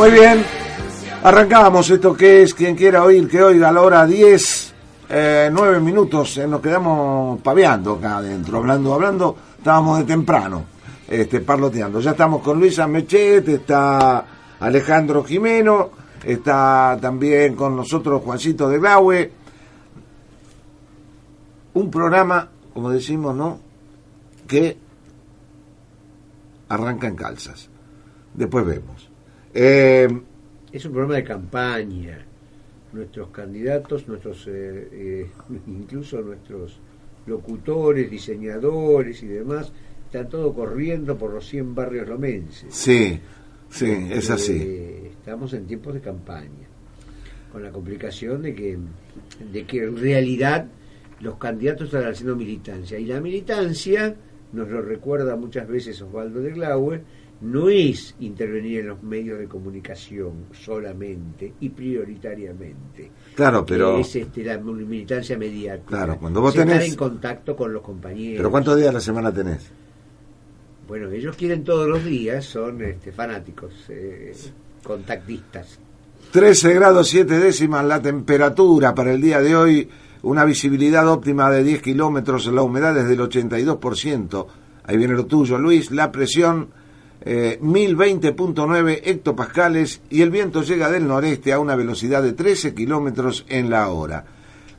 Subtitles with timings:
[0.00, 0.42] Muy bien,
[1.22, 4.74] arrancamos esto que es quien quiera oír, que oiga a la hora 10,
[5.10, 10.64] eh, 9 minutos, eh, nos quedamos paveando acá adentro, hablando, hablando, estábamos de temprano,
[11.10, 12.00] este, parloteando.
[12.00, 14.24] Ya estamos con Luisa Mechet, está
[14.60, 15.90] Alejandro Jimeno,
[16.24, 19.32] está también con nosotros Juancito de Blaue.
[21.74, 23.58] Un programa, como decimos, ¿no?
[24.46, 24.76] Que
[26.68, 27.68] arranca en calzas.
[28.32, 29.10] Después vemos.
[29.52, 30.08] Eh,
[30.70, 32.24] Es un programa de campaña.
[32.92, 35.30] Nuestros candidatos, nuestros eh, eh,
[35.66, 36.78] incluso nuestros
[37.26, 39.72] locutores, diseñadores y demás,
[40.10, 42.74] están todo corriendo por los 100 barrios lomenses.
[42.74, 43.20] sí,
[43.70, 44.56] sí, es así.
[45.10, 46.66] estamos en tiempos de campaña,
[47.52, 48.76] con la complicación de que,
[49.52, 50.66] de que en realidad
[51.20, 52.98] los candidatos están haciendo militancia.
[52.98, 54.16] Y la militancia,
[54.52, 57.02] nos lo recuerda muchas veces Osvaldo de Glauer,
[57.42, 63.10] no es intervenir en los medios de comunicación solamente y prioritariamente.
[63.34, 65.88] Claro, pero, es este, la militancia mediática.
[65.88, 68.36] Claro, cuando vos Es estar tenés- en contacto con los compañeros.
[68.38, 69.70] pero ¿cuántos días a la semana tenés?
[70.90, 74.34] Bueno, ellos quieren todos los días, son este, fanáticos, eh,
[74.82, 75.78] contactistas.
[76.32, 79.88] 13 grados 7 décimas la temperatura para el día de hoy,
[80.22, 84.46] una visibilidad óptima de 10 kilómetros, la humedad es del 82%.
[84.82, 85.92] Ahí viene lo tuyo, Luis.
[85.92, 86.70] La presión
[87.20, 93.46] eh, 1020.9 hectopascales y el viento llega del noreste a una velocidad de 13 kilómetros
[93.48, 94.24] en la hora.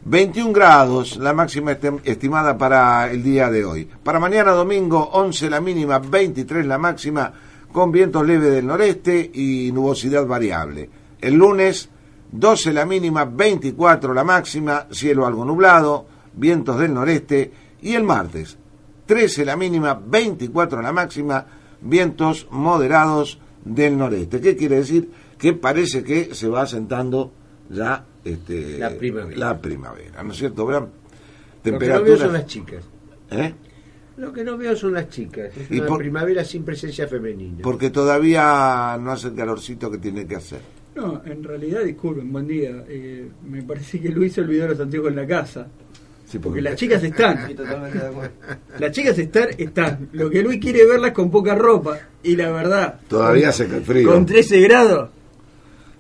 [0.06, 3.88] 21 grados la máxima estim- estimada para el día de hoy.
[4.04, 7.32] Para mañana domingo 11 la mínima, 23 la máxima,
[7.72, 10.90] con vientos leves del noreste y nubosidad variable.
[11.22, 11.90] El lunes
[12.32, 17.52] 12 la mínima, 24 la máxima, cielo algo nublado, vientos del noreste.
[17.82, 18.58] Y el martes
[19.06, 21.45] 13 la mínima, 24 la máxima,
[21.82, 24.42] vientos moderados del noreste.
[24.42, 25.11] ¿Qué quiere decir?
[25.38, 27.32] Que parece que se va asentando
[27.70, 29.37] ya este, La primavera.
[29.37, 30.83] la primavera, ¿no es cierto, Bram?
[30.83, 30.89] Lo
[31.64, 32.83] que no veo Temperaturas- son las chicas.
[33.32, 33.54] ¿Eh?
[34.17, 35.55] Lo que no veo son las chicas.
[35.58, 37.60] Es Y una por- primavera sin presencia femenina.
[37.64, 40.60] Porque todavía no hace el calorcito que tiene que hacer.
[40.95, 42.83] No, en realidad, disculpen, buen día.
[42.87, 45.67] Eh, me parece que Luis se olvidó los anteojos en la casa.
[46.26, 47.48] Sí, Porque las chicas están.
[47.48, 47.55] Sí.
[48.80, 50.10] Las chicas están, están.
[50.14, 51.98] Lo que Luis quiere verlas con poca ropa.
[52.23, 52.99] Y la verdad.
[53.08, 54.10] Todavía con- hace frío.
[54.11, 55.10] Con 13 grados.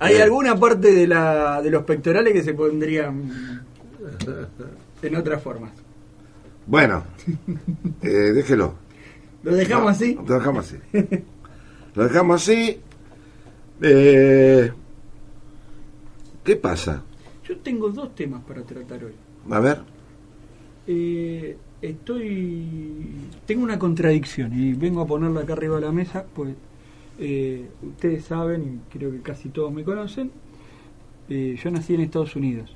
[0.03, 0.23] Hay Bien.
[0.23, 3.61] alguna parte de, la, de los pectorales que se pondrían
[5.03, 5.69] en otras formas.
[6.65, 7.03] Bueno,
[8.01, 8.73] eh, déjelo.
[9.43, 10.15] ¿Lo dejamos No, así?
[10.15, 10.77] Lo dejamos así.
[11.93, 12.79] Lo dejamos así.
[13.81, 14.71] Eh,
[16.43, 17.03] ¿Qué pasa?
[17.47, 19.13] Yo tengo dos temas para tratar hoy.
[19.51, 19.81] A ver.
[20.87, 23.05] Eh, estoy.
[23.45, 26.55] Tengo una contradicción y vengo a ponerla acá arriba de la mesa, pues
[27.21, 30.31] eh, ustedes saben, y creo que casi todos me conocen,
[31.29, 32.75] eh, yo nací en Estados Unidos.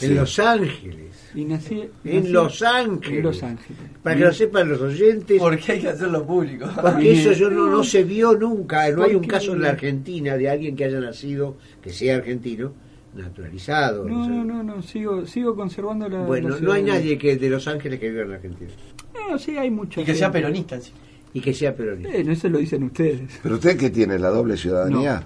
[0.00, 0.14] En Sí.
[0.14, 1.30] Los Ángeles.
[1.34, 3.18] Y nací, En Los Ángeles.
[3.18, 3.82] En Los Ángeles.
[4.02, 5.38] Para que lo sepan los oyentes.
[5.38, 6.68] Porque hay que hacerlo público.
[6.80, 8.88] Porque eso yo no, no se vio nunca.
[8.90, 12.72] No hay un caso en la Argentina de alguien que haya nacido, que sea argentino,
[13.14, 14.06] naturalizado.
[14.06, 16.22] No, no, no, no, sigo, sigo conservando la.
[16.24, 18.70] Bueno, la no hay nadie que de Los Ángeles que viva en la Argentina.
[19.14, 20.02] No, sí, hay muchos.
[20.02, 20.80] Y que sea peronista.
[20.80, 20.92] sí.
[21.34, 22.14] Y que sea peronista.
[22.14, 23.40] Eh, no, eso lo dicen ustedes.
[23.42, 24.18] ¿Pero usted qué tiene?
[24.18, 25.22] ¿La doble ciudadanía?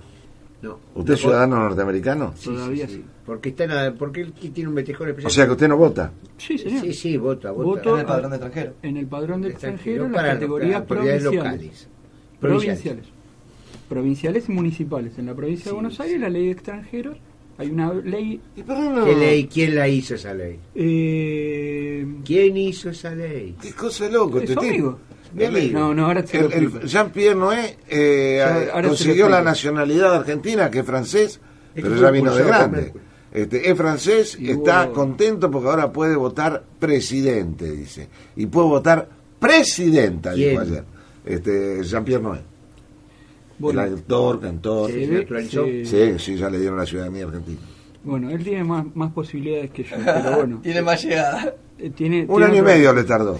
[0.62, 0.78] No.
[0.94, 2.34] ¿Usted es No, ciudadano norteamericano?
[2.36, 2.98] Sí, Todavía sí, sí.
[3.00, 3.04] sí.
[3.24, 5.30] Porque, está en la- porque él tiene un metejón especial.
[5.30, 6.12] O sea que usted no vota.
[6.36, 6.80] Sí, señor.
[6.82, 7.64] Sí, sí, vota, vota.
[7.64, 8.74] Voto En el padrón de extranjero.
[8.82, 11.22] en el padrón de extranjero en las para categorías provinciales.
[11.24, 11.88] locales.
[12.40, 13.06] Provinciales.
[13.88, 15.18] Provinciales y municipales.
[15.18, 16.02] En la provincia Sí, de Buenos sí.
[16.02, 17.16] Aires, la ley de extranjeros,
[17.58, 18.40] hay una ley.
[18.56, 19.04] ¿Y pero no?
[19.04, 19.46] ¿Qué ley?
[19.46, 20.58] ¿Quién la hizo esa ley?
[20.74, 23.56] Eh, ¿Quién hizo esa ley?
[23.60, 24.38] ¿Qué cosa loco?
[24.40, 24.98] ¿Es este tipo?
[25.30, 25.50] Amigo?
[25.50, 25.78] Mi amigo.
[25.78, 26.80] No, no, ahora El.
[26.82, 31.40] Jean-Pierre Noé eh, Ya, consiguió la nacionalidad argentina, que es francés,
[31.74, 32.92] pero ya vino de grande.
[33.32, 38.08] Este, es francés y está contento porque ahora puede votar presidente, dice.
[38.36, 40.84] Y puede votar presidenta, dijo ayer.
[41.24, 42.40] Este, Jean-Pierre Noé.
[43.58, 44.90] Bueno, el actor, cantor.
[44.90, 47.58] Sí, se- Sí, sí, ya le dieron la ciudadanía argentina.
[48.02, 50.60] bueno, él tiene más, más posibilidades que yo, pero bueno.
[50.62, 51.54] Tiene más llegada.
[51.78, 53.38] eh, tiene, Un tiene año y medio le tardó.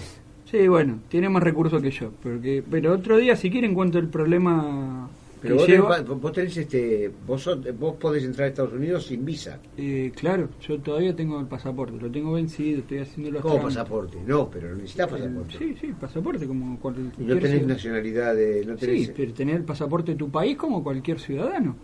[0.51, 2.11] Sí, bueno, tiene más recursos que yo.
[2.21, 5.09] Porque, pero otro día, si quieren, cuento el problema
[5.41, 8.73] Pero que vos, lleva- tenés, vos tenés este, vos, sos- vos podés entrar a Estados
[8.73, 9.59] Unidos sin visa.
[9.77, 14.17] Eh, claro, yo todavía tengo el pasaporte, lo tengo vencido, estoy haciendo los ¿Cómo pasaporte?
[14.27, 15.57] No, pero necesitas Eh, pasaporte.
[15.57, 17.67] Sí, sí, pasaporte como cualquier Y no tenés ciudadano.
[17.73, 18.65] nacionalidad de...
[18.65, 21.77] No tenés, Sí, pero tener el pasaporte de tu país como cualquier ciudadano.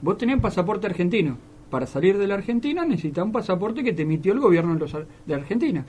[0.00, 1.36] Vos tenés pasaporte argentino.
[1.70, 4.78] Para salir de la Argentina necesitas un pasaporte que te emitió el gobierno
[5.26, 5.84] de Argentina.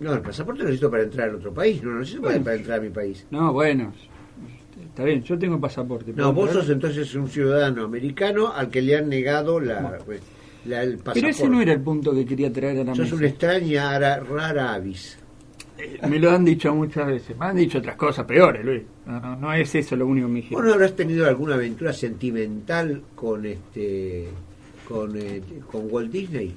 [0.00, 2.44] No, el pasaporte lo necesito para entrar a otro país, no lo necesito para- Bueno.
[2.44, 3.26] para entrar a mi país.
[3.30, 3.92] No, bueno,
[4.88, 6.12] está bien, yo tengo pasaporte.
[6.14, 6.64] No, vos entrar.
[6.64, 10.20] sos entonces un ciudadano americano al que le han negado la, pues,
[10.66, 11.20] la- el pasaporte.
[11.20, 13.14] Pero ese no era el punto que quería traer a la Sos mesa.
[13.16, 15.18] una extraña, ara- rara avis.
[15.78, 17.36] Eh, Me lo han dicho muchas veces.
[17.38, 18.82] Me han dicho otras cosas peores, Luis.
[19.06, 20.58] No, no, no es eso lo único que me dijeron.
[20.62, 24.28] ¿Vos no habrás tenido alguna aventura sentimental con este
[24.88, 26.54] con, eh, con Walt Disney?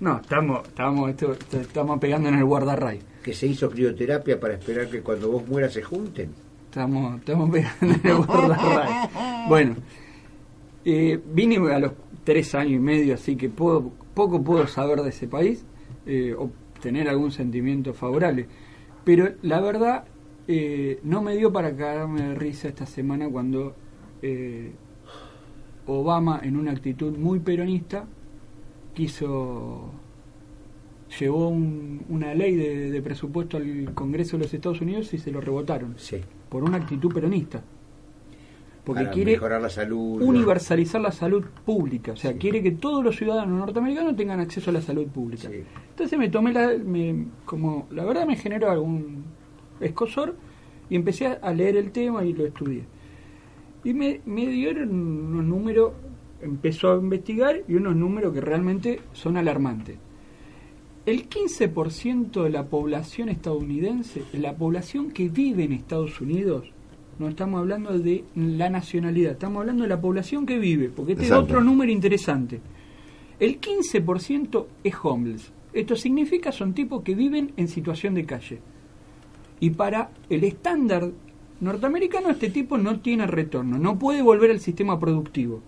[0.00, 3.00] No, estamos, estamos, esto- estamos pegando en el guardarray.
[3.22, 6.30] Que se hizo crioterapia para esperar que cuando vos mueras se junten.
[6.66, 9.08] Estamos, estamos pegando en el guardarray.
[9.48, 9.76] Bueno,
[10.84, 11.92] eh, vine a los
[12.24, 15.64] tres años y medio, así que puedo, poco puedo saber de ese país
[16.04, 16.50] eh, o
[16.82, 18.46] tener algún sentimiento favorable.
[19.04, 20.04] Pero la verdad,
[20.48, 23.74] eh, no me dio para cagarme de risa esta semana cuando
[24.20, 24.72] eh,
[25.86, 28.04] Obama, en una actitud muy peronista,
[28.96, 29.90] quiso
[31.20, 35.30] llevó un- una ley de, de presupuesto al Congreso de los Estados Unidos y se
[35.30, 36.16] lo rebotaron Sí.
[36.48, 37.62] por una actitud peronista.
[38.84, 40.20] Porque para quiere mejorar la salud.
[40.20, 40.26] ¿no?
[40.26, 42.38] universalizar la salud pública, o sea, Sí.
[42.38, 45.48] quiere que todos los ciudadanos norteamericanos tengan acceso a la salud pública.
[45.50, 45.62] Sí.
[45.90, 49.24] Entonces me tomé la, me- como la verdad me generó algún
[49.80, 50.36] escosor
[50.88, 52.84] y empecé a leer el tema y lo estudié.
[53.84, 55.92] Y me, me dieron unos números,
[56.42, 59.96] empezó a investigar y unos números que realmente son alarmantes.
[61.06, 66.72] El 15% de la población estadounidense, la población que vive en Estados Unidos,
[67.18, 71.24] no estamos hablando de la nacionalidad, estamos hablando de la población que vive, porque este
[71.24, 71.44] Exacto.
[71.44, 72.60] es otro número interesante.
[73.38, 75.52] El 15% es homeless.
[75.72, 78.60] Esto significa son tipos que viven en situación de calle.
[79.60, 81.10] Y para el estándar
[81.60, 85.62] norteamericano este tipo no tiene retorno, no puede volver al sistema productivo.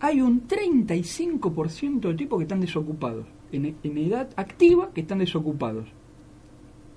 [0.00, 5.86] Hay un 35% de tipos que están desocupados, en, en edad activa que están desocupados.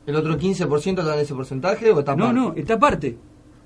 [0.05, 2.35] ¿El otro 15% está en ese porcentaje o está No, mal?
[2.35, 3.15] no, está aparte.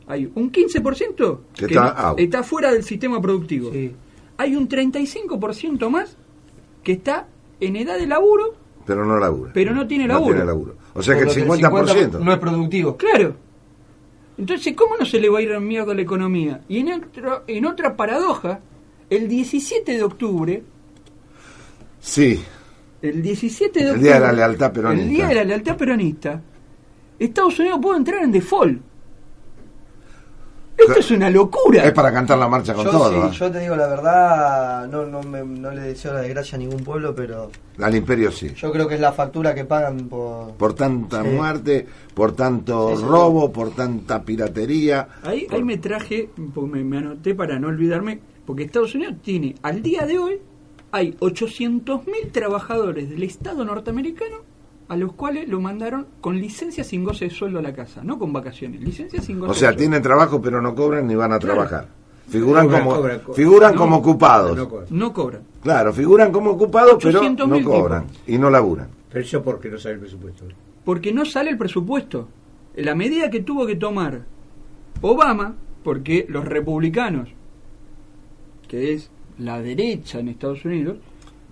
[0.07, 2.19] Hay un 15% Que que, está no- out.
[2.19, 3.71] está fuera del sistema productivo.
[3.71, 3.93] Sí.
[4.37, 6.17] Hay un 35% más
[6.83, 7.27] que está
[7.61, 9.51] en edad de laburo, Pero no labura.
[9.53, 10.33] pero no tiene No laburo.
[10.33, 10.75] tiene laburo.
[10.93, 12.19] O sea que el lo 50%.
[12.19, 12.97] no es productivo.
[12.97, 13.35] Claro.
[14.37, 16.61] Entonces, ¿cómo no se le va a ir a mierda a la economía?
[16.67, 18.59] Y en, otro, en otra paradoja,
[19.15, 20.63] el 17 de octubre,
[21.99, 22.43] Sí.
[23.01, 25.03] el 17 de El octubre, día de la lealtad peronista.
[25.03, 26.41] el día de la lealtad peronista,
[27.19, 28.81] Estados Unidos puede entrar en default.
[30.75, 31.83] Esto es una locura.
[31.85, 33.09] Es para cantar la marcha con Yo, todo.
[33.11, 33.31] sí, ¿no?
[33.31, 36.83] yo te digo la verdad, no, no, me- no le deseo la desgracia a ningún
[36.83, 38.49] pueblo, pero Al imperio sí.
[38.55, 40.53] yo creo que es la factura que pagan por...
[40.55, 41.29] Por tanta Sí.
[41.29, 43.03] muerte, por tanto Sí, sí.
[43.07, 45.07] robo, por tanta piratería.
[45.21, 49.81] Ahí, ahí me traje, me, me anoté para no olvidarme, porque Estados Unidos tiene, al
[49.81, 50.39] día de hoy,
[50.91, 54.37] hay 800.000 trabajadores del Estado norteamericano
[54.89, 58.19] a los cuales lo mandaron con licencia sin goce de sueldo a la casa, no
[58.19, 61.31] con vacaciones, licencia sin goce O sea, de tienen trabajo pero no cobran ni van
[61.33, 61.55] a Claro.
[61.55, 61.87] trabajar.
[62.27, 63.35] Figuran como cobran, cobran.
[63.35, 64.55] figuran No, como ocupados.
[64.57, 64.87] No cobran.
[64.91, 65.41] No cobran.
[65.61, 68.21] Claro, figuran como ocupados pero 800.000 no cobran tipos.
[68.29, 68.87] y no laburan.
[69.09, 70.45] Pero eso porque no sabe el presupuesto.
[70.85, 72.27] porque no sale el presupuesto.
[72.75, 74.21] La medida que tuvo que tomar
[75.01, 77.29] Obama, porque los republicanos,
[78.67, 80.97] que es la derecha en Estados Unidos,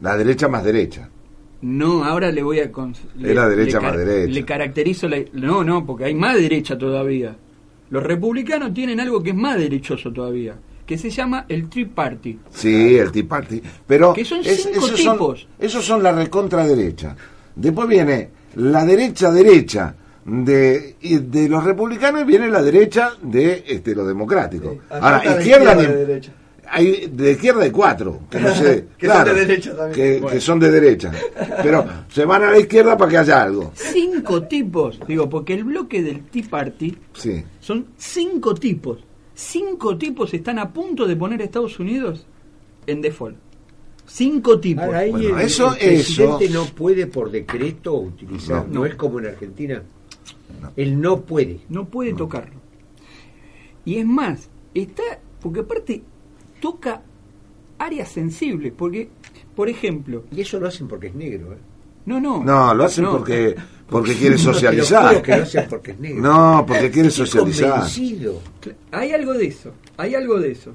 [0.02, 1.10] La derecha más derecha.
[1.62, 2.64] no, ahora le voy a...
[2.64, 2.72] Es
[3.36, 4.34] la derecha le más derecha.
[4.34, 5.18] Le caracterizo la...
[5.34, 7.36] No, no, porque hay más derecha todavía.
[7.90, 12.40] Los republicanos tienen algo que es más derechoso todavía, que se llama el Tree Party.
[12.52, 13.62] Sí, el Tea Party.
[13.86, 15.48] Pero Que son es- cinco esos, son, tipos.
[15.60, 17.16] esos son la recontra derecha.
[17.56, 19.94] Después viene la derecha derecha
[20.26, 24.74] de, y de los republicanos y viene la derecha de este, los democráticos.
[24.74, 24.80] Sí.
[24.90, 26.32] Ahora, izquierda, izquierda ni- de derecha.
[26.72, 29.94] Hay de izquierda hay cuatro, que no sé, Que son de derecha también.
[29.96, 30.28] Que, Bueno.
[30.36, 31.12] que son de derecha.
[31.62, 33.72] Pero se van a la izquierda para que haya algo.
[33.76, 37.44] Cinco tipos, digo, porque el bloque del Tea Party Sí.
[37.60, 39.00] Son cinco tipos.
[39.36, 42.26] Cinco tipos están a punto de poner a Estados Unidos
[42.88, 43.36] en default.
[44.06, 44.84] Cinco tipos.
[44.84, 48.82] Ahora, ahí Bueno, el, eso- el presidente eso- no puede por decreto utilizar, No.
[48.82, 49.82] no, es como en Argentina.
[50.76, 51.60] Él no puede.
[51.70, 52.60] No puede tocarlo.
[53.86, 55.04] Y es más, está.
[55.42, 56.04] Porque aparte
[56.62, 57.02] toca
[57.80, 58.72] áreas sensibles.
[58.78, 59.10] Porque,
[59.56, 61.52] por ejemplo, Y eso lo hacen porque es negro.
[61.54, 61.58] ¿eh?
[62.06, 62.42] No, no.
[62.44, 63.12] No, lo hacen No.
[63.12, 63.56] porque
[63.90, 65.10] porque quiere No, socializar.
[65.10, 66.22] juro que lo hacen porque es negro.
[66.22, 67.72] No, porque quiere Estoy socializar.
[67.72, 68.42] convencido.
[68.92, 70.74] Hay algo de eso, hay algo de eso.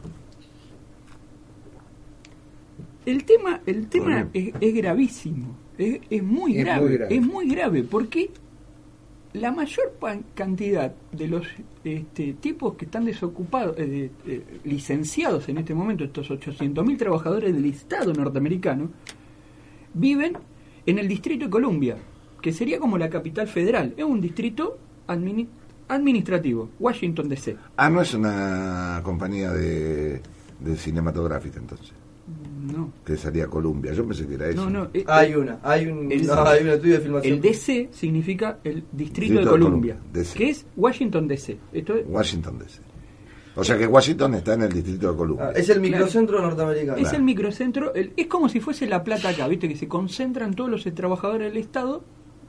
[3.06, 4.30] El tema, el tema Bueno.
[4.34, 7.14] es, es gravísimo, es, es muy, Es grave, muy grave.
[7.14, 8.30] es muy grave, porque
[9.36, 9.92] la mayor
[10.34, 11.46] cantidad de los
[11.84, 17.64] este, tipos que están desocupados, eh, eh, licenciados en este momento, estos 800.000 trabajadores del
[17.66, 18.90] Estado norteamericano,
[19.94, 20.36] viven
[20.86, 21.96] en el Distrito de Columbia,
[22.40, 25.48] que sería como la capital federal, es un distrito admini-
[25.88, 27.56] administrativo, Washington DC.
[27.76, 30.20] Ah, no es una compañía de,
[30.60, 31.92] de cinematográfica entonces,
[32.72, 33.92] No, que salía Columbia.
[33.92, 34.64] Yo pensé que era eso.
[34.68, 34.88] no, no.
[34.94, 37.34] eh, Hay una, hay un, El- no, hay un estudio de filmación.
[37.34, 40.36] El DC significa el Distrito Distrito de de Columbia, DC.
[40.38, 41.58] que es Washington DC.
[41.72, 42.80] Esto es, Washington DC.
[43.58, 45.46] O sea que Washington está en el distrito de Columbia.
[45.48, 46.98] Ah, es el microcentro norteamericano.
[46.98, 49.66] es el microcentro, el- es como si fuese La Plata acá, ¿viste?
[49.68, 52.04] Que se concentran todos los trabajadores del Estado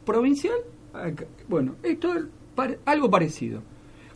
[0.05, 0.55] provincial.
[0.93, 1.25] acá.
[1.47, 2.23] Bueno, esto es
[2.55, 3.61] par- algo parecido.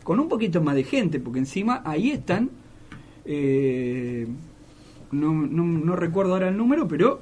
[0.04, 2.50] Con un poquito más de gente, porque encima ahí están.
[3.24, 4.26] eh,
[5.12, 7.20] no, no, no recuerdo ahora el número, pero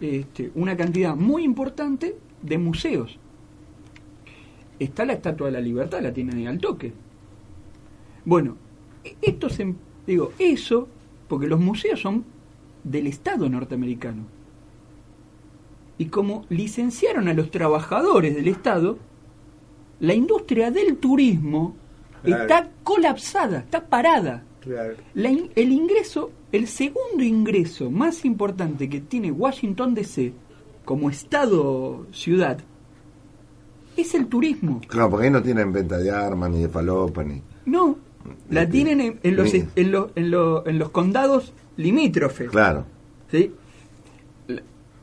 [0.00, 3.18] este, una cantidad muy importante de museos.
[4.78, 6.92] Está la Estatua de la Libertad, la tienen ahí al toque.
[8.24, 8.56] Bueno,
[9.04, 9.74] e- esto se,
[10.06, 10.88] digo, eso,
[11.28, 12.24] porque los museos son
[12.82, 14.22] del Estado norteamericano.
[15.98, 18.96] Y como licenciaron a los trabajadores del Estado,
[20.00, 21.74] la industria del turismo
[22.22, 22.42] Claro.
[22.42, 24.44] está colapsada, está parada.
[24.60, 24.94] Claro.
[25.14, 30.32] La in- el ingreso, el segundo ingreso más importante que tiene Washington DC
[30.84, 32.58] como estado ciudad
[33.96, 34.80] es el turismo.
[34.88, 37.42] Claro, porque ahí no tienen venta de armas, ni de falopa, ni...
[37.66, 37.96] No,
[38.48, 42.50] la Este, tienen en, en los, en, los, en, los, en los condados limítrofes.
[42.50, 42.84] Claro.
[43.30, 43.52] ¿sí?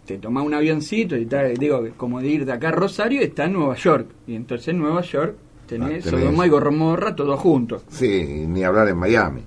[0.05, 3.43] Te toma un avioncito y tal, digo, como de ir de acá a Rosario está
[3.45, 4.07] en Nueva York.
[4.25, 5.35] Y entonces en Nueva York
[5.67, 7.81] tenés Ah, tenés- Sodoma y Gomorra todo junto.
[7.89, 9.41] Sí, ni hablar en Miami.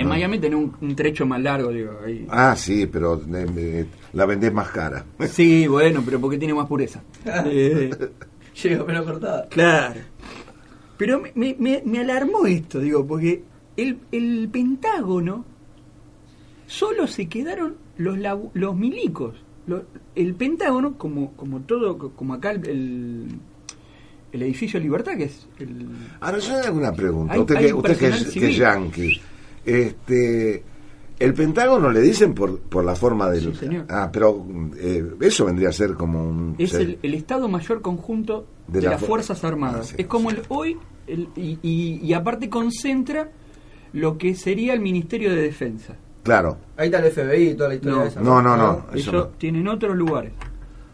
[0.00, 1.92] En Miami tenés un, un trecho más largo, digo.
[2.04, 2.26] ahí.
[2.30, 5.04] Ah, sí, pero eh, la vendés más cara.
[5.28, 7.02] Sí, bueno, pero porque tiene más pureza.
[7.46, 7.90] Eh,
[8.62, 9.46] Llega pero cortada.
[9.48, 10.00] claro.
[10.96, 13.42] Pero me, me- me- me alarmó esto, digo, porque
[13.76, 15.44] el, el Pentágono
[16.66, 19.34] solo se quedaron los, labu- los milicos.
[19.66, 23.26] Lo- el Pentágono, como, como todo, como acá el, el,
[24.32, 25.86] el edificio Libertad, que es el...
[26.20, 27.32] Ahora, yo le hago una pregunta.
[27.34, 29.20] Hay- usted hay que, usted que es, que es civil.
[29.64, 30.62] Este,
[31.18, 33.52] el Pentágono le dicen por, por la forma del...
[33.52, 33.84] Sí, señor.
[33.88, 34.46] Ah, pero
[34.78, 36.54] eh, eso vendría a ser como un...
[36.58, 39.80] Es ser- el, el Estado Mayor Conjunto De de, la las fu- Fuerzas Armadas.
[39.80, 40.36] Ah, sí, es como sí.
[40.36, 40.76] el hoy,
[41.06, 43.30] el- y, y- y aparte concentra
[43.92, 45.94] lo que sería el Ministerio de Defensa.
[46.22, 48.02] Claro, Ahí está el FBI y toda la historia No.
[48.02, 48.20] de esa.
[48.20, 48.86] No, no, no.
[48.92, 49.26] Eso, Eso no.
[49.38, 50.32] tienen otros lugares.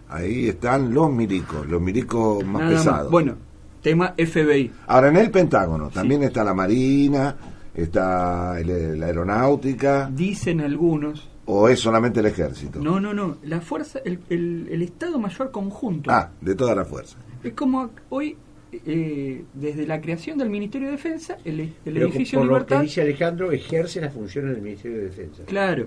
[0.08, 3.10] ahí están los milicos, los milicos más Nada pesados.
[3.10, 3.34] Bueno,
[3.82, 4.70] tema FBI.
[4.86, 7.36] Ahora, en el Pentágono también está la Marina,
[7.82, 11.28] está el- la Aeronáutica, Dicen algunos.
[11.46, 12.80] o es solamente el Ejército.
[12.80, 13.36] No, no, no.
[13.44, 16.10] La fuerza, el, el- el Estado Mayor Conjunto.
[16.10, 17.16] Ah, de toda la fuerza.
[17.44, 18.36] Es como hoy,
[18.72, 22.58] eh, desde la creación del Ministerio de Defensa, el, el Pero edificio por lo que
[22.60, 22.82] Libertad.
[22.82, 25.44] dice Alejandro, ejerce las funciones del Ministerio de Defensa.
[25.44, 25.86] Claro.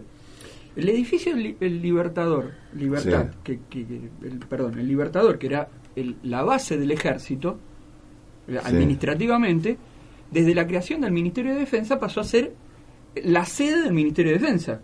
[0.75, 3.37] El edificio el Libertador, Libertad, Sí.
[3.43, 7.59] que, que- el, perdón, el Libertador, que era el- la base del ejército,
[8.47, 9.77] eh, administrativamente,
[10.31, 12.53] desde la creación del Ministerio de Defensa pasó a ser
[13.23, 14.81] la sede del Ministerio de Defensa.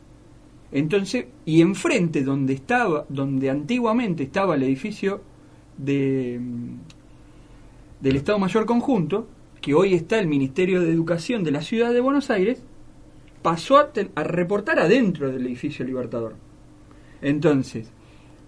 [0.72, 5.22] Entonces, y enfrente donde estaba, donde antiguamente estaba el edificio
[5.78, 6.40] de
[8.02, 9.28] del Estado Mayor Conjunto,
[9.62, 12.62] que hoy está el Ministerio de Educación de la Ciudad de Buenos Aires,
[13.42, 16.36] pasó a, a reportar adentro del edificio Libertador.
[17.22, 17.92] Entonces,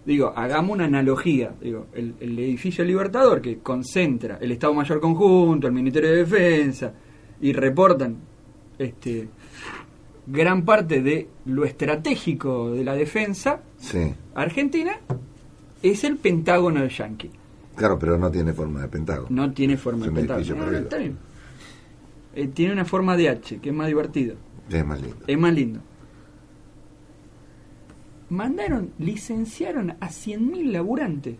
[0.08, 5.68] digo, hagamos una analogía, digo, el, el edificio Libertador que concentra el Estado Mayor Conjunto,
[5.68, 6.92] el Ministerio de Defensa,
[7.42, 8.16] y reportan
[8.80, 9.28] este
[10.26, 14.14] gran parte de lo estratégico de la defensa Sí.
[14.34, 14.94] argentina,
[15.84, 17.30] es el Pentágono de Yankee.
[17.76, 19.28] Claro, pero no tiene forma de Pentágono.
[19.30, 20.56] No tiene forma de Pentágono.
[20.56, 20.82] No, perdido.
[20.84, 21.18] está bien.
[22.34, 24.36] Eh, tiene una forma de H, que es más divertido.
[24.70, 25.18] Es más lindo.
[25.28, 25.80] Es más lindo.
[28.29, 31.36] Mandaron, licenciaron a 100.000 laburantes.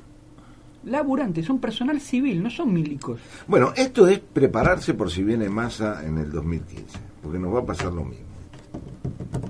[0.86, 3.20] Laburantes, son personal civil, no son milicos.
[3.48, 7.66] Bueno, esto es prepararse por si viene masa en el 2015, porque nos va a
[7.66, 8.26] pasar lo mismo.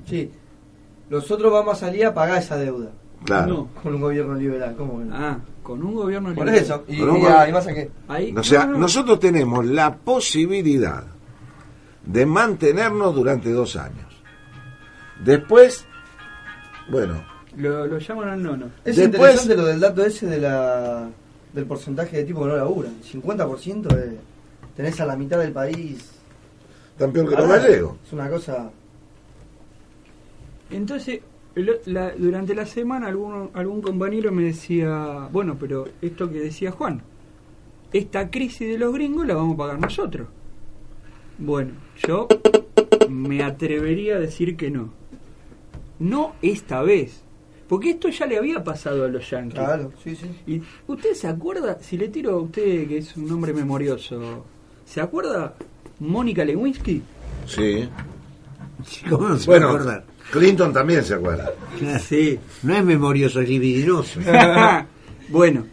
[0.06, 0.32] Sí.
[1.10, 2.90] Nosotros vamos a salir a pagar esa deuda.
[3.24, 3.48] Claro.
[3.48, 3.82] No.
[3.84, 4.76] Con un gobierno liberal.
[4.76, 5.16] ¿Cómo que no?
[5.16, 6.64] Ah, con un gobierno Por liberal.
[6.64, 6.84] eso.
[6.88, 7.28] Y, y, bueno.
[7.38, 7.92] ah, y más a qué.
[8.08, 8.80] Ahí, O sea, no, no.
[8.80, 11.04] nosotros tenemos la posibilidad
[12.06, 14.06] de mantenernos durante dos años.
[15.24, 15.86] Después,
[16.90, 17.24] bueno,
[17.58, 18.66] Lo, lo llaman al nono.
[18.86, 21.10] Es Después- interesante lo del dato ese de la,
[21.54, 22.94] del porcentaje de tipo que no laburan.
[23.02, 24.14] 50% es,
[24.76, 26.12] tenés a la mitad del país.
[26.98, 27.96] Tan peor que los gallegos.
[28.06, 28.70] Es una cosa.
[30.70, 31.22] Entonces,
[31.56, 36.72] el- la- durante la semana algún, algún compañero me decía, bueno, pero esto que decía
[36.72, 37.02] Juan,
[37.94, 40.28] esta crisis de los gringos la vamos a pagar nosotros.
[41.38, 41.72] Bueno,
[42.08, 42.28] yo
[43.10, 44.90] me atrevería a decir que no.
[46.00, 47.22] No esta vez.
[47.68, 49.60] Porque esto ya le había pasado a los yankees.
[49.60, 50.30] Claro, sí, sí.
[50.48, 54.46] ¿Y usted se acuerda, si le tiro a usted que es un hombre memorioso,
[54.86, 55.54] ¿se acuerda
[56.00, 57.02] Mónica Lewinsky?
[57.46, 57.90] Sí.
[59.10, 60.06] ¿Cómo no se Bueno, va a acordar?
[60.32, 61.52] Clinton también se acuerda.
[62.00, 62.40] Sí.
[62.64, 64.20] No es memorioso, es libidinoso.
[65.30, 65.66] bueno,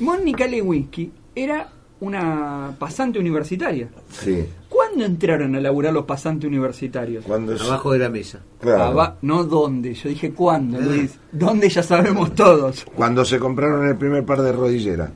[0.00, 1.68] Mónica Lewinsky era
[2.00, 3.88] una pasante universitaria.
[4.10, 4.44] Sí.
[4.68, 7.24] ¿Cuándo entraron a laburar los pasantes universitarios?
[7.24, 8.40] Cuando es- Abajo de la mesa.
[8.60, 8.84] claro.
[8.84, 11.18] Aba- no dónde, yo dije cuándo, Luis.
[11.32, 12.84] ¿Dónde ya sabemos todos?
[12.94, 15.10] Cuando se compraron el primer par de rodilleras.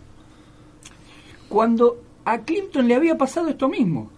[1.49, 4.11] Cuando a Clinton le había pasado esto mismo.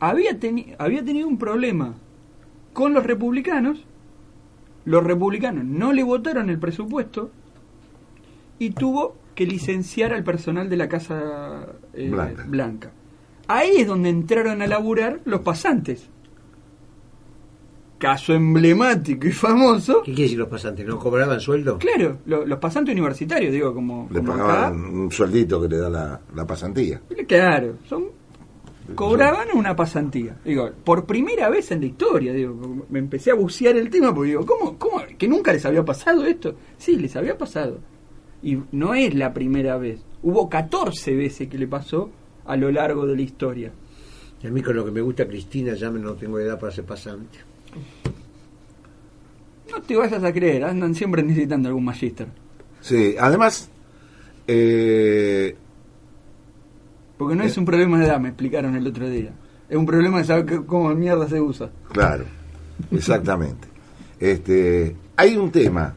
[0.00, 1.94] Había, teni- había tenido un problema
[2.72, 3.84] con los republicanos.
[4.84, 7.30] Los republicanos no le votaron el presupuesto
[8.58, 12.44] y tuvo que licenciar al personal de la Casa eh, Blanca.
[12.48, 12.90] Blanca.
[13.46, 16.08] Ahí es donde entraron a laburar los pasantes.
[17.98, 20.02] Caso emblemático y famoso.
[20.02, 20.84] ¿Qué quiere decir los pasantes?
[20.86, 21.78] ¿No cobraban sueldo?
[21.78, 24.42] Claro, lo- los pasantes universitarios, digo, como, Le como acá.
[24.46, 27.00] pagaban un sueldito que le da la, la pasantía.
[27.26, 28.04] Claro, son
[28.94, 30.36] cobraban una pasantía.
[30.44, 34.28] Digo, por primera vez en la historia, digo, me empecé a bucear el tema porque
[34.30, 36.54] digo, ¿cómo, cómo que nunca les había pasado esto?
[36.76, 37.78] Sí, les había pasado.
[38.46, 39.98] Y no es la primera vez.
[40.22, 42.10] Hubo 14 veces que le pasó
[42.44, 43.72] a lo largo de la historia.
[44.40, 46.70] Y a mí con lo que me gusta Cristina ya me no tengo edad para
[46.72, 47.38] ser pasante.
[49.70, 52.28] No te vayas a creer, andan siempre necesitando algún magíster.
[52.80, 53.68] Sí, además,
[54.46, 55.56] eh,
[57.18, 59.32] Porque no es un problema de edad, me explicaron el otro día.
[59.68, 61.70] Es un problema de saber que- cómo mierda se usa.
[61.90, 62.24] claro,
[62.92, 63.66] exactamente.
[64.20, 65.94] Este, hay un tema.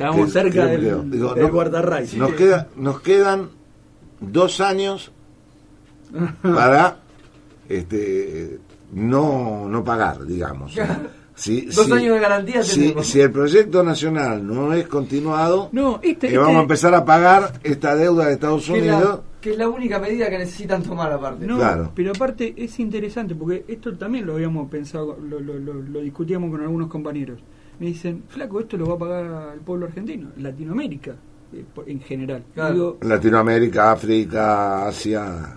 [0.00, 2.08] Estábamos que- cerca del, digo, del no- guardarray.
[2.16, 3.50] Nos, queda, nos quedan
[4.20, 5.12] dos años
[6.42, 6.96] para
[7.68, 8.58] este,
[8.92, 10.74] no, no pagar, digamos.
[11.32, 15.98] Si, Dos si- años de garantía si, si el proyecto nacional no es continuado, No,
[16.02, 19.20] este, vamos a este- empezar a pagar esta deuda de Estados Que es, la, Unidos.
[19.40, 21.46] que es la única medida que necesitan tomar aparte.
[21.46, 21.92] No, Claro.
[21.94, 26.50] pero aparte es interesante porque esto también lo habíamos pensado, lo, lo, lo- lo discutíamos
[26.50, 27.38] con algunos compañeros.
[27.80, 31.14] Me dicen, flaco, esto lo va a pagar el pueblo argentino, Latinoamérica
[31.52, 32.44] eh, en general.
[32.54, 32.74] Claro.
[32.74, 35.56] Digo, Latinoamérica, África, Asia,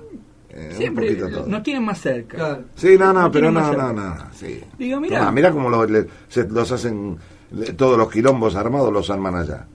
[0.49, 1.45] eh, siempre todo.
[1.47, 2.37] nos tienen más cerca.
[2.37, 2.63] Claro.
[2.75, 4.61] Sí, no, no, Nos pero no, no, no, sí.
[4.79, 5.19] Digo, mirá.
[5.19, 7.17] Tomá, mirá cómo lo- le- se- los hacen,
[7.51, 9.67] le- todos los quilombos armados los arman allá.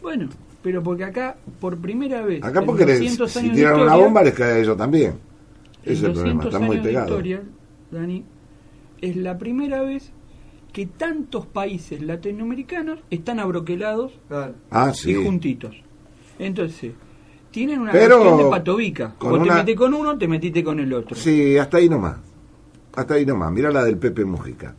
[0.00, 0.28] Bueno,
[0.62, 3.80] pero porque acá, por primera vez, Acá en porque les- 200 si años de tiran
[3.80, 5.14] una bomba les cae a ellos también.
[5.82, 7.10] Ese es el problema, 200 están muy pegados.
[7.10, 7.42] historia,
[7.90, 8.24] Dani,
[9.00, 10.12] es la primera vez
[10.76, 14.12] que tantos países latinoamericanos están abroquelados.
[14.70, 15.14] Ah, y sí.
[15.14, 15.74] juntitos.
[16.38, 16.92] Entonces,
[17.50, 19.14] tienen una Pero cuestión de patobica.
[19.16, 21.16] con Vos te metés con uno, te metiste con el otro.
[21.16, 22.18] Sí, hasta ahí nomás.
[22.94, 23.50] Hasta ahí nomás.
[23.52, 24.74] Mirá la del Pepe Mujica.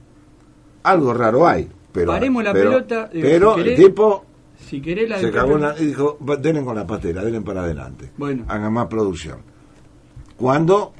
[0.84, 1.68] Algo raro hay.
[1.92, 4.26] Pero, Paremos la pero- pelota, digo, Pero si el tipo
[4.60, 8.12] Si querés la se cagó dijo, "Va, denle con la pastela, denle para adelante.
[8.18, 8.46] Bueno.
[8.48, 9.40] Hagan más producción.
[10.36, 10.94] Cuando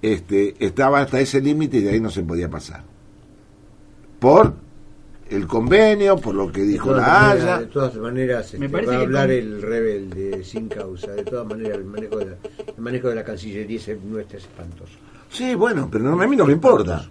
[0.00, 2.91] este, estaba hasta ese límite y de ahí no se podía pasar.
[4.22, 4.54] Por
[5.28, 7.58] el convenio, por lo que dijo la Haya.
[7.58, 11.10] de todas maneras Me este, va a hablar con- el rebelde sin causa.
[11.12, 12.36] De todas maneras, el manejo de la,
[12.76, 14.92] el manejo de la Cancillería es nuestro es espantoso.
[15.28, 17.04] Sí, bueno, pero no, a mí no me importa.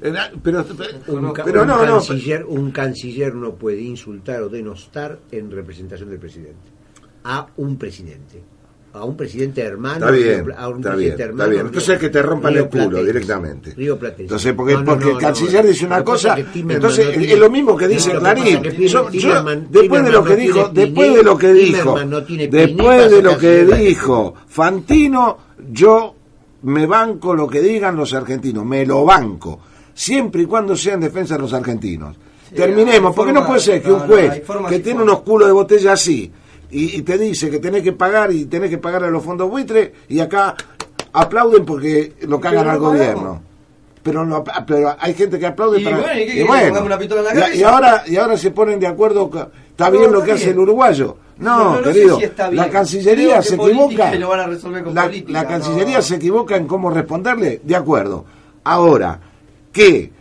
[0.00, 0.64] Eh, Pero,
[1.08, 2.00] Un, ca- pero un no, no.
[2.48, 6.68] un canciller no puede insultar o denostar en representación del presidente.
[7.24, 8.42] A un presidente.
[8.94, 10.06] A un presidente hermano.
[10.06, 11.66] Está bien, a un está bien, presidente está hermano, bien.
[11.66, 13.74] Entonces que te rompan el culo directamente.
[13.76, 15.70] Entonces, porque, No, no, porque no, el canciller no.
[15.70, 18.64] dice una cosa, es entonces tiene- es lo mismo que dice que Clarín.
[18.64, 23.10] es Yo- Timerman- después de lo que dijo, después de lo que dijo, piné después
[23.10, 25.38] de lo que dijo Fantino,
[25.72, 26.14] yo
[26.62, 29.58] me banco lo que digan los argentinos, me lo banco,
[29.92, 32.16] siempre y cuando sea en defensa de los argentinos.
[32.54, 36.30] Terminemos, porque no puede ser que un juez que tiene unos culos de botella así
[36.74, 39.48] y, y te dice que tenés que pagar y tenés que pagar a los fondos
[39.48, 40.54] buitres y acá
[41.12, 43.40] aplauden porque lo cagan al gobierno.
[44.02, 46.44] Pero, no, pero hay gente que aplaude Y para bueno, ¿y qué y quiere?
[46.46, 46.64] bueno.
[46.66, 47.70] ¿Pongamos una pistola en la Y- y, cabeza?
[47.70, 49.30] ahora y ahora se ponen de acuerdo
[49.70, 50.56] está No, bien lo que hace bien.
[50.56, 54.40] el uruguayo no, No, no sé querido si la cancillería se equivoca se lo van
[54.40, 58.26] a resolver con la, política, la cancillería se equivoca en cómo responderle de acuerdo
[58.64, 59.18] ahora
[59.72, 60.12] que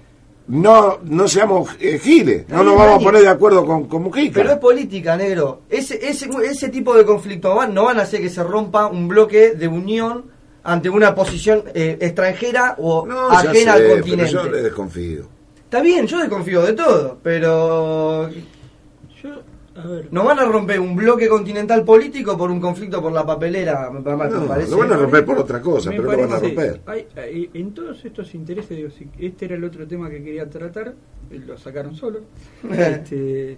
[0.48, 4.34] no no seamos eh, giles, no nos vamos a poner de acuerdo con, con Mujica.
[4.42, 5.62] Pero es política, negro.
[5.70, 9.08] Ese, ese, ese tipo de conflictos van, no van a hacer que se rompa un
[9.08, 10.26] bloque de unión
[10.64, 14.32] ante una posición eh, extranjera o no, ajena sé, al pero continente.
[14.32, 15.28] yo le desconfío.
[15.64, 19.30] Está bien, yo desconfío de todo, pero Yo,
[19.76, 23.26] a ver, no van a romper un bloque continental político por un conflicto por la
[23.26, 24.70] papelera, me No, parece.
[24.72, 26.82] lo van a romper por otra cosa, me pero lo van a romper.
[26.86, 30.48] hay- hay- en todos estos intereses, digo, si este era el otro tema que quería
[30.50, 30.94] tratar,
[31.32, 32.20] eh, lo sacaron solo.
[32.72, 33.58] este,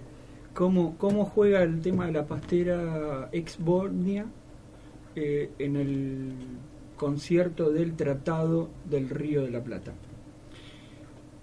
[0.54, 4.24] cómo, cómo juega el tema de la pastera ex Bosnia
[5.14, 6.32] eh, en el
[6.96, 9.92] concierto del Tratado del Río de la Plata.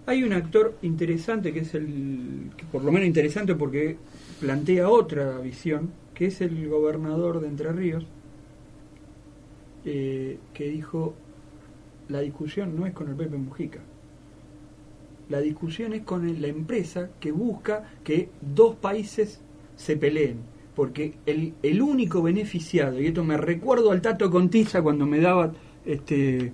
[0.06, 3.98] Hay un actor interesante que es el, que por lo menos interesante porque
[4.44, 8.06] plantea otra visión, que es el gobernador de Entre Ríos,
[9.86, 11.14] eh, que dijo,
[12.10, 13.80] la discusión no es con el Pepe Mujica,
[15.30, 19.40] la discusión es con la empresa que busca que dos países
[19.78, 20.40] se peleen,
[20.76, 25.54] porque el, el único beneficiado, y esto me recuerdo al Tato Contiza cuando me daba
[25.86, 26.52] este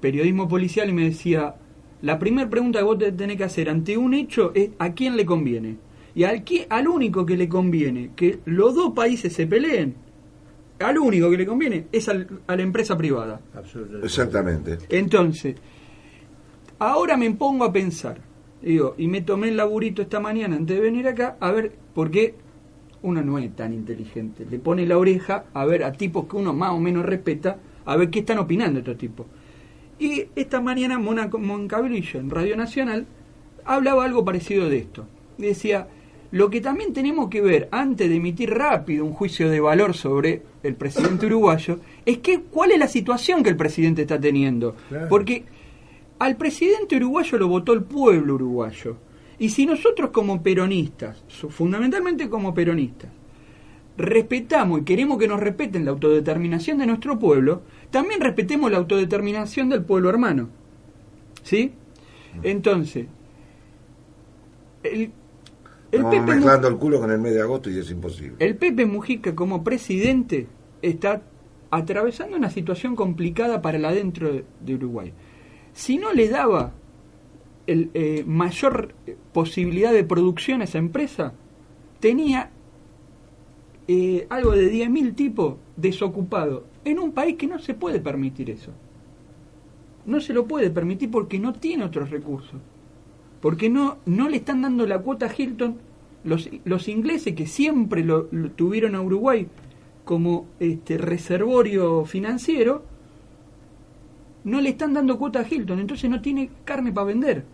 [0.00, 1.56] periodismo policial y me decía,
[2.00, 5.14] la primera pregunta que vos te tenés que hacer ante un hecho es a quién
[5.14, 5.87] le conviene.
[6.14, 9.94] Y al, qui- al único que le conviene que los dos países se peleen,
[10.80, 13.40] al único que le conviene es al- a la empresa privada.
[13.54, 14.06] Absolutamente.
[14.06, 14.78] Exactamente.
[14.88, 15.56] Entonces,
[16.78, 18.18] ahora me pongo a pensar,
[18.62, 22.34] digo, y me tomé el laburito esta mañana antes de venir acá, a ver, porque
[23.02, 26.52] uno no es tan inteligente, le pone la oreja a ver a tipos que uno
[26.52, 29.26] más o menos respeta, a ver qué están opinando estos tipos.
[30.00, 33.06] Y esta mañana Mona Moncabrillo en Radio Nacional
[33.64, 35.06] hablaba algo parecido de esto.
[35.38, 35.88] Decía,
[36.30, 40.42] lo que también tenemos que ver antes de emitir rápido un juicio de valor sobre
[40.62, 44.76] el presidente uruguayo es que cuál es la situación que el presidente está teniendo.
[44.88, 45.08] Claro.
[45.08, 45.44] Porque
[46.18, 48.96] al presidente uruguayo lo votó el pueblo uruguayo.
[49.38, 53.10] Y si nosotros como peronistas, fundamentalmente como peronistas,
[53.96, 59.68] respetamos y queremos que nos respeten la autodeterminación de nuestro pueblo, también respetemos la autodeterminación
[59.68, 60.48] del pueblo hermano.
[61.42, 61.72] ¿Sí?
[62.42, 63.06] Entonces,
[64.82, 65.10] el,
[65.90, 68.36] el Estamos Pepe mezclando el culo con el mes de agosto y es imposible.
[68.38, 70.46] el Pepe Mujica como presidente
[70.82, 71.22] está
[71.70, 75.12] atravesando una situación complicada para el adentro de, de Uruguay.
[75.72, 76.72] Si no le daba
[77.68, 81.34] el, eh, mayor eh, posibilidad de producción a esa empresa,
[82.00, 82.50] tenía
[83.86, 88.72] eh, algo de 10.000 tipos desocupados en un país que no se puede permitir eso.
[90.06, 92.58] No se lo puede permitir porque no tiene otros recursos.
[93.40, 95.78] Porque no, no le están dando la cuota a Hilton
[96.24, 98.24] los, los ingleses que siempre lo,
[98.56, 99.46] tuvieron a Uruguay
[100.04, 102.82] como este reservorio financiero,
[104.44, 107.44] no le están dando cuota a Hilton, entonces no tiene carne para vender.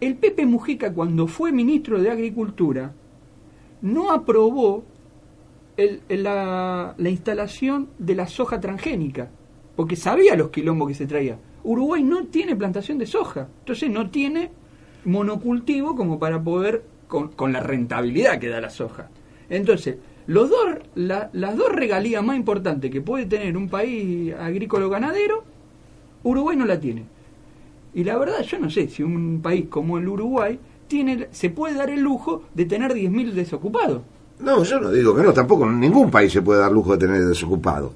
[0.00, 2.92] El Pepe Mujica, cuando fue ministro de Agricultura,
[3.82, 4.84] no aprobó
[5.76, 9.30] el- el- la, la instalación de la soja transgénica,
[9.76, 11.38] porque sabía los quilombos que se traía.
[11.64, 14.50] Uruguay no tiene plantación de soja, entonces no tiene
[15.04, 19.08] monocultivo como para poder, con, la rentabilidad que da la soja.
[19.50, 24.88] Entonces, los dos, la- las dos regalías más importantes que puede tener un país agrícola
[24.88, 25.44] ganadero,
[26.22, 27.04] Uruguay no la tiene.
[27.94, 31.74] Y la verdad, yo no sé si un país como el Uruguay tiene, se puede
[31.74, 34.02] dar el lujo de tener 10.000 desocupados.
[34.40, 37.24] No, yo no digo que no, tampoco ningún país se puede dar lujo de tener
[37.26, 37.92] desocupado.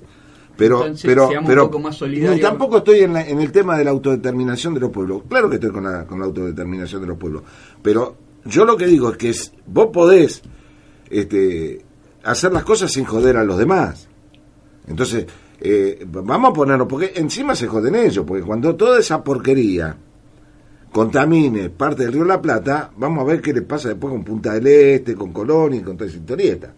[0.57, 2.35] Pero, Entonces, pero, pero un poco más solidarios.
[2.37, 5.23] ni tampoco estoy en, la- en el tema de la autodeterminación de los pueblos.
[5.29, 7.43] Claro que estoy con la, con la autodeterminación de los pueblos.
[7.83, 8.17] Pero
[8.47, 10.43] yo lo que digo es que es- vos podés
[11.11, 11.85] este,
[12.25, 14.09] hacer las cosas sin joder a los demás.
[14.89, 15.27] Entonces,
[15.61, 19.97] eh, vamos a ponernos, porque encima se joden ellos, porque cuando toda esa porquería
[20.93, 24.25] contamine parte del río de la Plata, vamos a ver qué le pasa después con
[24.25, 26.73] Punta del Este, con Colón y con toda esa historieta.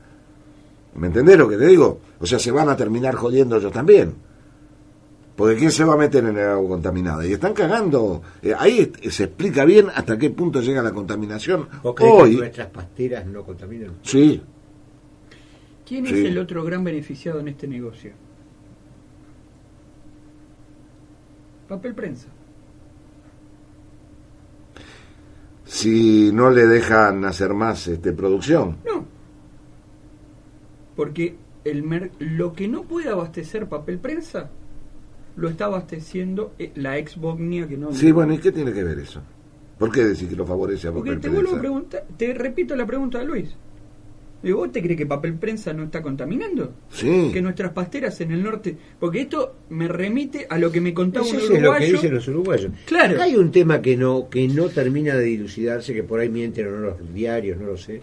[0.95, 2.01] ¿Me entendés lo que te digo?
[2.21, 4.15] O sea, se van a terminar jodiendo ellos también.
[5.37, 7.25] Porque ¿quién se va a meter en el agua contaminada?
[7.25, 8.21] Y están cagando.
[8.43, 11.69] Eh, ahí se explica bien hasta qué punto llega la contaminación.
[11.83, 13.93] ¿Vos creés que nuestras pasteras no contaminan?
[14.03, 14.43] sí,
[15.87, 16.13] ¿Quién Sí.
[16.13, 18.13] es el otro gran beneficiado en este negocio?
[21.69, 22.29] Papel prensa.
[25.65, 28.79] si no le dejan hacer más este, producción.
[28.87, 29.05] No.
[30.99, 34.51] Porque el mer- lo que no puede abastecer papel prensa
[35.37, 37.93] lo está abasteciendo eh, la ex Bosnia que no.
[37.93, 39.23] Sí, bueno, ¿y qué tiene que ver eso?
[39.79, 41.61] ¿Por qué decir que lo favorece a Porque papel te vuelvo a prensa?
[41.61, 43.55] preguntar, te repito la pregunta de Luis.
[44.43, 46.73] Digo, ¿vos te crees que papel prensa no está contaminando?
[46.91, 47.31] Sí.
[47.33, 48.77] Que nuestras pasteras en el norte.
[48.99, 51.93] Porque esto me remite a lo que me contaba Eso un es lo que uruguayo.
[51.93, 52.73] dicen los uruguayos.
[52.87, 53.15] Claro.
[53.15, 56.67] Acá hay un tema que no, que no termina de dilucidarse, que por ahí mienten
[56.67, 58.01] o no los diarios, no lo sé.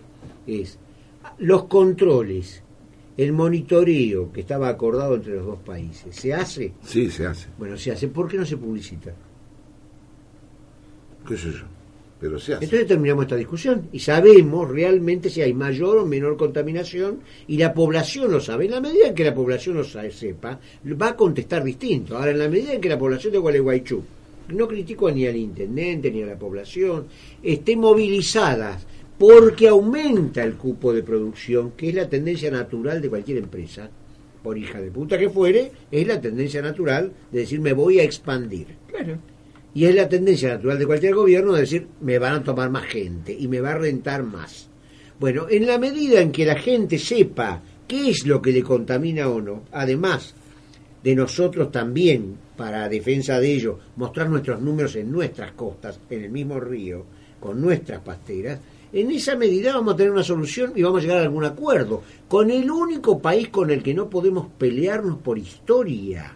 [0.48, 0.78] Es
[1.40, 2.64] los controles,
[3.18, 6.16] el monitoreo que estaba acordado entre los dos países.
[6.16, 6.74] ¿Se hace?
[6.84, 7.48] Sí, se hace.
[7.58, 8.08] Bueno, se hace.
[8.08, 9.14] ¿Por qué no se publicita?
[11.28, 11.64] ¿Qué sé yo?
[12.20, 12.66] Pero se hace.
[12.66, 17.74] Entonces terminamos esta discusión y sabemos realmente si hay mayor o menor contaminación y la
[17.74, 18.66] población lo sabe.
[18.66, 20.60] En la medida en que la población lo sepa,
[21.02, 22.18] va a contestar distinto.
[22.18, 24.04] Ahora, en la medida en que la población de Gualeguaychú,
[24.50, 27.08] no critico ni al intendente ni a la población,
[27.42, 28.78] esté movilizada
[29.18, 33.90] porque aumenta el cupo de producción, que es la tendencia natural de cualquier empresa,
[34.44, 38.04] por hija de puta que fuere, es la tendencia natural de decir me voy a
[38.04, 38.68] expandir.
[38.88, 39.18] Claro.
[39.74, 42.86] Y es la tendencia natural de cualquier gobierno de decir, me van a tomar más
[42.86, 44.70] gente y me va a rentar más.
[45.20, 49.30] Bueno, en la medida en que la gente sepa qué es lo que le contamina
[49.30, 50.36] o no, además
[51.04, 56.32] de nosotros también, para defensa de ello, mostrar nuestros números en nuestras costas, en el
[56.32, 57.06] mismo río,
[57.40, 58.60] con nuestras pasteras,
[58.94, 62.04] en esa medida vamos a tener una solución y vamos a llegar a algún acuerdo
[62.28, 66.36] con el único país con el que no podemos pelearnos por historia.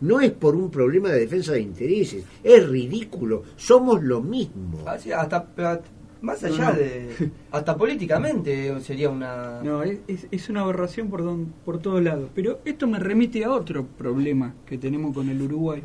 [0.00, 4.80] No es por un problema de defensa de intereses, es ridículo, somos lo mismo.
[4.86, 5.80] Así, hasta, pero
[6.20, 6.78] más allá No, no.
[6.78, 7.30] de.
[7.52, 9.60] Hasta políticamente sería una.
[9.62, 12.28] No, es, es- es una aberración por, don- por todos lados.
[12.34, 15.82] Pero esto me remite a otro problema que tenemos con el Uruguay.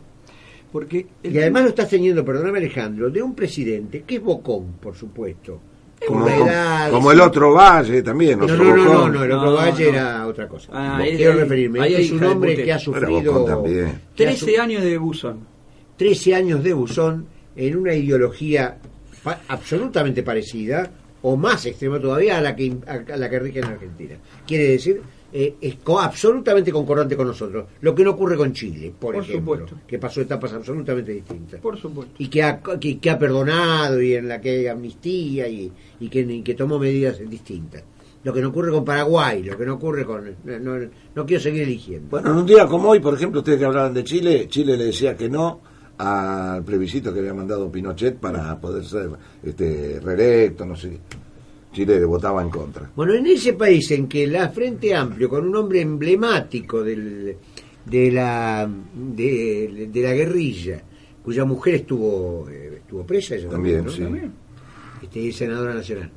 [0.71, 4.73] Porque el Y además lo estás teniendo, perdóname Alejandro, de un presidente que es bocón,
[4.81, 5.59] por supuesto.
[6.07, 8.39] Como, el otro Valle también.
[8.39, 9.97] No, no, no, no, no, el otro No, Valle no.
[9.97, 10.69] era otra cosa.
[10.73, 11.81] Ah, quiero referirme.
[11.81, 14.01] ahí Este es un hombre que ha sufrido Bocón también.
[14.15, 15.39] que ha 13 su- años de buzón.
[15.97, 18.77] 13 años de buzón en una ideología
[19.23, 20.89] pa- absolutamente parecida
[21.21, 24.15] o más extrema todavía a la que a la que rige en Argentina.
[24.47, 25.01] Quiere decir,
[25.31, 27.65] eh, es co- absolutamente concordante con nosotros.
[27.81, 29.77] Lo que no ocurre con Chile, por, Por ejemplo, supuesto.
[29.87, 31.59] que pasó etapas absolutamente distintas.
[31.61, 32.13] Por supuesto.
[32.17, 36.09] Y que ha, que, que ha perdonado y en la que hay amnistía y, y
[36.09, 37.83] que, y que tomó medidas distintas.
[38.23, 40.35] Lo que no ocurre con Paraguay, lo que no ocurre con...
[40.43, 42.09] No, no- no quiero seguir eligiendo.
[42.09, 44.85] Bueno, en un día como hoy, por ejemplo, ustedes que hablaban de Chile, Chile le
[44.85, 45.61] decía que no
[45.97, 49.09] al plebiscito que había mandado Pinochet para poder ser
[49.43, 50.97] este, reelecto, no sé.
[51.79, 52.89] Chile le votaba en contra.
[52.95, 57.37] Bueno, en ese país en que la Frente Amplio, con un hombre emblemático del,
[57.85, 60.83] de, la, de, de la guerrilla,
[61.23, 63.91] cuya mujer estuvo, eh, estuvo presa, ella También, ¿no?
[63.91, 64.01] sí.
[64.01, 64.31] También.
[65.01, 66.11] Este, es senadora nacional.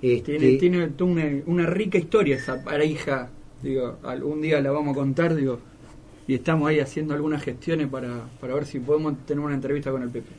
[0.00, 3.28] Este, Tiene, tiene toda una, una rica historia esa pareja.
[3.62, 5.58] Digo, algún día la vamos a contar, digo.
[6.28, 10.02] Y estamos ahí haciendo algunas gestiones para, para ver si podemos tener una entrevista con
[10.02, 10.30] el Pepe.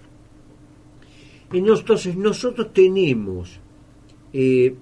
[1.52, 3.60] Entonces nosotros tenemos,
[4.34, 4.76] eh,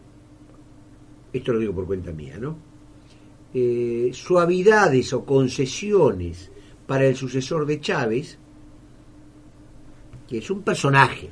[1.33, 2.57] esto lo digo por cuenta mía, ¿no?
[3.53, 6.51] Eh, suavidades o concesiones
[6.87, 8.37] para el sucesor de Chávez,
[10.27, 11.29] que es un personaje,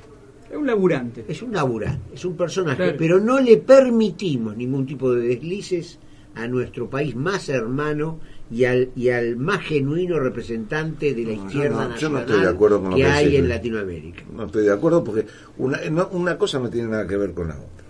[0.49, 1.25] Es un laburante.
[1.27, 2.95] es un laburante, es un personaje, Claro.
[2.97, 5.99] pero no le permitimos ningún tipo de deslices
[6.35, 11.45] a nuestro país más hermano y al, y al más genuino representante de la No,
[11.47, 13.49] izquierda no- yo no nacional estoy de acuerdo con lo que que hay decís, en.
[13.49, 14.23] Latinoamérica.
[14.33, 15.25] No estoy de acuerdo porque
[15.57, 17.86] una, no- una cosa no tiene nada que ver con la otra.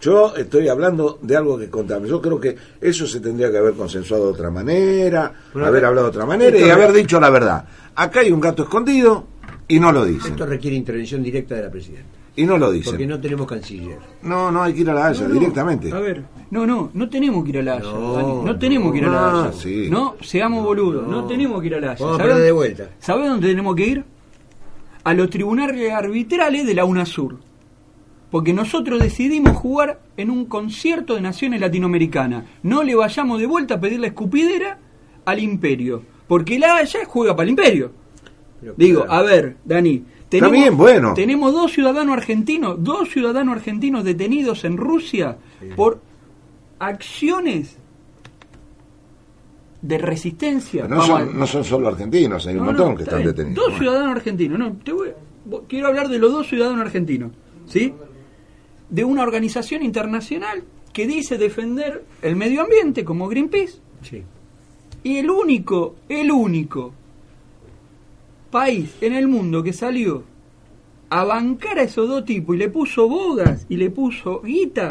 [0.00, 2.08] Yo estoy hablando de algo que contamos.
[2.08, 6.06] Yo creo que eso se tendría que haber consensuado de otra manera, Bueno, haber hablado
[6.06, 7.66] de otra manera y haber dicho la verdad.
[7.94, 9.24] Acá hay un gato escondido
[9.68, 10.32] y no lo dicen.
[10.32, 12.10] Esto requiere intervención directa de la presidenta.
[12.38, 12.92] Y no lo dicen.
[12.92, 13.98] Porque no tenemos canciller.
[14.22, 15.90] No, no hay que ir a la Haya No, no, directamente.
[15.90, 17.84] A ver, no, no, no tenemos que ir a la Haya.
[17.84, 19.52] No, no, tenemos que ir a la no, Haya.
[19.52, 19.88] sí.
[19.90, 21.26] No, seamos boludos, no, no.
[21.26, 22.04] tenemos que ir a la Haya.
[22.04, 22.90] Vamos a ¿Sabés perder de vuelta.
[23.00, 24.04] ¿Sabés dónde tenemos que ir?
[25.04, 27.36] A los tribunales arbitrales de la UNASUR.
[28.30, 32.44] Porque nosotros decidimos jugar en un concierto de naciones latinoamericanas.
[32.62, 34.78] No le vayamos de vuelta a pedir la escupidera
[35.24, 36.02] al imperio.
[36.26, 37.92] Porque la Haya juega para el imperio.
[38.60, 39.12] Pero Digo, claro.
[39.12, 40.02] a ver, Dani.
[40.28, 41.14] Tenemos, bien, bueno.
[41.14, 45.36] Tenemos dos ciudadanos argentinos, dos ciudadanos argentinos detenidos en Rusia
[45.76, 46.00] por
[46.80, 47.76] acciones
[49.82, 50.82] de resistencia.
[50.82, 53.22] Pero no, son, no son solo argentinos, hay un No, montón no, que está están
[53.22, 53.36] bien.
[53.36, 53.56] detenidos.
[53.56, 53.78] Dos Bueno.
[53.78, 54.58] ciudadanos argentinos.
[54.58, 55.12] No, te voy-
[55.48, 57.30] vo- quiero hablar de los dos ciudadanos argentinos.
[57.66, 57.94] ¿Sí?
[58.88, 63.80] De una organización internacional que dice defender el medio ambiente como Greenpeace.
[64.02, 64.22] Sí.
[65.02, 66.92] Y el único, el único
[68.50, 70.24] país en el mundo que salió
[71.10, 74.88] a bancar a esos dos tipos y le puso bogas y le puso guita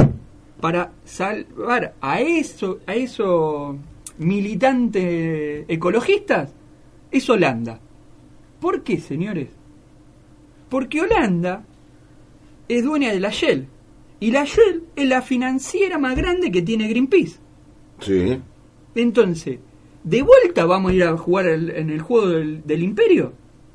[0.61, 3.75] para salvar a eso, a esos
[4.17, 6.53] militantes ecologistas
[7.11, 7.79] es Holanda.
[8.59, 9.49] ¿Por qué, señores?
[10.69, 11.65] Porque Holanda
[12.67, 13.67] es dueña de la Shell.
[14.19, 17.37] Y la Shell es la financiera más grande que tiene Greenpeace.
[17.99, 18.39] Sí.
[18.95, 19.59] Entonces,
[20.03, 23.33] ¿de vuelta vamos a ir a jugar el- en el juego del, del imperio?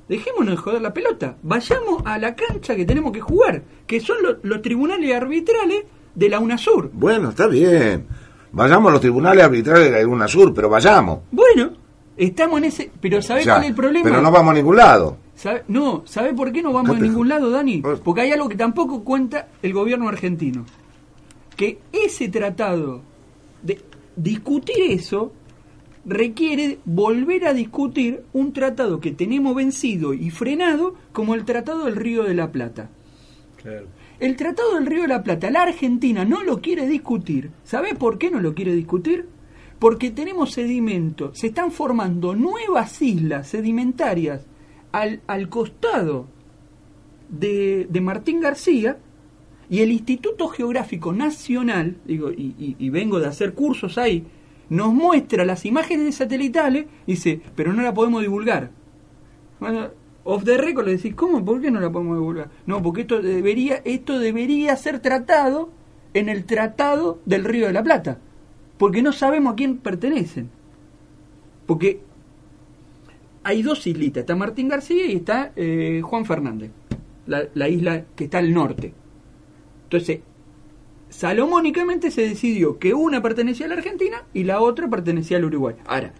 [0.08, 1.36] Dejémonos de joder la pelota.
[1.42, 6.28] Vayamos a la cancha que tenemos que jugar, que son lo- los tribunales arbitrales de
[6.28, 6.90] la UNASUR.
[6.92, 8.06] Bueno, está bien.
[8.52, 11.20] Vayamos a los tribunales arbitrales de alguna sur, pero vayamos.
[11.30, 11.72] Bueno,
[12.16, 12.90] estamos en ese...
[13.00, 14.02] Pero ¿sabés cuál es el problema?
[14.02, 15.16] Pero no vamos a ningún lado.
[15.40, 17.80] ¿Sabe- No, ¿sabe por qué no vamos ¿Qué a ningún lado, Dani?
[18.04, 20.66] Porque hay algo que tampoco cuenta el gobierno argentino.
[21.56, 23.00] Que ese tratado,
[23.62, 23.80] de
[24.16, 25.32] discutir eso,
[26.04, 31.96] requiere volver a discutir un tratado que tenemos vencido y frenado como el Tratado del
[31.96, 32.90] Río de la Plata.
[33.62, 33.86] Claro.
[34.18, 37.50] El Tratado del Río de la Plata, la Argentina no lo quiere discutir.
[37.64, 39.26] ¿Sabe por qué no lo quiere discutir?
[39.78, 44.44] Porque tenemos sedimentos, se están formando nuevas islas sedimentarias
[44.92, 46.26] al, al costado
[47.28, 48.98] de, de Martín García
[49.70, 54.26] y el Instituto Geográfico Nacional, digo, y, vengo de hacer cursos ahí,
[54.68, 58.70] nos muestra las imágenes satelitales dice, pero no la podemos divulgar.
[59.60, 59.90] Bueno,
[60.24, 61.44] off the record le decís, ¿cómo?
[61.44, 62.50] ¿Por qué no la podemos divulgar?
[62.66, 65.70] No, porque esto debería, esto debería ser tratado
[66.14, 68.18] en el Tratado del Río de la Plata.
[68.76, 70.50] Porque no sabemos a quién pertenecen.
[71.66, 72.00] Porque
[73.42, 76.70] hay dos islitas, está Martín García y está eh, Juan Fernández,
[77.26, 78.92] la, la isla que está al norte.
[79.84, 80.20] Entonces,
[81.08, 85.76] salomónicamente se decidió que una pertenecía a la Argentina y la otra pertenecía al Uruguay.
[85.86, 86.12] Ahora,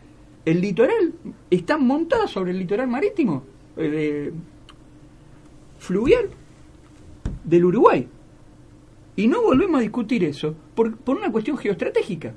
[0.44, 1.12] el litoral
[1.50, 3.44] está montado sobre el litoral marítimo,
[3.76, 4.32] eh,
[5.78, 6.30] fluvial,
[7.44, 8.08] del Uruguay.
[9.16, 12.34] Y no volvemos a discutir eso por, por una cuestión geoestratégica.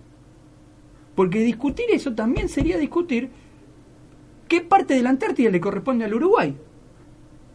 [1.15, 3.29] Porque discutir eso también sería discutir
[4.47, 6.55] qué parte de la Antártida le corresponde al Uruguay.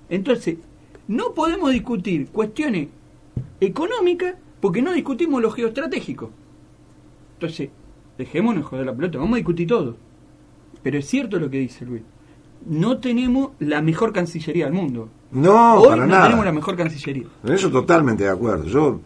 [0.09, 0.57] Entonces,
[1.09, 2.89] no podemos discutir cuestiones
[3.61, 6.31] económicas porque no discutimos lo geoestratégico.
[7.35, 7.71] Entonces,
[8.17, 9.97] dejémonos joder la pelota, vamos a discutir todo.
[10.83, 12.03] Pero es cierto lo que dice Luis.
[12.67, 15.09] No tenemos la mejor cancillería del mundo.
[15.31, 16.25] No, Hoy para no nada.
[16.25, 17.27] tenemos la mejor cancillería.
[17.45, 18.65] En eso totalmente de acuerdo.
[18.65, 19.01] Yo,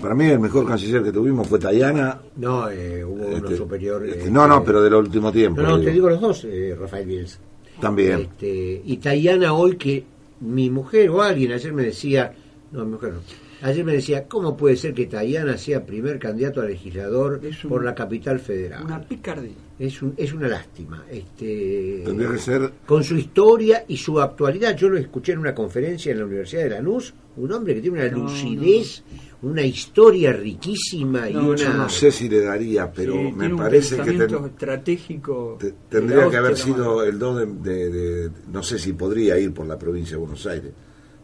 [0.00, 2.20] para mí el mejor canciller que tuvimos fue Tayana.
[2.36, 4.04] No, eh, hubo uno Este, superior.
[4.06, 5.60] este, eh, no, no, pero del último tiempo.
[5.60, 5.86] No, no, digo.
[5.88, 7.38] te digo los dos, eh, Rafael Bielsa.
[7.80, 8.20] También.
[8.20, 10.04] Este, y Tayana hoy que
[10.40, 12.32] mi mujer o alguien ayer me decía,
[12.72, 13.20] no, mi mujer no,
[13.62, 17.70] ayer me decía, ¿cómo puede ser que Tayana sea primer candidato a legislador Es un-
[17.70, 18.84] por la capital federal?
[18.84, 19.52] Una picardía.
[19.78, 21.04] Es, un, es una lástima.
[21.10, 22.72] Este, Tendría que ser.
[22.86, 24.76] con su historia y su actualidad.
[24.76, 28.00] Yo lo escuché en una conferencia en la Universidad de Lanús, un hombre que tiene
[28.00, 29.04] una No, lucidez,
[29.42, 31.56] una historia riquísima y una...
[31.56, 35.56] Yo no sé si le daría, pero Sí, me tiene un parece que ten- estratégico.
[35.60, 39.54] te- tendría que haber sido el 2 de, de- de- No sé si podría ir
[39.54, 40.72] por la provincia de Buenos Aires,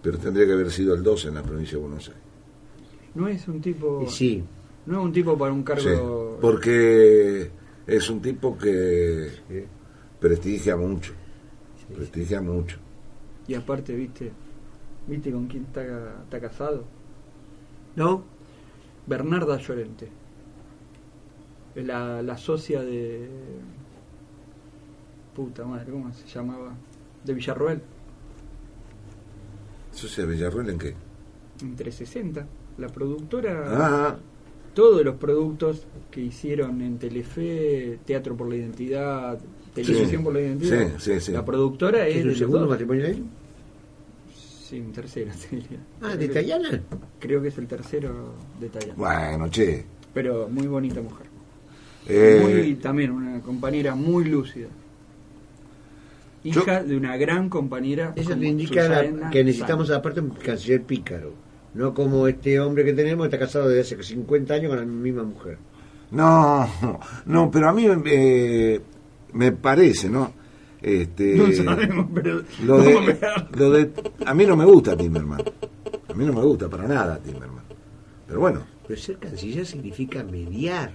[0.01, 2.23] pero tendría que haber sido el 2 en la provincia de Buenos Aires.
[3.15, 4.03] No es un tipo.
[4.07, 4.43] Y sí,
[4.87, 6.39] No es un tipo para un Sí, cargo.
[6.41, 7.51] porque
[7.87, 9.65] es un tipo que sí.
[10.21, 11.13] prestigia mucho.
[11.95, 12.79] Prestigia mucho.
[13.47, 14.33] Y aparte, viste.
[15.07, 16.85] ¿Viste con quién está, está casado?
[17.95, 18.25] ¿No?
[19.07, 20.09] Bernarda Llorente.
[21.75, 23.29] Es la, la socia de.
[25.35, 26.75] Puta madre, ¿cómo se llamaba?
[27.25, 27.83] De Villarroel.
[29.93, 30.95] ¿Eso sea Villarruel en qué?
[31.61, 32.47] En 360.
[32.79, 33.65] La productora.
[33.69, 34.17] Ah,
[34.75, 39.39] Todos los productos que hicieron en Telefe, Teatro por la Identidad,
[39.75, 40.89] Televisión por la Identidad.
[40.99, 41.33] Sí, sí, sí.
[41.33, 42.25] La productora es.
[42.27, 43.25] ¿Es segundo matrimonio de él?
[44.35, 45.31] Sí, un tercero.
[46.03, 46.81] Ah, ¿de Tayana?
[47.21, 48.95] Creo que es el tercero de Tayana.
[48.97, 49.85] bueno, che.
[50.13, 51.27] Pero muy bonita mujer.
[52.09, 54.69] Eh, Muy, también una compañera muy lúcida.
[56.43, 58.13] Hija de una gran compañera.
[58.17, 61.33] Eso te indica la- que necesitamos aparte un canciller pícaro.
[61.75, 65.25] No como este hombre que tenemos, está casado desde hace 50 años con la misma
[65.25, 65.59] mujer.
[66.11, 66.69] No,
[67.27, 68.81] no, pero a mí eh,
[69.33, 70.33] me parece, ¿no?
[70.81, 72.43] Este, No sabemos, pero.
[72.65, 73.17] lo de,
[73.57, 73.91] lo de,
[74.25, 75.41] a mí no me gusta Timerman.
[76.09, 77.65] A mí no me gusta para nada Timerman.
[78.27, 80.93] Pero bueno, Pero ser canciller significa mediar.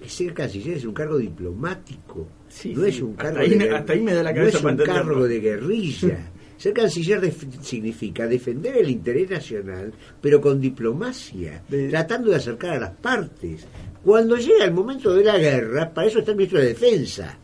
[0.00, 2.26] Que ser canciller es un cargo diplomático.
[2.48, 2.88] Sí, no sí.
[2.90, 4.62] es un Hasta cargo ahí de me- hasta ahí me da la no cabeza es
[4.62, 6.30] para un cargo de guerrilla.
[6.60, 12.72] Ser canciller def- significa defender el interés nacional, pero con diplomacia, De- tratando de acercar
[12.76, 13.66] a las partes.
[14.04, 17.38] Cuando llega el momento de la guerra, para eso está el ministro de Defensa.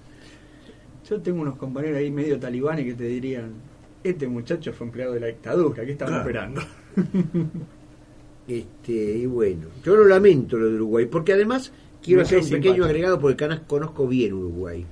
[1.08, 3.52] Yo tengo unos compañeros ahí medio talibanes que te dirían:
[4.04, 6.28] Este muchacho fue empleado de la dictadura, ¿qué estamos Claro.
[6.28, 6.62] esperando?
[8.48, 12.48] Este, y bueno, yo lo lamento lo de Uruguay, porque además quiero Me hacer un
[12.50, 14.86] pequeño agregado porque canas conozco bien Uruguay.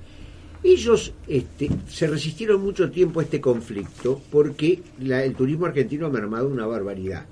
[0.67, 6.09] Ellos este, se resistieron mucho tiempo a este conflicto porque la- el turismo argentino ha
[6.09, 7.25] mermado una barbaridad.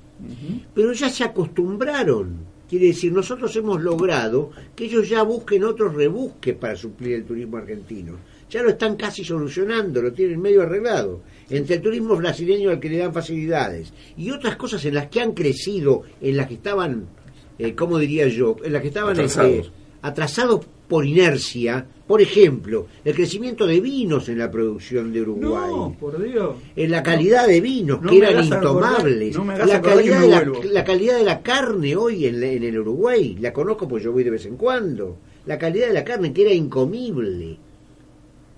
[0.75, 2.53] Pero ya se acostumbraron.
[2.69, 7.57] Quiere decir, nosotros hemos logrado que ellos ya busquen otros rebusques para suplir el turismo
[7.57, 8.13] argentino.
[8.49, 11.21] Ya lo están casi solucionando, lo tienen medio arreglado.
[11.49, 15.21] Entre el turismo brasileño al que le dan facilidades y otras cosas en las que
[15.21, 17.07] han crecido, en las que estaban,
[17.57, 18.55] eh, ¿cómo diría yo?
[18.63, 19.51] En las que estaban Atrasados.
[19.51, 19.71] este,
[20.03, 21.87] atrasados por inercia.
[22.07, 26.55] Por ejemplo, el crecimiento de vinos en la producción de Uruguay No, por Dios.
[26.75, 30.35] en la calidad de vinos No que eran acordar- intomables, no la calidad, de la,
[30.43, 30.61] vuelvo.
[30.65, 34.11] la calidad de la carne hoy en, la- en el Uruguay, la conozco porque yo
[34.11, 37.57] voy de vez en cuando, la calidad de la carne que era incomible.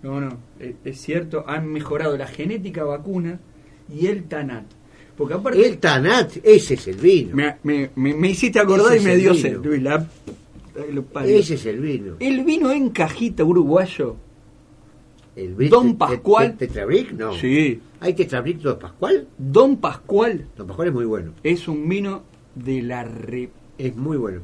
[0.02, 0.38] No, no,
[0.84, 3.39] es, cierto, han mejorado la genética vacuna
[3.93, 4.66] y el TANAT.
[5.16, 9.04] Porque aparte, El Tanat, ese es el vino, me, me- me- me hiciste acordar Ese
[9.04, 10.06] y me dio sed, Luis, la-
[10.91, 11.38] lo parió.
[11.38, 12.15] ese es el vino.
[12.19, 14.15] El vino en cajita uruguayo,
[15.36, 16.55] El vino Don Pascual.
[16.57, 17.34] Tetrabric, no.
[17.34, 19.28] sí, ¿Hay Tetrabric Don Pascual?
[19.38, 22.23] Don Pascual Don Pascual es muy bueno, es un vino
[22.55, 23.49] de la re...
[23.78, 24.41] es muy bueno.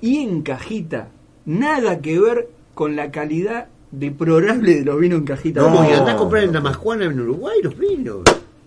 [0.00, 1.08] Y en cajita,
[1.46, 5.60] nada que ver con la calidad deplorable de los vinos en cajita.
[5.60, 5.66] No.
[5.70, 8.20] Como y andás a comprar en Damajuana en Uruguay los vinos.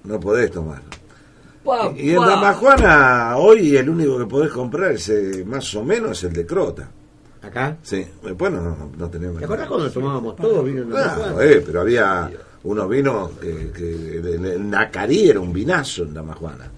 [0.03, 0.81] No podés tomar.
[1.63, 2.27] Pa, Y en pa.
[2.27, 6.89] Damajuana, hoy el único que podés comprar es más o menos es el de Crota.
[7.41, 7.77] Acá.
[7.83, 9.09] Sí, después no, no.
[9.09, 12.29] ¿Te acordás cuando tomábamos todos vino en Claro, eh, pero había
[12.63, 16.71] unos vinos que, que el, el Nacarí era un vinazo en Damajuana.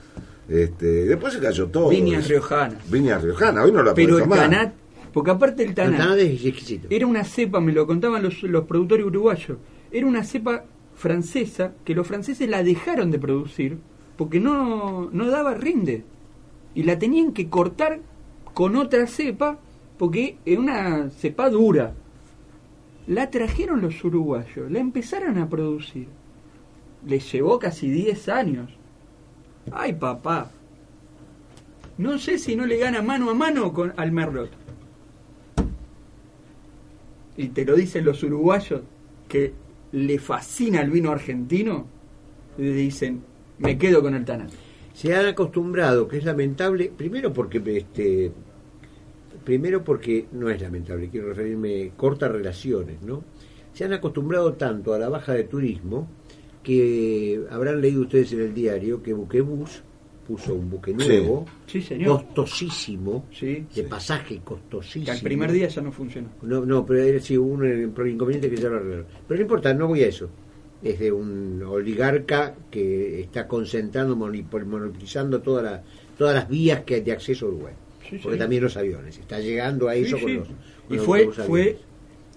[0.47, 1.89] Este, después se cayó todo.
[1.89, 2.89] Viñas riojanas.
[2.89, 4.39] Viñas riojanas, hoy no la Pero el tomar.
[4.39, 4.73] Tanat,
[5.13, 6.87] porque aparte el El Tanat, Tanat es exquisito.
[6.89, 9.57] era una cepa, me lo contaban los, los productores uruguayos,
[9.91, 13.77] era una cepa francesa que los franceses la dejaron de producir
[14.17, 16.03] porque no, no daba rinde.
[16.75, 17.99] Y la tenían que cortar
[18.53, 19.59] con otra cepa
[19.99, 21.93] porque era una cepa dura.
[23.05, 26.07] La trajeron los uruguayos, la empezaron a producir.
[27.05, 28.71] Les llevó casi 10 años.
[29.71, 30.51] Ay, papá.
[31.97, 34.51] No sé si no le gana mano a mano al Merlot.
[37.35, 38.81] Y te lo dicen los uruguayos
[39.27, 39.53] que
[39.91, 41.87] le fascina el vino argentino.
[42.57, 43.21] Y dicen,
[43.57, 44.51] me quedo con el Tanat.
[44.93, 48.31] se han acostumbrado, que es lamentable, primero porque este
[49.49, 53.23] primero porque no es lamentable, quiero referirme corta relaciones, ¿no?
[53.73, 56.07] Se han acostumbrado tanto a la baja de turismo
[56.61, 59.81] que habrán leído ustedes en el diario que Buquebus
[60.27, 62.23] puso un buque nuevo, Sí, señor.
[62.25, 65.05] costosísimo, Sí, de pasaje costosísimo.
[65.05, 66.27] que al primer día ya no funcionó.
[66.43, 67.65] No, no, pero era sí, hubo un
[68.07, 69.07] inconveniente que ya lo arreglaron.
[69.27, 70.29] Pero no importa, no voy a eso.
[70.83, 75.83] Es de un oligarca que está concentrando, monopol- monopolizando toda la-
[76.19, 77.73] todas las vías que hay de acceso a Uruguay.
[78.09, 78.39] Sí, Porque sí.
[78.39, 79.17] también los aviones.
[79.17, 80.35] Está llegando a Sí, eso con sí.
[80.35, 80.47] los.
[80.47, 80.55] con
[80.89, 81.81] y los fue, nuevos fue aviones.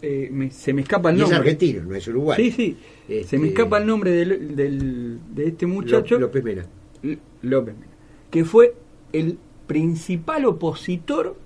[0.02, 1.38] eh, me- se me escapa el Y es nombre.
[1.38, 2.36] argentino, no es Uruguay.
[2.36, 2.76] Sí, sí.
[3.08, 6.16] Este, Se me escapa el nombre del, del- de este muchacho.
[6.16, 6.66] Ló- López Mena.
[7.42, 7.92] López Mena,
[8.30, 8.74] que fue
[9.12, 11.36] el principal opositor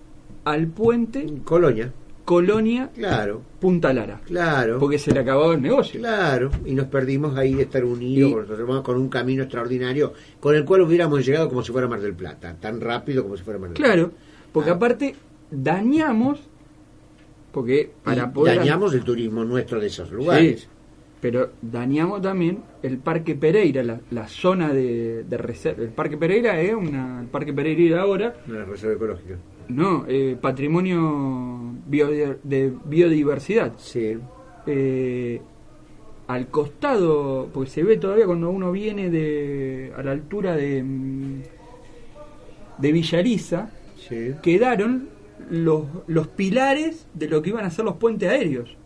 [0.44, 1.92] al puente Colonia.
[2.26, 4.20] Colonia Claro, Punta Lara.
[4.26, 4.78] claro.
[4.78, 5.98] Porque se le acababa el negocio.
[6.00, 10.54] Claro, y nos perdimos ahí de estar unidos Y- con con un camino extraordinario con
[10.54, 13.58] el cual hubiéramos llegado como si fuera Mar del Plata, tan rápido como si fuera
[13.58, 13.92] Mar del Plata.
[13.94, 14.10] Claro,
[14.52, 14.74] porque Ah.
[14.74, 15.14] aparte
[15.50, 16.40] dañamos,
[17.52, 18.58] porque para Y poder...
[18.58, 20.60] dañamos el turismo nuestro de esos lugares.
[20.62, 20.66] Sí,
[21.20, 25.82] pero dañamos también el Parque Pereira, la, la zona de, de reserva.
[25.82, 27.20] El Parque Pereira es una...
[27.22, 29.36] El Parque Pereira ahora, Una reserva ecológica.
[29.68, 33.72] No, eh, patrimonio de biodiversidad.
[33.78, 34.16] Sí.
[34.66, 35.40] Eh,
[36.28, 41.42] al costado, porque se ve todavía cuando uno viene de a la altura de, mm,
[42.78, 43.70] de Villariza,
[44.08, 44.32] Sí.
[44.42, 45.08] quedaron
[45.50, 48.76] los, los pilares de lo que iban a ser los puentes aéreos.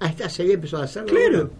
[0.00, 1.08] Ah, está, se había empezado a hacerlo.
[1.10, 1.50] Claro.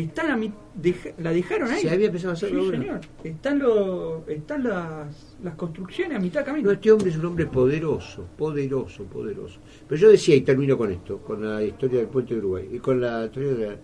[0.00, 0.08] Ahora.
[0.08, 1.82] Están a mi- deja- la dejaron ahí.
[1.82, 2.64] Se había empezado a Sí, hacerlo.
[2.64, 2.78] ahora.
[2.78, 3.00] señor.
[3.24, 6.66] Están, los están las, las construcciones a mitad de camino.
[6.66, 9.58] No, este hombre es un hombre poderoso, poderoso, poderoso.
[9.88, 12.78] Pero yo decía, y termino con esto, con la historia del puente de Uruguay, y
[12.78, 13.76] con la historia de la-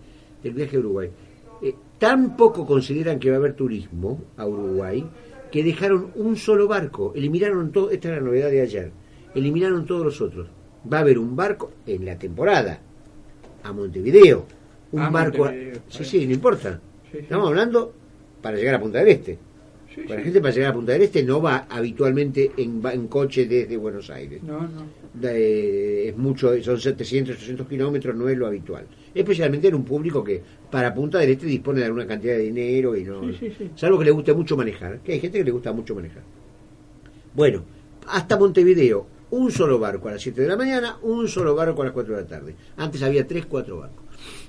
[0.43, 1.09] del viaje a Uruguay.
[1.61, 5.05] Eh, tan poco consideran que va a haber turismo a Uruguay
[5.51, 8.91] que dejaron un solo barco, eliminaron todo, esta es la novedad de ayer,
[9.33, 10.47] eliminaron todos los otros.
[10.91, 12.79] Va a haber un barco en la temporada
[13.63, 14.45] a Montevideo,
[14.95, 16.19] un A barco, a- Montevideo, sí, sí.
[16.19, 16.79] sí, no importa.
[17.03, 17.17] Sí, sí.
[17.23, 17.93] Estamos hablando
[18.41, 19.37] para llegar a Punta del Este.
[19.93, 22.93] Sí, Para la gente para llegar a Punta del Este no va habitualmente en, va
[22.93, 24.41] en coche desde Buenos Aires.
[24.43, 25.05] No, no.
[25.29, 28.85] Es mucho, son 700, 800 kilómetros, no es lo habitual.
[29.13, 32.95] Especialmente en un público que para Punta del Este dispone de alguna cantidad de dinero
[32.95, 33.21] y no.
[33.31, 33.71] Sí, sí, sí.
[33.75, 36.23] Salvo que le guste mucho manejar, que hay gente que le gusta mucho manejar.
[37.33, 37.63] Bueno,
[38.07, 41.85] hasta Montevideo, un solo barco a las 7 de la mañana, un solo barco a
[41.85, 42.55] las 4 de la tarde.
[42.77, 44.05] Antes había 3, 4 barcos.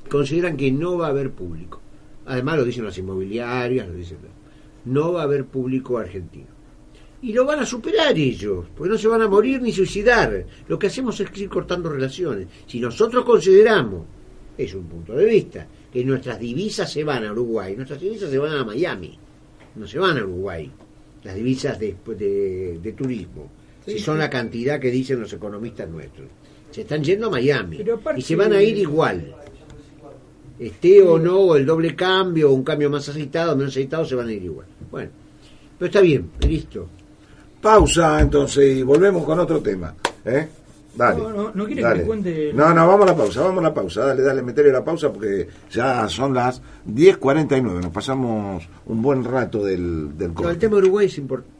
[0.09, 1.80] Consideran que no va a haber público.
[2.26, 4.18] Además lo dicen las inmobiliarias, lo dicen.
[4.84, 6.46] No va a haber público argentino.
[7.22, 10.44] Y lo van a superar ellos, porque no se van a morir ni suicidar.
[10.68, 12.46] Lo que hacemos es ir cortando relaciones.
[12.66, 14.04] Si nosotros consideramos,
[14.57, 18.38] es un punto de vista, que nuestras divisas se van a Uruguay, nuestras divisas se
[18.38, 19.18] van a Miami,
[19.76, 20.70] no se van a Uruguay,
[21.24, 23.50] las divisas de, de- de turismo,
[23.84, 26.28] si son la cantidad que dicen los economistas nuestros.
[26.70, 27.78] Se están yendo a Miami
[28.18, 29.34] y se van a ir igual.
[30.59, 34.28] Esté o no, el doble cambio, o un cambio más aceitado, menos aceitado, se van
[34.28, 34.66] a ir igual.
[34.90, 35.11] Bueno,
[35.78, 36.88] pero está bien, listo.
[37.61, 39.94] Pausa entonces y volvemos con otro tema.
[40.24, 40.48] ¿eh?
[40.94, 41.18] Dale.
[41.22, 41.98] No, no, ¿no quiere que dale.
[42.00, 42.52] le cuente?
[42.54, 44.07] No, no, vamos a la pausa, vamos a la pausa.
[44.07, 47.62] Dale, dale, metele la pausa porque ya son las 10.49.
[47.82, 50.52] Nos pasamos un buen rato del, del No, corte.
[50.52, 51.54] el tema de Uruguay es importante.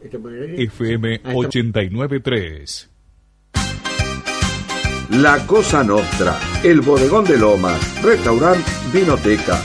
[0.00, 2.90] FM Ah, estamos- 893.
[5.10, 9.58] La Cosa Nostra, el Bodegón de Lomas, Restaurant Vinoteca,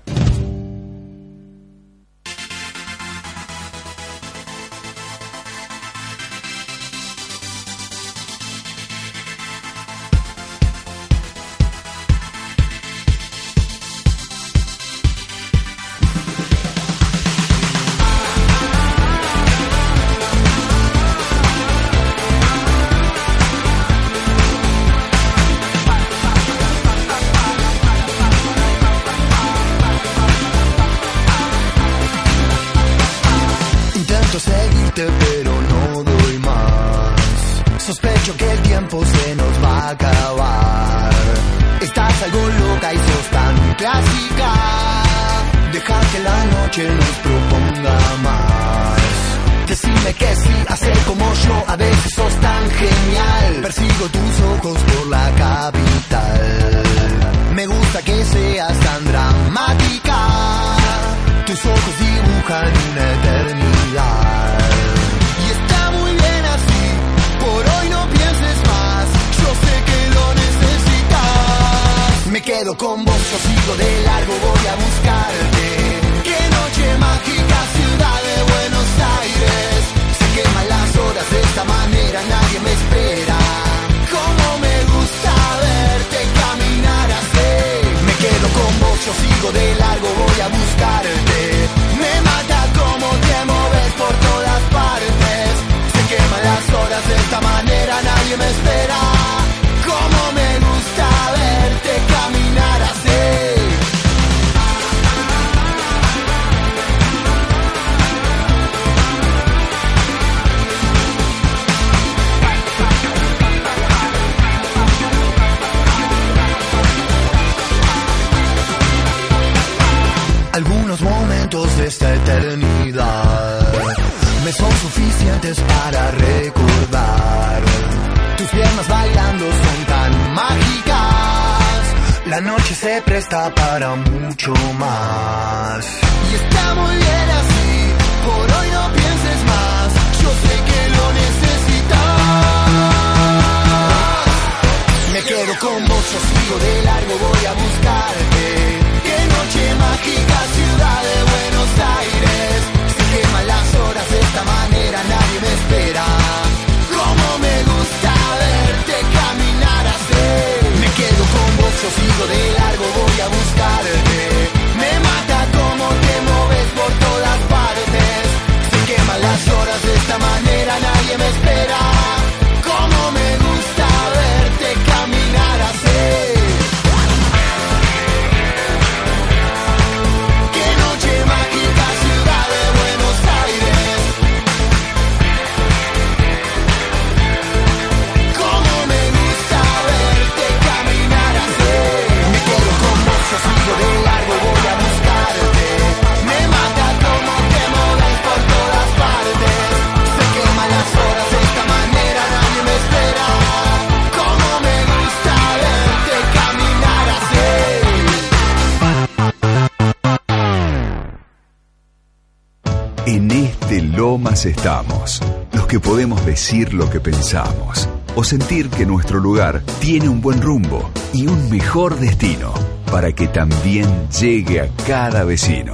[214.46, 215.20] Estamos,
[215.52, 220.40] los que podemos decir lo que pensamos o sentir que nuestro lugar tiene un buen
[220.40, 222.54] rumbo y un mejor destino
[222.90, 225.72] para que también llegue a cada vecino.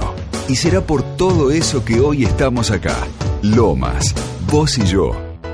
[0.49, 2.95] Y será por todo eso que hoy estamos acá.
[3.41, 4.13] Lomas,
[4.51, 5.11] vos y yo,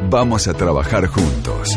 [0.09, 1.70] vamos a trabajar juntos.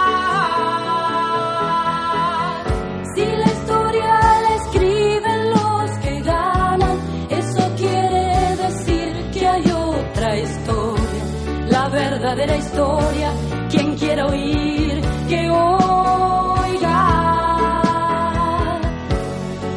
[12.11, 13.33] verdadera historia.
[13.69, 16.97] Quien quiera oír, que oiga.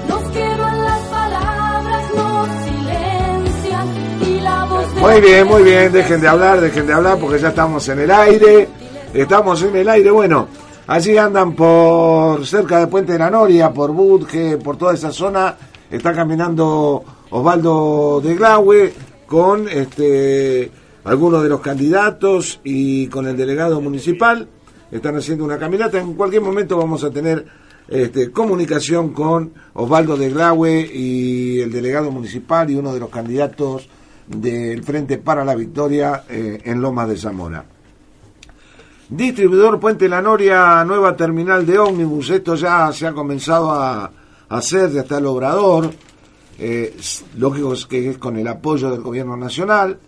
[0.09, 3.89] Nos queman las palabras, nos silencian
[4.23, 7.39] y la voz de Muy bien, muy bien, dejen de hablar, dejen de hablar porque
[7.39, 8.69] ya estamos en el aire.
[9.15, 10.49] Estamos en el aire, bueno,
[10.89, 15.57] allí andan por cerca de Puente de la Noria, por Budge, por toda esa zona.
[15.89, 18.93] Está caminando Osvaldo de Glaue
[19.29, 24.49] con este algunos de los candidatos y con el delegado municipal.
[24.91, 26.01] Están haciendo una caminata.
[26.01, 27.45] En cualquier momento vamos a tener
[27.89, 33.89] este, comunicación con Osvaldo de Glaue y el delegado municipal y uno de los candidatos
[34.27, 37.65] del Frente para la Victoria eh, en Lomas de Zamora.
[39.09, 42.31] Distribuidor Puente La Noria, nueva terminal de ómnibus.
[42.31, 44.11] Esto ya se ha comenzado a,
[44.49, 45.91] hacer, ya está el obrador.
[46.59, 46.97] Eh,
[47.37, 49.99] lógico que es con el apoyo del gobierno nacional.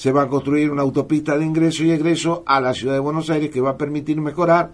[0.00, 3.28] Se va a construir una autopista de ingreso y egreso a la ciudad de Buenos
[3.28, 4.70] Aires que va a permitir mejorar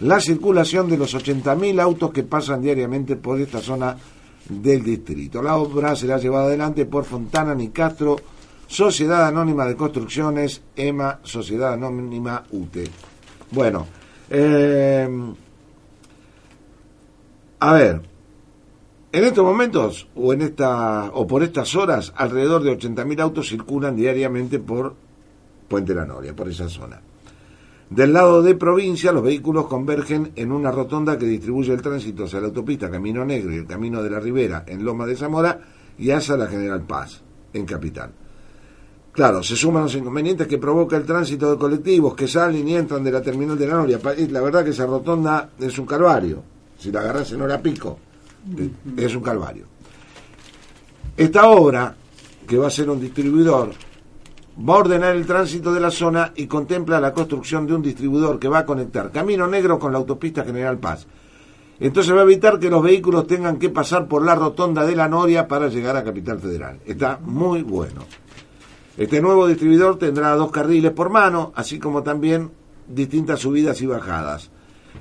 [0.00, 3.96] la circulación de los 80.000 autos que pasan diariamente por esta zona
[4.48, 5.40] del distrito.
[5.40, 8.16] La obra será llevada adelante por Fontana Nicastro,
[8.66, 12.90] Sociedad Anónima de Construcciones, EMA, Sociedad Anónima UTE.
[13.52, 13.86] Bueno,
[14.28, 15.08] eh,
[17.60, 18.07] a ver,
[19.10, 23.96] en estos momentos o en esta o por estas horas, alrededor de 80.000 autos circulan
[23.96, 24.94] diariamente por
[25.68, 27.00] Puente La Noria, por esa zona.
[27.90, 32.40] Del lado de provincia, los vehículos convergen en una rotonda que distribuye el tránsito hacia
[32.40, 35.58] la autopista Camino Negro y el Camino de la Ribera en Loma de Zamora
[35.98, 37.22] y hacia la General Paz,
[37.54, 38.10] en Capital.
[39.10, 43.02] Claro, se suman los inconvenientes que provoca el tránsito de colectivos que salen y entran
[43.02, 43.98] de la terminal de la Noria.
[44.30, 46.42] La verdad que esa rotonda es un calvario.
[46.78, 47.98] Si la agarras en hora pico,
[48.96, 49.66] es un calvario.
[51.16, 51.94] Esta obra,
[52.46, 53.72] que va a ser un distribuidor,
[54.58, 58.38] va a ordenar el tránsito de la zona y contempla la construcción de un distribuidor
[58.38, 61.06] que va a conectar Camino Negro con la autopista General Paz.
[61.80, 65.08] Entonces va a evitar que los vehículos tengan que pasar por la rotonda de la
[65.08, 66.80] Noria para llegar a Capital Federal.
[66.84, 68.02] Está muy bueno.
[68.96, 72.50] Este nuevo distribuidor tendrá dos carriles por mano, así como también
[72.88, 74.50] distintas subidas y bajadas.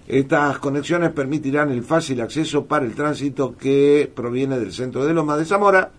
[0.07, 5.35] Estas conexiones permitirán el fácil acceso para el tránsito que proviene del centro de Loma
[5.35, 5.91] de Zamora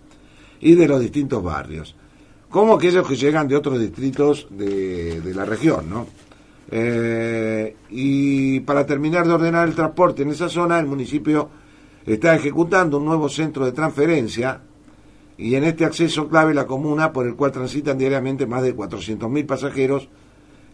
[0.60, 1.94] y de los distintos barrios,
[2.48, 6.06] como aquellos que llegan de otros distritos de, la región, ¿no?
[6.70, 11.50] Eh, y para terminar de ordenar el transporte en esa zona, el municipio
[12.06, 14.62] está ejecutando un nuevo centro de transferencia
[15.36, 19.46] y en este acceso clave la comuna por el cual transitan diariamente más de 400.000
[19.46, 20.08] pasajeros.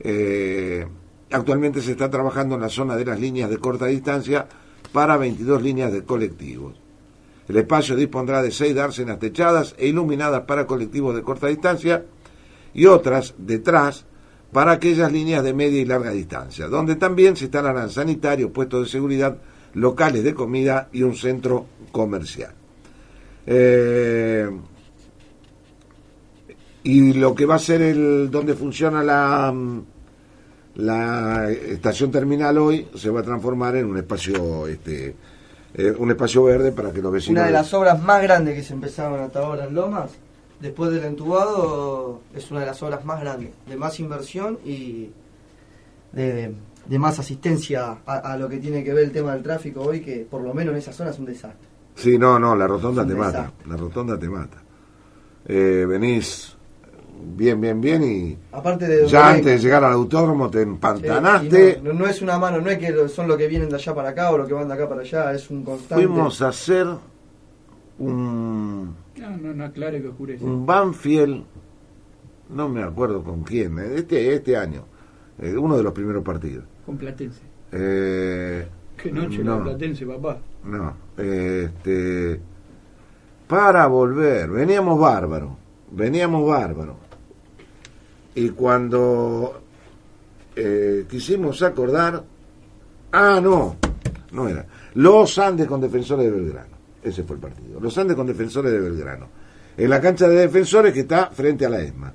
[0.00, 0.86] eh,
[1.30, 4.46] actualmente se está trabajando en la zona de las líneas de corta distancia
[4.92, 6.74] para 22 líneas de colectivos.
[7.48, 12.04] El espacio dispondrá de seis dársenas techadas e iluminadas para colectivos de corta distancia
[12.72, 14.06] y otras detrás
[14.52, 18.90] para aquellas líneas de media y larga distancia, donde también se instalarán sanitarios, puestos de
[18.90, 19.36] seguridad,
[19.74, 22.54] locales de comida y un centro comercial.
[23.46, 24.48] Eh,
[26.84, 29.82] y lo que va a ser el donde funciona la mm,
[30.76, 35.14] la estación terminal hoy se va a transformar en un espacio este
[35.74, 38.62] eh, un espacio verde para que los vecinos Una de las obras más grandes que
[38.62, 40.10] se empezaron hasta ahora en Lomas,
[40.60, 45.10] después del entubado, es una de las obras más grandes, de más inversión y
[46.12, 46.54] de,
[46.86, 50.00] de más asistencia a, a lo que tiene que ver el tema del tráfico hoy,
[50.00, 51.68] que por lo menos en esa zona es un desastre.
[51.96, 53.52] Sí, no, no, la rotonda te mata.
[53.66, 54.58] La rotonda te mata.
[55.46, 56.53] Eh, venís
[57.24, 61.80] bien, bien, bien y Aparte de ya antes de llegar al autódromo te empantanaste.
[61.82, 64.30] no, es una mano, no es que son los que vienen de allá para acá
[64.30, 66.04] o los que van de acá para allá, es un constante.
[66.06, 66.86] Fuimos a hacer
[67.98, 70.44] un, No, no, no, claro que oscurece.
[70.44, 71.44] un Banfield,
[72.50, 74.84] no me acuerdo con quién, eh, este, este año,
[75.40, 76.64] eh, uno de los primeros partidos.
[76.84, 77.40] Con Platense.
[77.72, 78.66] Eh,
[78.96, 80.38] Qué noche no, la Platense, papá.
[80.64, 82.40] No, este,
[83.46, 85.56] para volver, veníamos bárbaro,
[85.90, 86.96] veníamos bárbaro.
[88.34, 89.62] Y cuando
[90.56, 92.22] eh, quisimos acordar,
[93.12, 93.76] ah, no,
[94.32, 98.26] no era, los Andes con Defensores de Belgrano, ese fue el partido, los Andes con
[98.26, 99.28] Defensores de Belgrano,
[99.76, 102.12] en la cancha de Defensores que está frente a la ESMA,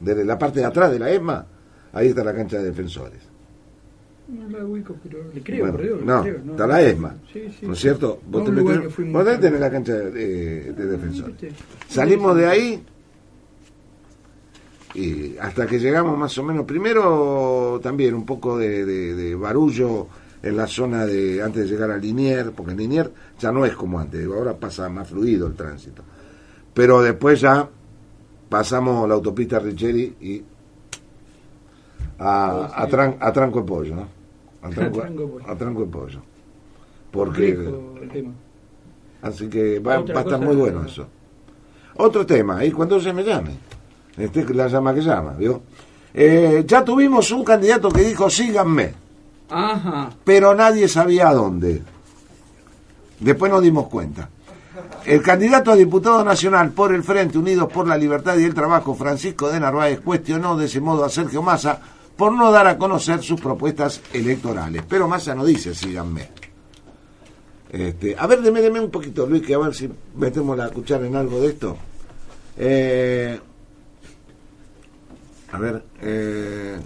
[0.00, 1.46] de la parte de atrás de la ESMA,
[1.92, 3.20] ahí está la cancha de Defensores.
[4.28, 7.48] No la ubico, pero le creo, Bueno, creo, le no, creo, está la ESMA, Sí,
[7.58, 7.66] sí.
[7.66, 8.20] ¿no es cierto?
[8.28, 11.34] Vos, te metés- vos tener la cancha de, de defensores.
[11.88, 12.84] Salimos de ahí
[14.94, 20.06] y hasta que llegamos más o menos, primero también un poco de, de- de barullo
[20.42, 23.98] en la zona de antes de llegar a Linier, porque Linier ya no es como
[24.00, 26.02] antes, ahora pasa más fluido el tránsito.
[26.74, 27.68] Pero después ya
[28.48, 30.42] pasamos la autopista Richeri y
[32.18, 34.08] a, a, tran- a tranco de pollo, ¿no?
[34.62, 35.00] A tranco,
[35.46, 36.20] A tranco de pollo.
[37.10, 38.32] Porque Complejo el tema.
[39.22, 41.06] Así que va, va a estar muy bueno eso.
[41.96, 43.50] Otro tema, y cuando se me llame.
[44.20, 45.62] Este es la llama que llama, ¿vio?
[46.12, 48.92] Eh, ya tuvimos un candidato que dijo síganme,
[49.48, 50.10] Ajá.
[50.24, 51.82] pero nadie sabía a dónde.
[53.20, 54.28] Después nos dimos cuenta.
[55.04, 58.94] El candidato a diputado nacional por el Frente Unidos por la Libertad y el Trabajo,
[58.94, 61.78] Francisco de Narváez, cuestionó de ese modo a Sergio Massa
[62.16, 64.82] por no dar a conocer sus propuestas electorales.
[64.88, 66.28] Pero Massa no dice síganme.
[67.70, 71.06] Este, a ver, deme, deme un poquito, Luis, que a ver si metemos la cuchara
[71.06, 71.76] en algo de esto.
[72.56, 73.40] Eh,
[75.52, 76.78] a ver, eh,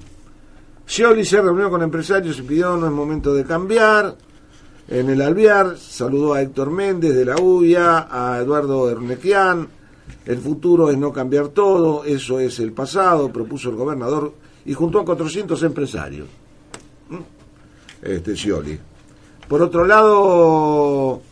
[0.87, 4.17] se reunió con empresarios y pidió no es momento de cambiar.
[4.87, 9.69] En el Alvear saludó a Héctor Méndez de la UIA, a Eduardo Ernequian.
[10.27, 14.35] El futuro es no cambiar todo, eso es el pasado, propuso el gobernador
[14.67, 16.29] y juntó a 400 empresarios.
[17.09, 17.17] ¿Mm?
[18.03, 18.79] Este Scioli.
[19.49, 21.23] Por otro lado,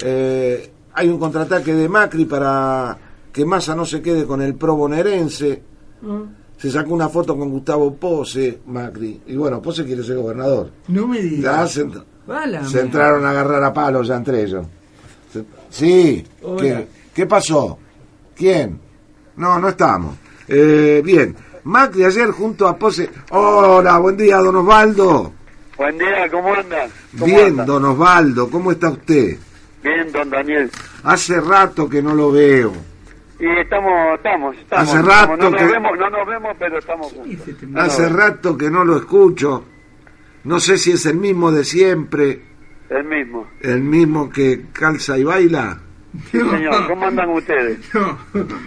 [0.00, 2.96] eh, hay un contraataque de Macri para
[3.32, 5.62] que Massa no se quede con el pro bonaerense.
[6.66, 9.20] Se sacó una foto con Gustavo Pose, Macri.
[9.28, 10.68] Y bueno, Pose quiere ser gobernador.
[10.88, 11.70] No me digas.
[11.70, 14.66] se, entraron a agarrar a palos ya entre ellos.
[15.32, 16.26] Se- sí.
[16.58, 17.78] ¿qué, qué pasó?
[18.34, 18.80] ¿Quién?
[19.36, 20.16] No, no estamos.
[20.48, 23.10] Eh, bien, Macri ayer junto a Pose.
[23.30, 25.32] Hola, buen día, don Osvaldo.
[25.78, 26.88] Buen día, ¿cómo anda?
[27.12, 27.64] ¿Cómo Bien, anda?
[27.64, 29.36] don Osvaldo, ¿cómo está usted?
[29.84, 30.68] Bien, don Daniel.
[31.04, 32.72] Hace rato que no lo veo.
[33.38, 34.88] Y estamos, estamos, estamos.
[34.88, 35.06] Hace estamos.
[35.20, 37.48] rato no nos que- vemos, no nos vemos, pero estamos juntos.
[37.76, 39.64] Hace rato que no lo escucho.
[40.44, 42.40] No sé si es el mismo de siempre,
[42.88, 43.46] El mismo.
[43.60, 45.78] el mismo que calza y baila.
[46.30, 46.86] Sí, señor.
[46.86, 47.78] ¿Cómo andan ustedes?
[47.92, 48.16] No,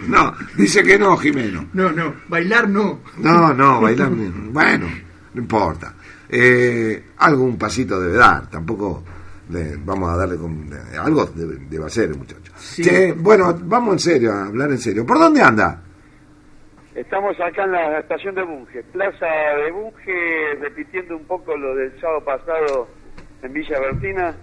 [0.06, 1.66] No, dice que no, Jimeno.
[1.72, 2.14] no, no.
[2.28, 3.00] Bailar no.
[3.18, 4.10] No, no, bailar.
[4.10, 4.86] Bueno,
[5.34, 5.94] no importa.
[6.28, 9.02] Eh, algún pasito debe dar, tampoco
[9.50, 10.68] le- vamos a darle con.
[10.98, 12.52] algo debe, debe hacer el muchacho.
[12.76, 15.04] Che, bueno, vamos en serio, a hablar en serio.
[15.06, 15.82] ¿Por dónde anda?
[16.94, 19.26] Estamos acá en la estación de Bunge, Plaza
[19.64, 22.88] de Bunge, repitiendo un poco lo del sábado pasado
[23.42, 24.34] en Villa Bertina,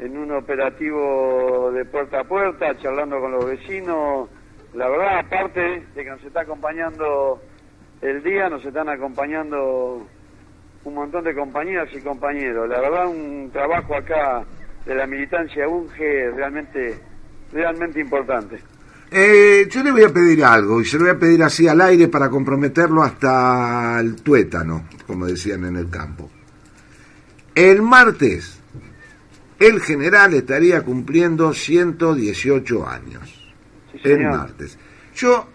[0.00, 4.28] en un operativo de puerta a puerta, charlando con los vecinos.
[4.74, 7.40] La verdad, aparte de que nos está acompañando
[8.02, 10.06] el día, nos están acompañando
[10.86, 12.68] un montón de compañeras y compañeros.
[12.68, 14.44] La verdad, un trabajo acá
[14.84, 16.96] de la militancia Bunge realmente,
[17.52, 18.60] realmente importante.
[19.10, 21.80] Eh, yo le voy a pedir algo, y se lo voy a pedir así al
[21.80, 26.30] aire para comprometerlo hasta el tuétano, como decían en el campo.
[27.52, 28.60] El martes,
[29.58, 33.54] el general estaría cumpliendo 118 años.
[33.90, 34.78] Sí, El martes.
[35.16, 35.48] Yo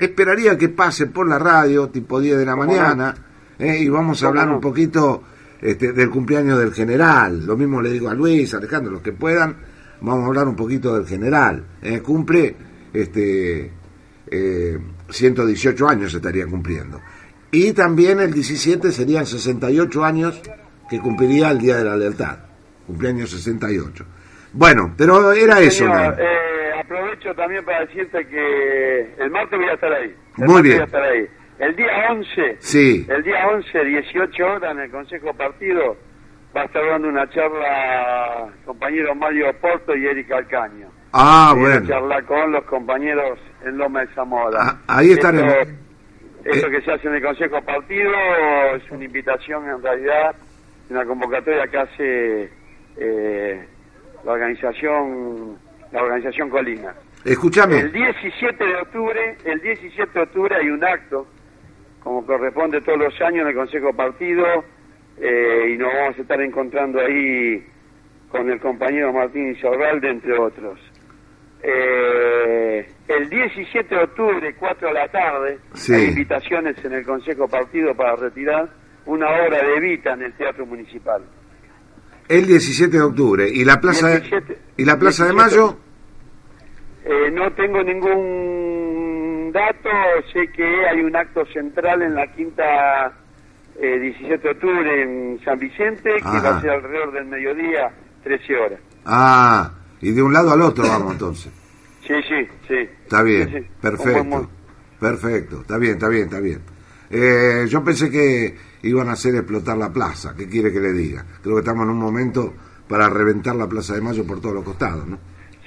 [0.00, 3.14] esperaría que pase por la radio, tipo 10 de la ¿Cómo mañana,
[3.58, 5.22] eh, y vamos a ¿Cómo hablar un poquito
[5.60, 7.46] este, del cumpleaños del general.
[7.46, 9.56] Lo mismo le digo a Luis, Alejandro, los que puedan,
[10.00, 11.64] vamos a hablar un poquito del general.
[11.82, 12.54] Eh, cumple
[12.92, 13.70] este,
[14.30, 14.78] eh,
[15.08, 17.00] 118 años estaría cumpliendo.
[17.50, 20.42] Y también el 17 serían 68 años
[20.90, 22.38] que cumpliría el Día de la Lealtad.
[22.86, 24.04] Cumpleaños 68.
[24.52, 25.86] Bueno, pero era eso.
[25.86, 30.14] Eh, aprovecho también para decirte que el martes voy a estar ahí.
[30.38, 30.76] El Muy bien.
[30.76, 31.28] Voy a estar ahí.
[31.58, 33.06] El día 11, Sí.
[33.08, 35.96] el día 11, 18 horas en el Consejo Partido,
[36.56, 40.88] va a estar dando una charla compañero Mario Porto y Erika Alcaño.
[41.12, 41.86] Ah, a bueno.
[41.86, 44.58] charlar con los compañeros en Loma de Zamora.
[44.60, 45.52] Ah, ahí estaremos.
[45.54, 45.70] Esto,
[46.44, 46.70] esto Eh.
[46.72, 48.10] que se hace en el Consejo Partido
[48.76, 50.34] es una invitación en realidad,
[50.90, 52.50] una convocatoria que hace
[52.96, 53.64] eh,
[54.24, 55.58] la organización
[55.92, 56.92] la organización Colina.
[57.24, 57.78] Escúchame.
[57.78, 61.26] El 17 de octubre, el 17 de octubre hay un acto,
[62.04, 64.44] como corresponde todos los años en el Consejo Partido,
[65.20, 67.66] eh, y nos vamos a estar encontrando ahí
[68.28, 70.78] con el compañero Martín Isorralde, entre otros.
[71.62, 75.94] Eh, el 17 de octubre, 4 de la tarde, Sí.
[75.94, 78.68] hay invitaciones en el Consejo Partido para retirar
[79.06, 81.22] una obra de Evita en el Teatro Municipal.
[82.28, 83.48] El 17 de octubre.
[83.48, 84.58] ¿Y la Plaza, de, 17.
[84.78, 85.56] ¿y la plaza de 17.
[85.56, 85.76] Mayo?
[87.04, 88.73] Eh, no tengo ningún
[89.54, 89.88] dato,
[90.32, 93.12] sé que hay un acto central en la quinta
[93.80, 97.90] eh, 17 de octubre en San Vicente, que va a ser alrededor del mediodía,
[98.22, 98.80] 13 horas.
[99.06, 101.52] Ah, y de un lado al otro vamos entonces.
[102.06, 102.74] Sí, sí, sí.
[103.04, 103.66] Está bien, Sí, sí.
[103.80, 104.24] perfecto.
[104.24, 104.48] Buen-
[105.00, 106.60] Perfecto, está bien, está bien, está bien.
[107.10, 111.24] Eh, yo pensé que iban a hacer explotar la plaza, ¿qué quiere que le diga?
[111.42, 112.54] Creo que estamos en un momento
[112.88, 115.18] para reventar la Plaza de Mayo por todos los costados, ¿no?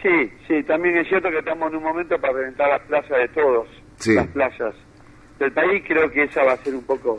[0.01, 3.27] Sí, sí, también es cierto que estamos en un momento para reventar las plazas de
[3.29, 3.67] todos,
[3.97, 4.13] Sí.
[4.13, 4.75] las plazas
[5.39, 5.83] del país.
[5.87, 7.17] Creo que esa va a ser un poco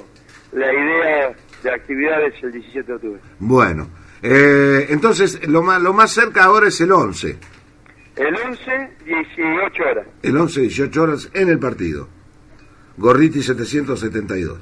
[0.52, 3.20] la idea de actividades el 17 de octubre.
[3.40, 3.88] Bueno,
[4.22, 7.36] eh, entonces lo más, lo más cerca ahora es el 11.
[8.16, 10.06] El 11, 18 horas.
[10.22, 12.08] El 11, 18 horas en el partido.
[12.96, 14.58] Gorriti 772.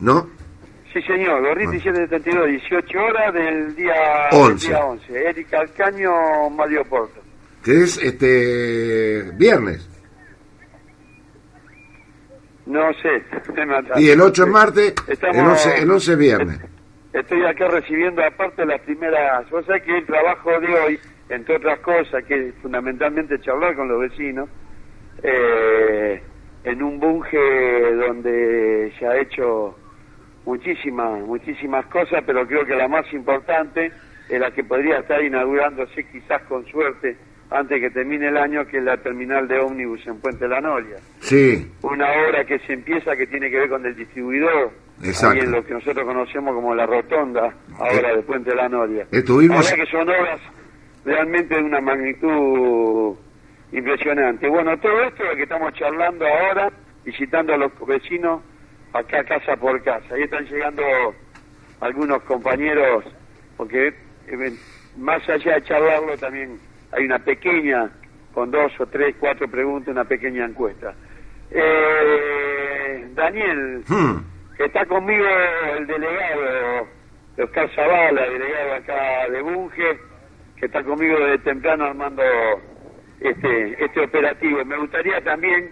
[0.00, 0.28] ¿No?
[0.96, 4.66] Sí, señor, Gorriti 772, 18 horas del día, Once.
[4.68, 5.28] del día 11.
[5.28, 7.20] Erika Alcaño, Mario Porto.
[7.62, 9.86] Que es este viernes.
[12.64, 13.22] No sé,
[13.66, 14.00] me.
[14.02, 16.60] Y el 8 es martes, Estamos- el 11, el 11 es viernes.
[17.12, 19.50] Estoy acá recibiendo aparte las primeras...
[19.50, 23.86] Vos sabés que el trabajo de hoy, entre otras cosas, que es fundamentalmente charlar con
[23.88, 24.48] los vecinos,
[25.22, 26.22] eh,
[26.64, 27.36] en un bunge
[27.96, 29.76] donde se ha hecho
[30.46, 33.92] muchísimas, muchísimas cosas, pero creo que la más importante
[34.28, 37.16] es la que podría estar inaugurándose quizás con suerte
[37.50, 40.96] antes que termine el año, que es la terminal de ómnibus en Puente La Noria
[41.20, 44.72] Sí, una obra que se empieza que tiene que ver con el distribuidor,
[45.04, 45.44] Exacto.
[45.44, 49.06] en lo que nosotros conocemos como la rotonda, ahora Eh, de Puente la Noria.
[49.12, 50.40] estuvimos- que son obras
[51.04, 53.14] realmente de una magnitud
[53.72, 54.48] impresionante.
[54.48, 56.72] Bueno, todo esto es lo que estamos charlando ahora,
[57.04, 58.42] visitando a los vecinos
[58.96, 60.14] acá casa por casa.
[60.14, 60.82] Ahí están llegando
[61.80, 63.04] algunos compañeros,
[63.56, 63.88] porque
[64.28, 64.52] eh,
[64.96, 66.58] más allá de charlarlo también
[66.92, 67.90] hay una pequeña,
[68.32, 70.94] con dos o tres, cuatro preguntas, una pequeña encuesta.
[71.50, 74.18] Eh, Daniel, Hmm.
[74.56, 75.24] que está conmigo
[75.76, 76.88] el delegado,
[77.38, 79.98] Oscar Zavala, delegado acá de Bunge,
[80.56, 82.22] que está conmigo desde temprano armando
[83.20, 84.64] este, este operativo.
[84.64, 85.70] Me gustaría también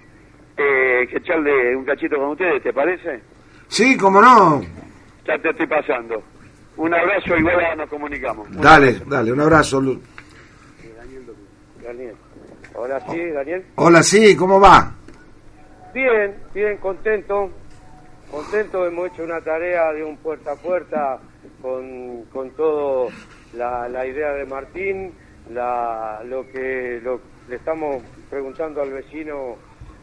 [0.57, 3.21] eh, que echarle un cachito con ustedes, ¿te parece?
[3.69, 4.63] sí, cómo no.
[5.27, 6.23] Ya te estoy pasando.
[6.77, 8.49] Un abrazo y ahora nos comunicamos.
[8.49, 9.05] Un Dale, abrazo.
[9.09, 9.81] dale, un abrazo.
[9.81, 10.01] Lu-
[11.83, 12.15] Daniel.
[12.75, 13.65] Ahora sí, Daniel.
[13.77, 14.93] Hola, sí, ¿cómo va?
[15.93, 17.51] Bien, bien, contento.
[18.31, 21.19] Contento, hemos hecho una tarea de un puerta a puerta
[21.63, 23.09] con, con todo
[23.53, 25.13] la, la idea de Martín,
[25.53, 29.57] la, lo que lo- le estamos preguntando al vecino,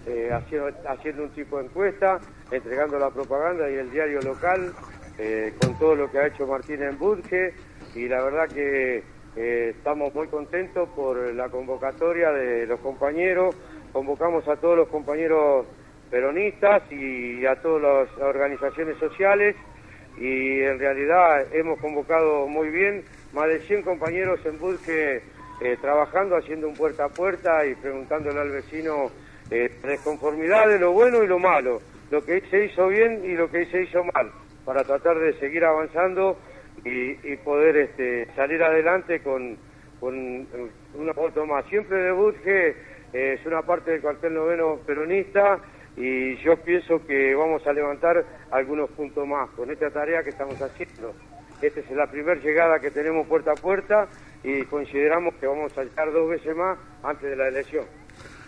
[0.07, 2.19] eh, haciendo, haciendo un tipo de encuesta,
[2.51, 4.73] entregando la propaganda y el diario local,
[5.17, 7.53] eh, con todo lo que ha hecho Martín en Budge,
[7.95, 9.03] y la verdad que
[9.35, 13.55] eh, estamos muy contentos por la convocatoria de los compañeros,
[13.93, 15.65] convocamos a todos los compañeros
[16.09, 19.55] peronistas y a todas las organizaciones sociales.
[20.17, 23.03] Y en realidad hemos convocado muy bien.
[23.33, 25.21] Más de 100 compañeros en Budge
[25.61, 29.09] eh, trabajando, haciendo un puerta a puerta y preguntándole al vecino
[29.51, 33.51] eh, desconformidad de lo bueno y lo malo, lo que se hizo bien y lo
[33.51, 34.31] que se hizo mal,
[34.63, 36.37] para tratar de seguir avanzando
[36.85, 39.57] y, poder este, salir adelante con,
[39.99, 41.65] con eh, una foto más.
[41.65, 42.69] Siempre de Budge
[43.13, 45.59] eh, es una parte del cuartel noveno peronista
[45.97, 50.59] y yo pienso que vamos a levantar algunos puntos más con esta tarea que estamos
[50.61, 51.13] haciendo.
[51.61, 54.07] Esta es la primera llegada que tenemos puerta a puerta
[54.43, 57.85] y consideramos que vamos a llegar dos veces más antes de la elección.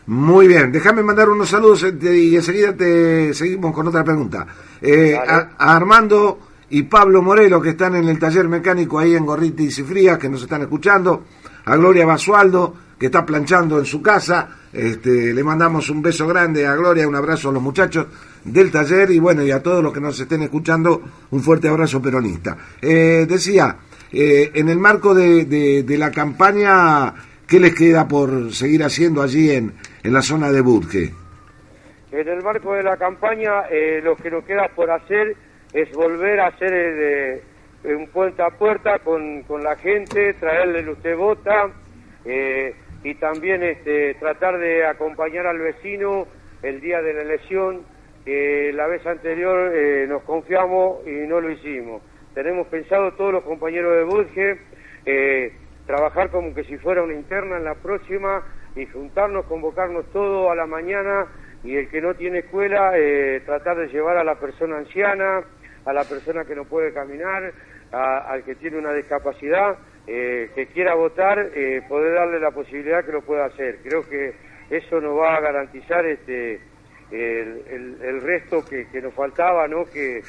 [0.08, 4.46] Muy bien, déjame mandar unos saludos eh, y enseguida te seguimos con otra pregunta.
[4.82, 6.40] Eh, a, a Armando
[6.72, 10.28] y Pablo Morelo, que están en el taller mecánico ahí en Gorritis y Frías, que
[10.28, 11.24] nos están escuchando.
[11.66, 14.50] A Gloria Basualdo, que está planchando en su casa.
[14.74, 18.08] Este, le mandamos un beso grande a Gloria, un abrazo a los muchachos
[18.44, 21.02] del taller y bueno, y a todos los que nos estén escuchando,
[21.32, 22.58] un fuerte abrazo peronista.
[22.82, 23.78] Eh, decía,
[24.12, 27.14] eh, en el marco de, de- de la campaña,
[27.54, 29.74] ¿qué les queda por seguir haciendo allí en,
[30.04, 31.12] en la zona de Budge?
[32.12, 35.36] En el marco de la campaña, eh, lo que nos queda por hacer
[35.72, 37.42] es volver a hacer eh,
[37.84, 41.70] de- un puerta a puerta con, con la gente, traerle el usted vota
[42.26, 42.74] eh,
[43.04, 46.26] y también este, tratar de acompañar al vecino
[46.64, 47.82] el día de la elección.
[48.26, 52.02] la vez anterior eh, nos confiamos y no lo hicimos.
[52.34, 54.58] Tenemos pensado todos los compañeros de Budge
[55.06, 55.54] eh,
[55.86, 58.44] trabajar como que si fuera una interna en la próxima
[58.76, 61.28] y juntarnos, convocarnos todos a la mañana
[61.64, 65.44] y el que no tiene escuela, eh, tratar de llevar a la persona anciana,
[65.86, 67.54] a la persona que no puede caminar,
[67.92, 69.78] al que tiene una discapacidad,
[70.08, 73.80] eh, que quiera votar, eh, poder darle la posibilidad que lo pueda hacer.
[73.84, 74.34] Creo que
[74.70, 76.60] eso nos va a garantizar este
[77.12, 79.86] el, el- el resto que, que nos faltaba, ¿no?
[79.86, 80.24] Que,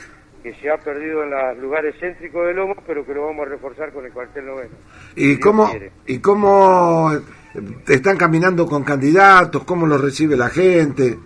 [0.45, 3.51] que se ha perdido en los lugares céntricos de Lomas, pero que lo vamos a
[3.51, 4.75] reforzar con el cuartel noveno.
[5.17, 5.91] ¿Y cómo, quiere.
[6.07, 7.11] ¿Y cómo
[7.89, 9.65] están caminando con candidatos?
[9.65, 11.17] ¿Cómo los recibe la gente?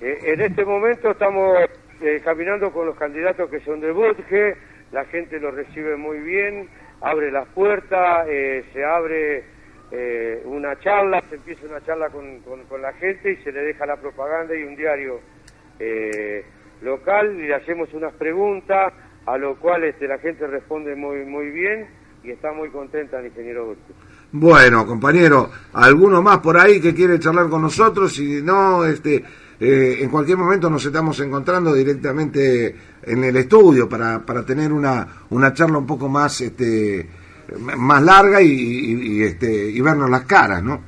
[0.00, 1.58] Eh, en este momento estamos
[2.00, 4.56] eh, caminando con los candidatos que son de Budge,
[4.92, 6.68] la gente los recibe muy bien,
[7.00, 9.42] abre las puertas, eh, se abre
[9.90, 13.60] eh, una charla, se empieza una charla con, con- con la gente y se le
[13.62, 15.20] deja la propaganda y un diario
[15.80, 16.44] eh,
[16.82, 18.92] local y le hacemos unas preguntas,
[19.26, 21.86] a lo cual este, la gente responde muy, muy bien
[22.24, 23.78] y está muy contenta el ingeniero Budge.
[24.32, 28.12] Bueno, compañero, ¿alguno más por ahí que quiere charlar con nosotros?
[28.14, 29.24] Si no, este,
[29.60, 35.06] eh, en cualquier momento nos estamos encontrando directamente en el estudio para, para tener una,
[35.30, 37.08] una charla un poco más, este,
[37.76, 40.80] más larga y, y- y, este, y vernos las caras, ¿no?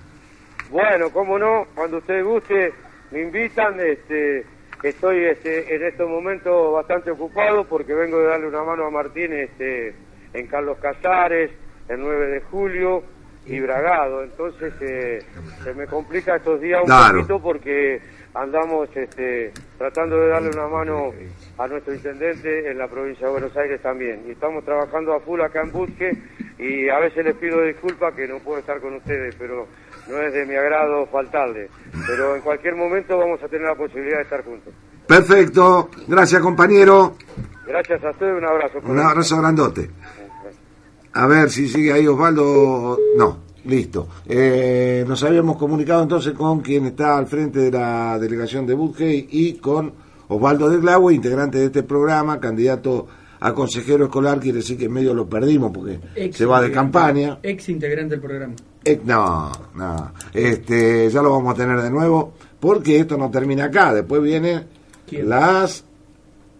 [0.70, 2.72] Bueno, cómo no, cuando usted guste,
[3.11, 4.45] me invitan, este,
[4.83, 9.33] estoy este, en estos momentos bastante ocupado porque vengo de darle una mano a Martín
[9.33, 9.95] este,
[10.33, 11.51] en Carlos Casares,
[11.89, 13.03] el 9 de julio,
[13.47, 15.18] y Bragado, entonces eh,
[15.64, 17.16] se me complica estos días un Claro.
[17.16, 18.01] poquito porque
[18.35, 21.12] andamos este, tratando de darle una mano
[21.59, 25.41] a nuestro intendente en la provincia de Buenos Aires también, y estamos trabajando a full
[25.41, 26.12] acá en Busque,
[26.59, 29.66] y a veces les pido disculpas que no puedo estar con ustedes, pero
[30.09, 31.68] no es de mi agrado faltarle.
[32.07, 34.72] Pero en cualquier momento vamos a tener la posibilidad de estar juntos.
[35.07, 37.16] Perfecto, gracias compañero,
[37.66, 38.78] Gracias a ustedes, un abrazo.
[38.84, 39.90] un abrazo grandote.
[41.12, 42.98] A ver si sigue ahí Osvaldo.
[43.16, 44.09] No, listo.
[44.26, 49.26] Eh, nos habíamos comunicado entonces con quien está al frente de la delegación de Budge
[49.30, 49.92] y con
[50.28, 53.07] Osvaldo de Glaue, integrante de este programa, candidato
[53.40, 56.70] a consejero escolar, quiere decir que en medio lo perdimos porque Ex se va de
[56.70, 57.38] campaña.
[57.42, 58.55] Ex integrante del programa.
[58.85, 60.12] Eh, no, no.
[60.33, 63.93] Este, ya lo vamos a tener de nuevo porque esto no termina acá.
[63.95, 64.64] Después vienen
[65.07, 65.28] ¿Quién?
[65.28, 65.85] las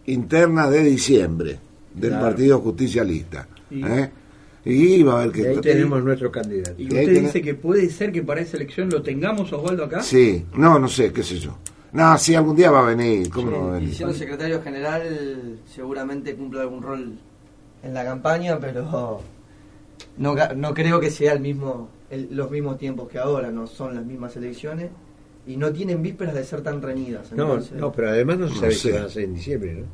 [0.07, 1.59] internas de diciembre
[1.95, 2.27] del Claro.
[2.27, 3.47] Partido Justicialista.
[3.71, 4.11] Y- ¿eh?
[4.65, 5.61] Y va a haber Y ahí que...
[5.63, 6.75] tenemos nuestro candidato.
[6.77, 10.03] Y Y usted dice que puede ser que para esa elección lo tengamos, Osvaldo, acá.
[10.03, 11.57] Sí, no, no sé, qué sé yo.
[11.93, 13.31] No, sí, algún día va a venir.
[13.31, 13.95] ¿Cómo no va a Y venir?
[13.97, 17.15] siendo secretario general, seguramente cumple algún rol
[17.83, 19.23] en la campaña, pero
[20.19, 23.95] no, no creo que sea el mismo el- los mismos tiempos que ahora, no son
[23.95, 24.91] las mismas elecciones
[25.47, 27.33] y no tienen vísperas de ser tan reñidas.
[27.33, 28.79] No, entonces- no, pero además no se No sabe sé.
[28.81, 29.87] si van a ser en diciembre, ¿no?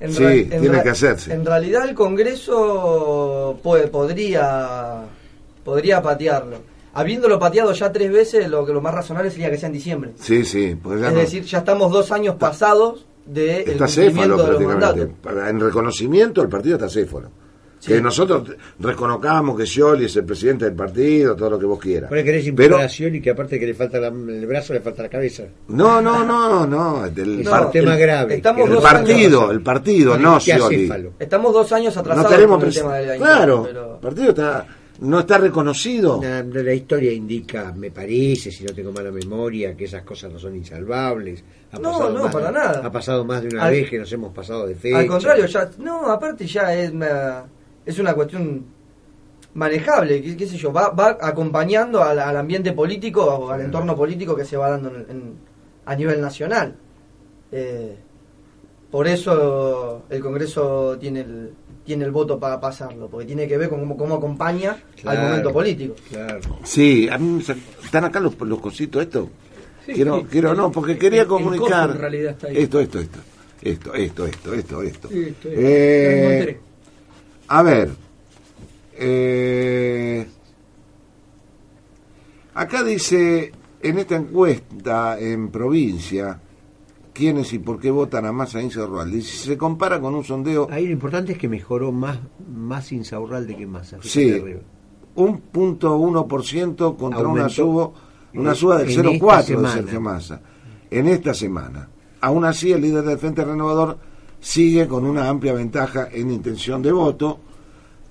[0.00, 1.34] En Sí, en tiene que hacerse.
[1.34, 5.02] En realidad el Congreso puede, podría,
[5.64, 6.56] podría patearlo.
[6.94, 10.12] Habiéndolo pateado ya tres veces, lo que lo más razonable sería que sea en diciembre.
[10.16, 13.86] Sí, sí, pues ya Es no- decir, ya estamos dos años pasados de el está
[13.86, 15.08] cumplimiento céfalo de los mandatos.
[15.22, 17.30] Para- En reconocimiento el partido está céfalo.
[17.80, 17.92] Sí.
[17.92, 18.42] Que nosotros
[18.80, 22.10] reconozcamos que Scioli es el presidente del partido, todo lo que vos quieras.
[22.10, 24.80] Ahora querés Pero- imponer a Scioli que aparte que le falta la- el brazo, le
[24.80, 25.44] falta la cabeza.
[25.68, 27.06] No, no, no, no.
[27.06, 28.34] El, Es No, un tema el- grave.
[28.36, 30.90] estamos el partido, años- el partido, no que Scioli.
[31.18, 34.28] Estamos dos años No atrasados tenemos con el tema de la Claro, pero- el partido
[34.30, 34.66] está,
[35.00, 36.20] no está reconocido.
[36.20, 40.38] La, la historia indica, me parece, si no tengo mala memoria, que esas cosas no
[40.40, 41.44] son insalvables.
[41.70, 42.80] Ha No, no, más- para nada.
[42.84, 44.98] Ha pasado más de una Al- vez que nos hemos pasado de fecha.
[44.98, 47.44] Al contrario, ya, no, aparte ya es una,
[47.88, 48.64] es una cuestión
[49.54, 53.96] manejable, qué, qué sé yo, va, va acompañando al, al ambiente político o al entorno
[53.96, 55.32] político que se va dando en- en-
[55.86, 56.74] a nivel nacional.
[57.50, 57.96] Eh,
[58.90, 61.52] por eso el Congreso tiene el,
[61.84, 65.22] tiene el voto para pasarlo, porque tiene que ver con cómo, cómo acompaña al Claro.
[65.22, 65.94] momento político.
[66.10, 66.40] Claro.
[66.64, 67.42] Sí, a mí
[67.82, 69.28] están acá los, los cositos estos.
[69.86, 70.26] Sí, quiero, sí.
[70.30, 71.86] quiero, no, porque quería comunicar.
[71.88, 72.58] coso en realidad está ahí.
[72.58, 73.18] Esto, esto, esto.
[73.60, 75.08] Esto, esto, esto, esto, esto.
[75.08, 75.54] Sí, esto es.
[75.58, 76.67] Eh, Lo encontré.
[77.48, 77.90] A ver.
[78.96, 80.26] eh,
[82.54, 86.40] acá dice, en esta encuesta en provincia,
[87.12, 89.20] quiénes y por qué votan a Massa Insaurralde.
[89.22, 92.18] Si se compara con un sondeo, Ahí lo importante es que mejoró más,
[92.48, 93.98] más Insaurralde que Massa.
[94.00, 94.40] sí,
[95.14, 97.90] un punto uno por ciento contra una suba,
[98.34, 99.68] una suba del en esta 0,4 de.
[99.68, 100.40] Sergio Massa.
[100.90, 101.88] En esta semana.
[102.20, 103.98] Aún así, el líder del Frente Renovador
[104.40, 107.38] sigue con una amplia ventaja en intención de voto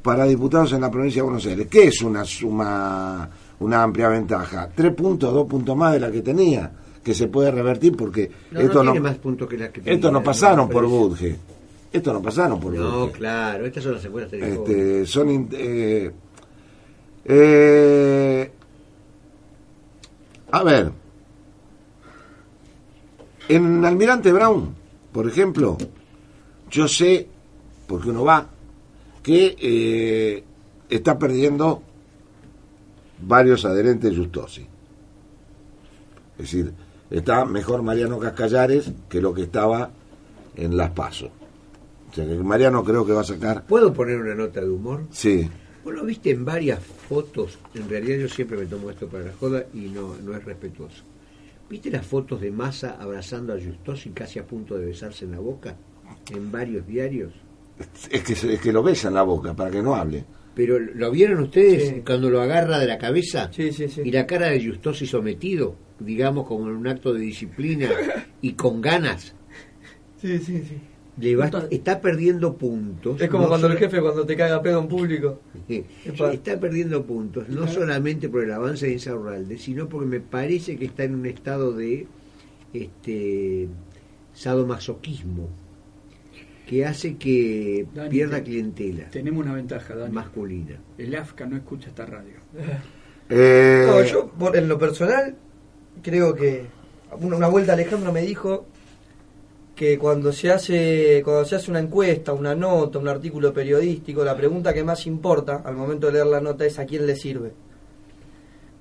[0.01, 1.67] para diputados en la provincia de Buenos Aires.
[1.69, 4.69] ¿Qué es una suma, una amplia ventaja?
[4.73, 6.71] Tres puntos, dos puntos más de la que tenía,
[7.03, 9.80] que se puede revertir porque No, esto no no, tiene más puntos que la que
[9.80, 10.86] esto tenía, no pasaron por.
[10.86, 11.36] Budge.
[11.91, 13.11] Esto no pasaron por No, Budge.
[13.13, 14.43] claro, estas son las telefónicas.
[14.43, 16.11] Este, son eh,
[17.25, 18.51] eh,
[20.51, 20.91] a ver
[23.49, 24.73] en Almirante Brown
[25.11, 25.78] por ejemplo
[26.70, 27.28] yo sé
[27.88, 28.49] porque uno va
[29.24, 30.43] que eh,
[30.89, 31.82] está perdiendo
[33.22, 34.68] varios adherentes de Justosi
[36.38, 36.74] es decir
[37.09, 39.91] está mejor Mariano Cascallares que lo que estaba
[40.55, 41.30] en Las Pasos
[42.11, 45.03] o sea que Mariano creo que va a sacar ¿Puedo poner una nota de humor?
[45.11, 45.49] sí
[45.88, 49.32] Vos lo viste en varias fotos, en realidad yo siempre me tomo esto para la
[49.32, 51.01] joda y no, no es respetuoso.
[51.70, 55.39] ¿Viste las fotos de Massa abrazando a Justosi casi a punto de besarse en la
[55.39, 55.78] boca?
[56.32, 57.34] En varios diarios.
[58.11, 60.25] Es que, es que lo besa en la boca para que no hable.
[60.55, 62.01] Pero ¿lo vieron ustedes Sí.
[62.05, 63.49] cuando lo agarra de la cabeza?
[63.53, 64.01] Sí, sí, sí.
[64.03, 67.89] Y la cara de Justosi sometido, digamos como en un acto de disciplina
[68.41, 69.36] y con ganas.
[70.19, 70.78] Sí, sí, sí.
[71.19, 73.21] Le va- está perdiendo puntos.
[73.21, 75.39] Es como no cuando el jefe cuando te caga pedo en público.
[75.69, 76.32] Epa.
[76.34, 80.86] está perdiendo puntos, no solamente por el avance de Insaurralde, sino porque me parece que
[80.86, 82.07] está en un estado de
[82.73, 83.67] este
[84.34, 85.49] sadomasoquismo
[86.68, 90.13] que hace que Dani, pierda te- clientela Tenemos una ventaja, Dani.
[90.13, 90.78] masculina.
[90.97, 92.34] El AFCA no escucha esta radio.
[93.30, 95.36] Eh, No, yo por- en lo personal
[96.03, 96.65] creo que
[97.20, 98.65] una, una vuelta Alejandro me dijo
[99.76, 104.36] que cuando se hace cuando se hace una encuesta, una nota, un artículo periodístico, la
[104.36, 107.51] pregunta que más importa al momento de leer la nota es a quién le sirve.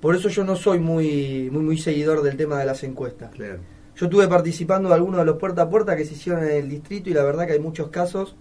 [0.01, 3.31] Por eso yo no soy muy muy muy seguidor del tema de las encuestas.
[3.33, 3.59] Claro.
[3.97, 6.69] Yo estuve participando de algunos de los puerta a puerta que se hicieron en el
[6.69, 8.37] distrito y la verdad que hay muchos casos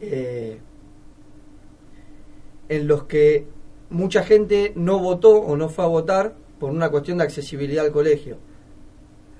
[0.00, 0.58] eh,
[2.68, 3.46] en los que
[3.88, 7.92] mucha gente no votó o no fue a votar por una cuestión de accesibilidad al
[7.92, 8.36] colegio.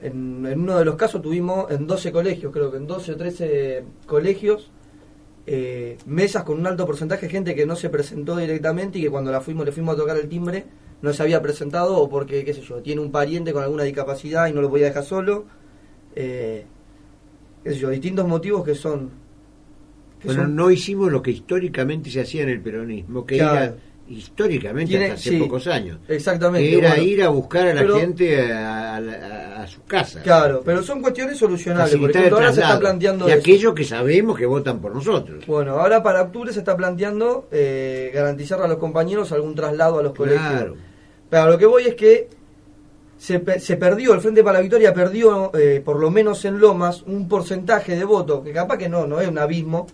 [0.01, 3.17] En, en uno de los casos tuvimos en 12 colegios, creo que en 12 o
[3.17, 4.73] 13 colegios,
[5.47, 9.11] eh, mesas con un alto porcentaje de gente que no se presentó directamente y que
[9.11, 10.65] cuando la fuimos, le fuimos a tocar el timbre
[11.03, 14.47] no se había presentado o porque, qué sé yo, tiene un pariente con alguna discapacidad
[14.47, 15.45] y no lo podía dejar solo.
[16.15, 16.65] Eh,
[17.65, 19.11] qué sé yo, distintos motivos que son...
[20.21, 23.57] que Bueno, son- no hicimos lo que históricamente se hacía en el peronismo, que Claro.
[23.57, 23.75] era
[24.09, 26.69] históricamente Tiene- hasta hace sí, pocos años, Exactamente.
[26.69, 27.03] que era bueno.
[27.05, 30.21] ir a buscar a la pero- gente a, a a su casa.
[30.23, 31.97] Claro, pero son cuestiones solucionables.
[31.97, 35.47] Por ejemplo, ahora se está planteando y aquellos que sabemos que votan por nosotros.
[35.47, 40.03] Bueno, ahora para octubre se está planteando eh, garantizar a los compañeros algún traslado a
[40.03, 40.75] los colegios.
[41.33, 42.29] Pero a lo que voy es que
[43.17, 47.05] se, se perdió, el Frente para la Victoria perdió, eh, por lo menos en Lomas,
[47.07, 49.87] un porcentaje de voto, que capaz que no, no es un abismo,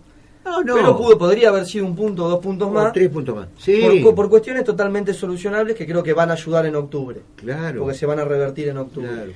[0.43, 0.75] No, no.
[0.75, 3.47] pero pudo, podría haber sido un punto o dos puntos O más, tres puntos más.
[3.57, 7.83] Sí, por, por cuestiones totalmente solucionables que creo que van a ayudar en octubre, claro.
[7.83, 9.07] porque se van a revertir en octubre.
[9.09, 9.31] claro.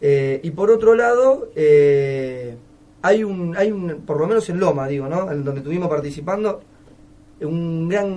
[0.00, 2.56] Eh, y por otro lado, eh,
[3.02, 5.30] hay un, hay un, por lo menos en Loma, digo, ¿no?
[5.30, 6.62] En donde estuvimos participando,
[7.42, 8.10] un gran,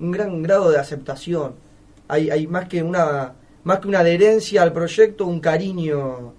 [0.00, 1.62] un gran grado de aceptación.
[2.08, 6.34] Hay, hay más que una, más que una adherencia al proyecto, un cariño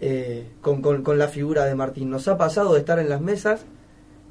[0.00, 2.10] eh, con, con, con la figura de Martín.
[2.10, 3.64] Nos ha pasado de estar en las mesas,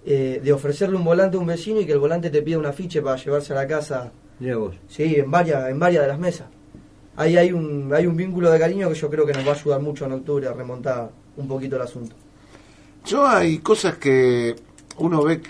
[0.06, 2.66] eh, de ofrecerle un volante a un vecino y que el volante te pida un
[2.66, 4.12] afiche para llevarse a la casa.
[4.40, 4.76] Mira vos.
[4.88, 6.48] Sí, en varias, en varias de las mesas.
[7.16, 9.56] Ahí hay un, hay un vínculo de cariño que yo creo que nos va a
[9.56, 12.16] ayudar mucho en octubre a remontar un poquito el asunto.
[13.06, 14.56] yo hay cosas que
[14.98, 15.42] uno ve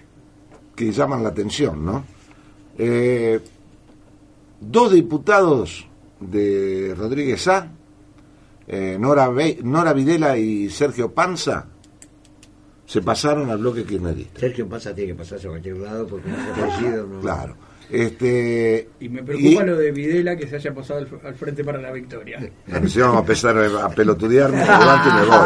[0.75, 2.03] que llaman la atención, ¿no?
[2.77, 3.39] Eh,
[4.61, 5.87] dos diputados
[6.21, 7.67] de Rodríguez A,
[8.67, 9.29] eh, Nora,
[9.63, 11.65] Nora Videla y Sergio Panza,
[12.85, 14.39] se pasaron al bloque kirchnerista.
[14.39, 17.07] Sergio Pasa tiene que pasarse a cualquier lado porque no es apellido.
[17.07, 17.19] No.
[17.21, 17.55] Claro.
[17.89, 21.63] Este, Y me preocupa y- lo de Videla que se haya pasado al, al frente
[21.63, 22.39] para la victoria.
[22.67, 25.37] Bueno, si vamos a empezar a pelotudear, me levanto y me voy.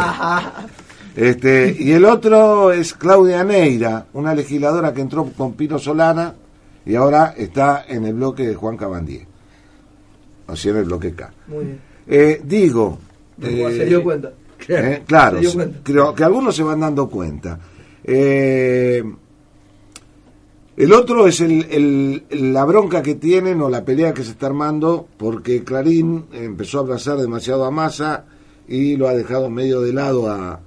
[1.15, 6.35] Este, y el otro es Claudia Neira, una legisladora que entró con Pino Solana
[6.86, 9.26] y ahora está en el bloque de Juan Cabandier.
[10.48, 11.34] O sea, en el bloque K.
[11.48, 11.80] Muy bien.
[12.07, 12.99] Eh, digo,
[13.41, 14.32] se eh, dio cuenta.
[14.68, 15.80] eh, claro, dio cuenta.
[15.84, 17.60] creo que algunos se van dando cuenta.
[18.03, 19.03] Eh,
[20.78, 21.66] el otro es el,
[22.30, 26.80] el- la bronca que tienen o la pelea que se está armando porque Clarín empezó
[26.80, 28.26] a abrazar demasiado a Massa
[28.68, 30.60] y lo ha dejado medio de lado a,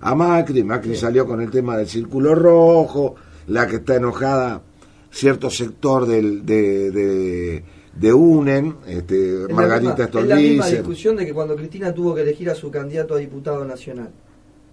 [0.00, 0.64] a Macri.
[0.64, 3.14] Macri salió con el tema del círculo rojo,
[3.46, 4.60] la que está enojada
[5.12, 7.64] cierto sector del, de, de,
[7.94, 12.22] de UNEN, este, Es Margarita Es la misma discusión de que cuando Cristina tuvo que
[12.22, 14.10] elegir a su candidato a diputado nacional,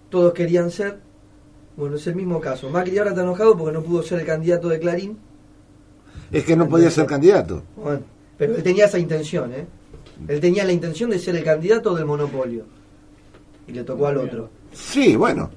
[0.08, 0.98] todos querían ser,
[1.76, 2.70] bueno, es el mismo caso.
[2.70, 5.18] Macri ahora está enojado porque no pudo ser el candidato de Clarín,
[6.32, 7.62] Es que no podía ser candidato.
[7.76, 8.00] bueno,
[8.38, 9.66] pero él tenía esa intención, ¿eh?
[10.28, 12.64] Él tenía la intención de ser el candidato del monopolio.
[13.66, 14.50] Y le tocó al otro.
[14.72, 15.50] Sí, bueno.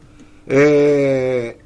[0.45, 1.57] Eh,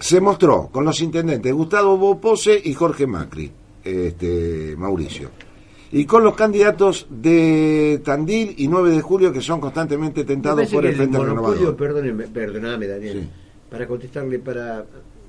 [0.00, 3.50] se mostró con los intendentes Gustavo Bopose y Jorge Macri,
[3.84, 5.30] este, Mauricio.
[5.92, 10.68] Y con los candidatos de Tandil y 9 de julio que son constantemente Me tentados
[10.72, 11.76] por que el Frente Renovador.
[11.76, 13.28] perdóneme, perdóname, Daniel, Sí.
[13.70, 14.84] para contestarle, para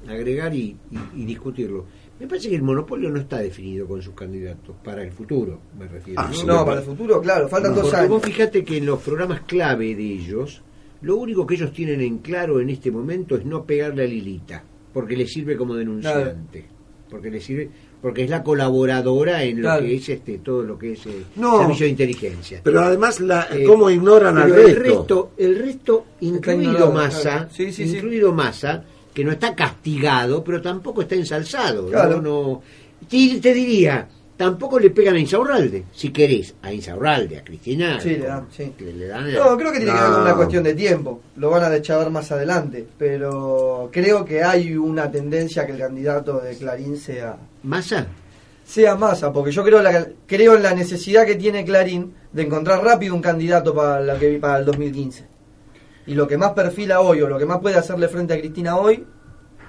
[0.07, 1.85] agregar y, y- y discutirlo.
[2.19, 5.87] Me parece que el monopolio no está definido con sus candidatos, para el futuro, me
[5.87, 6.21] refiero.
[6.21, 6.33] Ah, ¿no?
[6.35, 8.21] sí, No, para el futuro, claro, faltan dos Porque vos años.
[8.23, 10.61] fíjate que en los programas clave de ellos,
[11.01, 14.63] lo único que ellos tienen en claro en este momento es no pegarle a Lilita,
[14.93, 16.65] porque le sirve como denunciante,
[17.09, 17.69] porque le sirve,
[18.01, 21.59] porque es la colaboradora en lo que es este todo lo que es eh, No.
[21.59, 22.61] servicio de inteligencia.
[22.63, 24.97] Pero además, la, Eh, ¿cómo ignoran al pero el resto?
[24.97, 27.47] resto, el resto, incluido Massa.
[27.51, 27.83] Sí, sí.
[27.83, 28.83] incluido Massa,
[29.13, 31.83] que no está castigado, pero tampoco está ensalzado.
[31.83, 31.89] ¿no?
[31.89, 32.21] Claro.
[32.21, 32.61] No,
[33.09, 34.07] te, te diría,
[34.41, 38.01] tampoco le pegan a Insaurralde, si querés, a Insaurralde, a Cristina.
[38.01, 38.73] Sí, le dan, sí.
[38.79, 41.21] Le, le dan No, creo que tiene que ver con una cuestión de tiempo.
[41.35, 42.87] Lo van a deschavar más adelante.
[42.97, 48.07] Pero creo que hay una tendencia a que el candidato de Clarín sea Massa.
[48.65, 52.83] sea Massa, porque yo creo la, creo en la necesidad que tiene Clarín de encontrar
[52.83, 55.23] rápido un candidato para la que para el 2015.
[56.07, 58.75] Y lo que más perfila hoy o lo que más puede hacerle frente a Cristina
[58.75, 59.05] hoy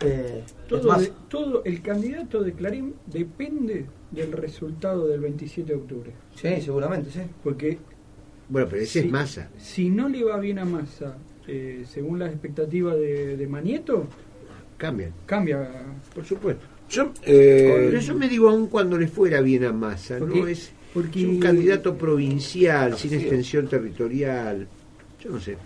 [0.05, 6.11] eh, Todo, de- todo el candidato de Clarín depende del resultado del 27 de octubre.
[6.35, 7.21] Sí, seguramente, sí.
[7.43, 7.79] Porque
[8.49, 9.49] Bueno, pero ese es Massa.
[9.59, 11.17] si no le va bien a Massa,
[11.47, 14.07] eh, según las expectativas de, de Manieto,
[14.77, 15.13] Cambian.
[15.27, 15.69] cambia.
[16.15, 16.67] Por supuesto.
[16.91, 20.47] Yo, eh, Pero yo me digo aún cuando le fuera bien a Massa, ¿no?
[20.47, 24.67] Es, porque- es un candidato provincial, sin extensión territorial.
[25.21, 25.57] Yo no sé.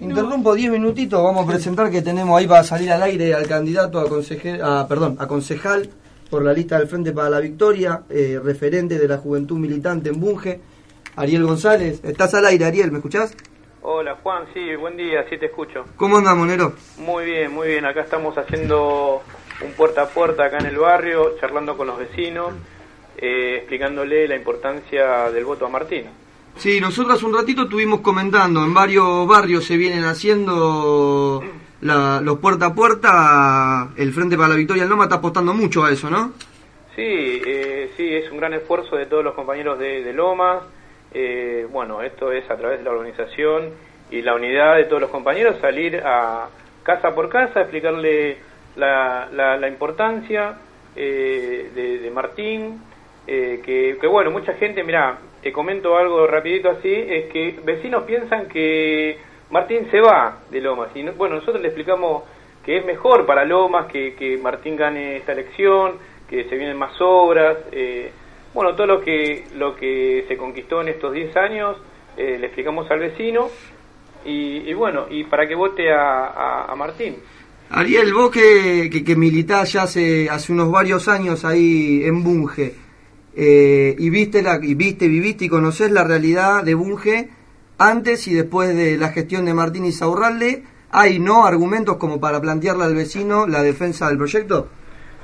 [0.00, 4.00] Interrumpo 10 minutitos, vamos a presentar que tenemos ahí para salir al aire al candidato
[4.00, 5.90] a, conseje- a, perdón, a concejal
[6.30, 10.18] por la lista del Frente para la Victoria, eh, referente de la Juventud Militante en
[10.20, 10.60] Bunge,
[11.16, 12.00] Ariel González.
[12.02, 13.34] Estás al aire, Ariel, ¿me escuchás?
[13.82, 15.84] Hola Juan, sí, buen día, sí te escucho.
[15.96, 16.72] ¿Cómo andás, Monero?
[16.98, 19.22] Muy bien, muy bien, acá estamos haciendo
[19.62, 22.54] un puerta a puerta acá en el barrio, charlando con los vecinos,
[23.18, 26.04] eh, explicándole la importancia del voto a Martín.
[26.60, 31.42] Sí, nosotros un ratito estuvimos comentando, en varios barrios se vienen haciendo
[31.80, 35.84] la- los puerta a puerta, el Frente para la Victoria del Loma está apostando mucho
[35.84, 36.32] a eso, ¿no?
[36.94, 37.02] Sí,
[37.46, 40.62] eh, sí, es un gran esfuerzo de todos los compañeros de, de Lomas.
[41.14, 43.70] Eh, bueno, esto es a través de la organización
[44.10, 46.46] y la unidad de todos los compañeros, salir a
[46.82, 48.36] casa por casa, explicarle
[48.76, 50.58] la, la, la importancia
[50.94, 52.82] eh, de, de Martín,
[53.26, 58.04] eh, que, que bueno, mucha gente, mira, te comento algo rapidito así, es que vecinos
[58.04, 59.18] piensan que
[59.50, 60.90] Martín se va de Lomas.
[60.94, 62.24] Y no- bueno, nosotros le explicamos
[62.64, 65.92] que es mejor para Lomas que, que Martín gane esta elección,
[66.28, 68.10] que se vienen más obras, eh,
[68.54, 71.76] bueno, todo lo que, lo que se conquistó en estos 10 años,
[72.16, 73.48] eh, le explicamos al vecino
[74.24, 76.26] y, y bueno, y para que vote a,
[76.66, 77.16] a- Martín.
[77.70, 79.14] Ariel, vos que, que, que
[79.64, 82.74] ya hace, hace unos varios años ahí en Bunge,
[83.36, 87.30] eh, y viste la, y viste, viviste y conocés la realidad de Bunge
[87.78, 92.40] antes y después de la gestión de Martín y Saurralde, ¿hay no argumentos como para
[92.40, 94.68] plantearle al vecino la defensa del proyecto?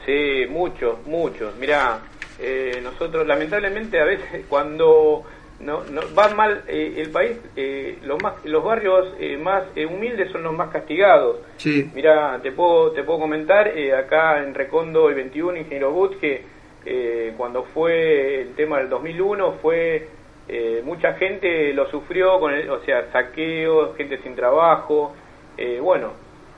[0.06, 1.54] Sí, muchos, muchos.
[1.58, 2.00] Mirá,
[2.40, 5.24] eh, nosotros lamentablemente a veces cuando
[5.60, 9.86] no, no, va mal eh, el país, eh, los, más, los barrios eh, más eh,
[9.86, 11.38] humildes son los más castigados.
[11.56, 11.90] Sí.
[11.94, 16.55] Mira, te puedo, te puedo comentar, eh, acá en Recondo el 21, Ingeniero But, que
[16.86, 20.08] eh, cuando fue el tema del 2001, fue
[20.48, 25.14] eh, mucha gente lo sufrió, con el, o sea, saqueos, gente sin trabajo,
[25.56, 26.12] eh, bueno,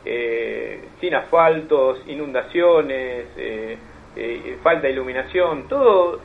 [0.04, 3.26] eh, sin asfaltos, inundaciones,
[4.62, 6.20] falta de iluminación, todo,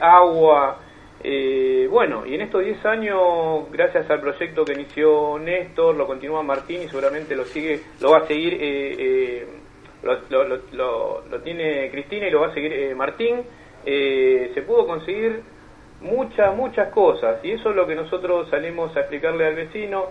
[0.00, 0.78] agua,
[1.90, 6.82] bueno, y en estos 10 años, gracias al proyecto que inició Néstor, lo continúa Martín
[6.82, 9.59] y seguramente lo sigue, lo va a seguir,
[10.02, 13.42] lo, lo- lo- lo- tiene Cristina y lo va a seguir eh, Martín,
[13.86, 15.42] eh, se pudo conseguir
[16.00, 20.06] muchas, muchas cosas y eso es lo que nosotros salimos a explicarle al vecino,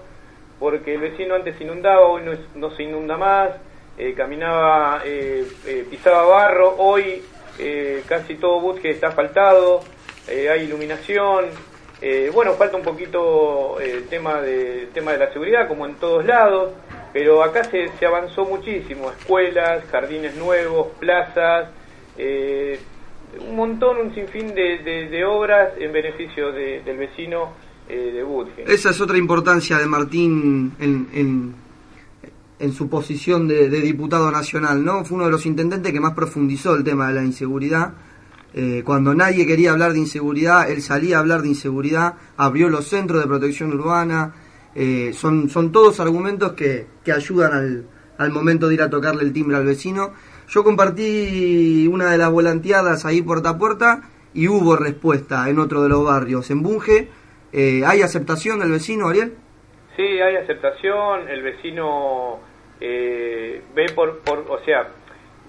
[0.59, 2.21] porque el vecino antes inundaba, hoy
[2.55, 3.49] no, se inunda más,
[3.97, 7.23] eh, caminaba, eh, eh, pisaba barro, hoy
[8.07, 9.81] casi todo Budge está asfaltado,
[10.27, 11.47] hay iluminación,
[12.01, 16.23] eh, bueno, falta un poquito el tema de, tema de la seguridad, como en todos
[16.25, 16.71] lados,
[17.13, 21.69] pero acá se, se avanzó muchísimo, escuelas, jardines nuevos, plazas,
[22.17, 22.79] eh,
[23.47, 27.51] un montón, un sinfín de, obras en beneficio de- del vecino
[27.87, 28.63] eh, de Budge.
[28.67, 31.55] Esa es otra importancia de Martín en,
[32.59, 35.05] en, su posición de, de diputado nacional, ¿no?
[35.05, 37.93] Fue uno de los intendentes que más profundizó el tema de la inseguridad.
[38.53, 42.87] Eh, cuando nadie quería hablar de inseguridad, él salía a hablar de inseguridad, abrió los
[42.87, 44.33] centros de protección urbana.
[44.75, 47.85] Eh, son, son todos argumentos que, que ayudan al,
[48.17, 50.13] al momento de ir a tocarle el timbre al vecino.
[50.47, 54.01] Yo compartí una de las volanteadas ahí puerta a puerta
[54.33, 56.49] y hubo respuesta en otro de los barrios.
[56.51, 57.07] En Bunge,
[57.51, 59.33] eh, ¿hay aceptación del vecino, Ariel?
[59.95, 62.39] Sí, hay aceptación, el vecino
[62.79, 64.89] eh, ve por, por o sea,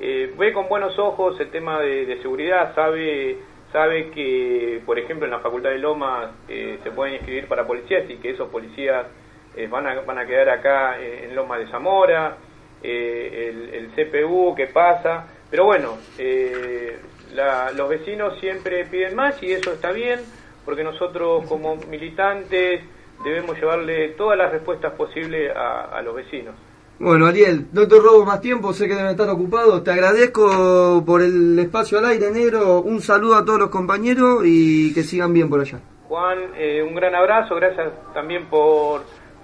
[0.00, 3.38] eh, ve con buenos ojos el tema de, de seguridad, sabe
[3.72, 8.08] sabe que, por ejemplo, en la Facultad de Lomas eh, se pueden inscribir para policías
[8.10, 9.06] y que esos policías
[9.54, 12.38] eh, van, a, van a quedar acá en, en Loma de Zamora,
[12.82, 19.52] eh, el, CPU que pasa, pero bueno, eh, la- los vecinos siempre piden más y
[19.52, 20.32] eso está bien,
[20.64, 22.82] porque nosotros como militantes
[23.18, 26.69] debemos llevarle todas las respuestas posibles a los vecinos.
[27.00, 29.82] Bueno, Ariel, no te robo más tiempo, sé que deben estar ocupados.
[29.82, 32.82] Te agradezco por el espacio al aire negro.
[32.82, 35.80] Un saludo a todos los compañeros y que sigan bien por allá.
[36.08, 39.00] Juan, eh, un gran abrazo, gracias también por,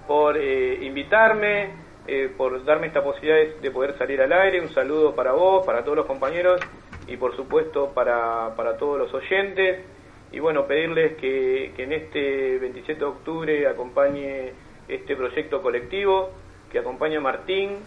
[0.07, 1.71] por eh, invitarme,
[2.05, 4.61] eh, por darme esta posibilidad de, de poder salir al aire.
[4.61, 6.61] Un saludo para vos, para todos los compañeros
[7.07, 9.83] y por supuesto para, para todos los oyentes.
[10.31, 14.53] Y bueno, pedirles que, que en este 27 de octubre acompañe
[14.87, 16.29] este proyecto colectivo,
[16.71, 17.77] que acompañe a Martín.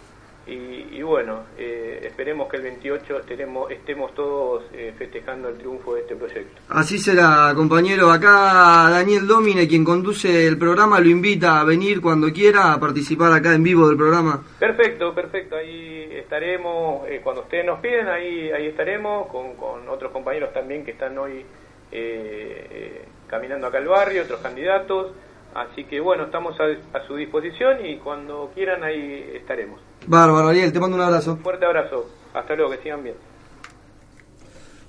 [0.47, 5.93] Y, y bueno, eh, esperemos que el 28 estaremos, estemos todos eh, festejando el triunfo
[5.93, 6.59] de este proyecto.
[6.69, 8.11] Así será, compañero.
[8.11, 13.31] Acá Daniel Domine, quien conduce el programa, lo invita a venir cuando quiera a participar
[13.31, 14.43] acá en vivo del programa.
[14.59, 15.57] Perfecto, perfecto.
[15.57, 20.83] Ahí estaremos, eh, cuando ustedes nos piden, ahí, ahí estaremos con, con otros compañeros también
[20.83, 21.45] que están hoy
[21.91, 25.11] eh, caminando acá al barrio, otros candidatos.
[25.53, 29.81] Así que bueno, estamos a, a su disposición y cuando quieran ahí estaremos.
[30.07, 31.33] Bárbaro, Ariel, te mando un abrazo.
[31.33, 32.05] Un fuerte abrazo.
[32.33, 33.15] Hasta luego, que sigan bien.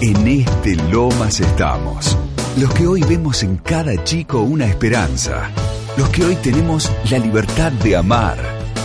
[0.00, 2.16] En este Lomas estamos.
[2.56, 5.50] Los que hoy vemos en cada chico una esperanza.
[5.96, 8.38] Los que hoy tenemos la libertad de amar.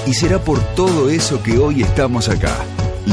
[0.07, 2.55] Y será por todo eso que hoy estamos acá.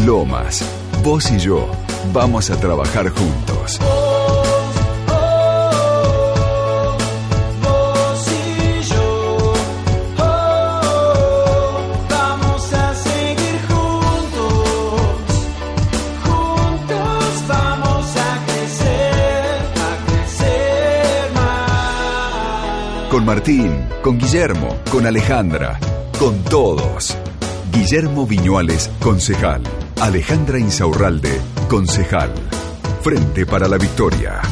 [0.06, 0.64] Lomas,
[1.05, 1.68] vos y yo,
[2.14, 3.78] vamos a trabajar juntos.
[23.34, 23.72] Martín,
[24.02, 25.80] con Guillermo, con Alejandra,
[26.18, 27.16] con todos.
[27.72, 29.62] Guillermo Viñuales, concejal.
[30.02, 32.30] Alejandra Insaurralde, concejal.
[33.00, 34.42] Frente para la victoria.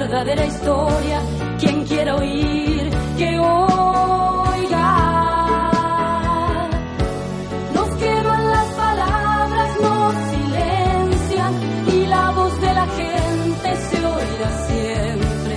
[0.00, 1.18] verdadera historia.
[1.58, 4.88] Quien quiera oír, que oiga.
[7.76, 11.52] Nos queman las palabras, nos silencian
[11.96, 15.54] y la voz de la gente se oirá siempre.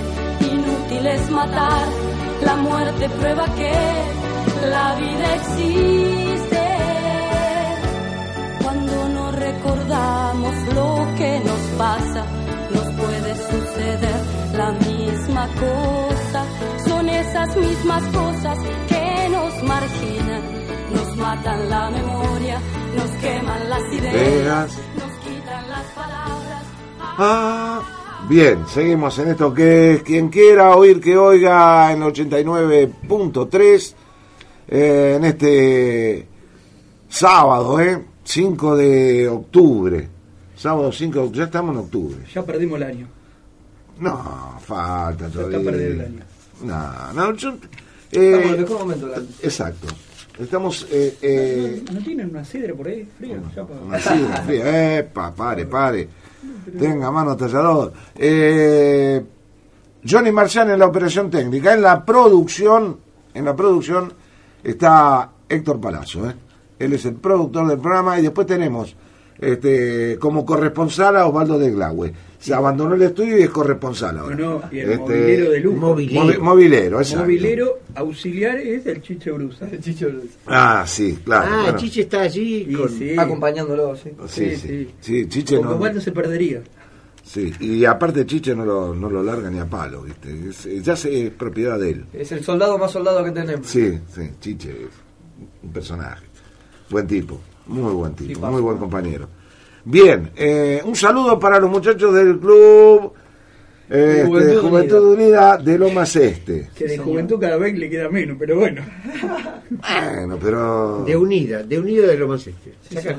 [0.52, 1.86] Inútil es matar,
[2.44, 3.74] la muerte prueba que
[4.74, 6.64] la vida existe.
[8.62, 10.88] Cuando no recordamos lo
[11.18, 12.22] que nos pasa,
[12.74, 14.23] nos puede suceder
[15.48, 16.44] cosa.
[16.86, 18.58] Son esas mismas cosas
[18.88, 20.42] que nos marginan,
[20.94, 22.60] nos matan la memoria,
[22.96, 24.78] nos queman las ideas, Ideas.
[24.96, 26.62] nos quitan las palabras.
[27.16, 27.80] Ah,
[28.28, 33.94] bien, seguimos en esto que es quien quiera oír que oiga en 89.3
[34.68, 36.26] eh, en este
[37.08, 38.02] sábado, ¿eh?
[38.24, 40.08] 5 de octubre.
[40.56, 42.16] Sábado 5 de octubre, ya estamos en octubre.
[42.34, 43.06] Ya perdimos el año.
[44.00, 45.70] No, falta está todavía.
[45.70, 46.20] perdido el año.
[46.62, 47.54] No, no, yo,
[48.10, 49.26] Estamos en el eh, mejor momento del año.
[49.42, 49.86] exacto.
[50.38, 53.40] Estamos eh, eh, ¿No, no tienen una sidra por ahí fría?
[53.54, 54.98] Ya para- Una sidra fría.
[54.98, 56.08] Epa, pare, pare.
[56.78, 57.92] Tenga mano tallador.
[58.16, 59.24] Eh,
[60.08, 61.74] Johnny Marciano en la operación técnica.
[61.74, 62.98] En la producción,
[63.32, 64.12] en la producción
[64.62, 66.28] está Héctor Palazzo.
[66.28, 66.34] ¿eh?
[66.80, 68.94] Él es el productor del programa y después tenemos
[69.38, 72.12] este, como corresponsal a Osvaldo de Glaue.
[72.44, 74.36] Se abandonó el estudio y es corresponsal ahora.
[74.36, 75.96] No, no, y el Este, movilero de lujo.
[75.96, 77.22] movi- movilero, exacto.
[77.22, 79.66] Movilero auxiliar es el Chiche Brusa.
[79.70, 80.28] El Chiche Brusa.
[80.46, 81.46] Ah, sí, claro.
[81.50, 81.78] Ah, bueno.
[81.78, 83.16] Chiche está allí con- sí.
[83.18, 84.10] Acompañándolo, sí.
[84.28, 84.90] Sí, sí, sí.
[85.00, 85.26] sí.
[85.28, 86.60] Chiche Porque no, igual no se perdería.
[87.22, 87.50] sí.
[87.60, 90.48] Y aparte Chiche no lo, no lo larga ni a palo, ¿viste?
[90.50, 92.04] Es- ya se- es propiedad de él.
[92.12, 93.66] Es el soldado más soldado que tenemos.
[93.66, 94.88] Sí, sí, Chiche es
[95.62, 96.26] un personaje.
[96.90, 99.28] Buen tipo, muy buen tipo, muy buen compañero.
[99.84, 103.12] Bien, eh, un saludo para los muchachos del club
[103.90, 105.58] eh, este, Juventud Juventud, Unida.
[105.58, 106.70] de Lomas Este.
[106.74, 108.82] Que de juventud cada vez le queda menos, pero bueno.
[109.68, 111.04] Bueno, pero...
[111.04, 112.74] De unida, de unida de lo más este.
[112.88, 113.16] Sí, Saca.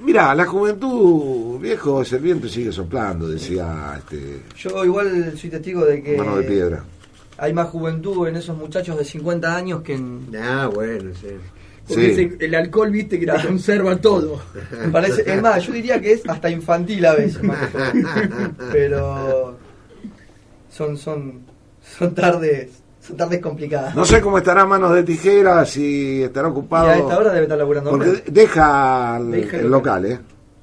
[0.00, 6.02] Mira, la juventud, viejo, el viento sigue soplando, decía este, Yo igual soy testigo de
[6.02, 6.84] que Mano de Piedra.
[7.38, 10.26] hay más juventud en esos muchachos de 50 años que en...
[10.36, 11.28] Ah, bueno, sí.
[11.86, 12.22] Porque Sí.
[12.22, 14.40] ese- el alcohol, viste, que te conserva todo.
[14.90, 17.58] Parece, es más, yo diría que es hasta infantil a veces, más
[18.72, 19.58] pero
[20.70, 21.40] son son
[21.98, 22.70] son tardes
[23.06, 23.94] son tardes complicadas.
[23.94, 26.88] No sé cómo estará Manos de Tijera, si estará y ocupado.
[26.88, 27.90] a esta hora debe estar laburando.
[27.90, 30.18] Porque deja el, Deja el el local, ¿eh?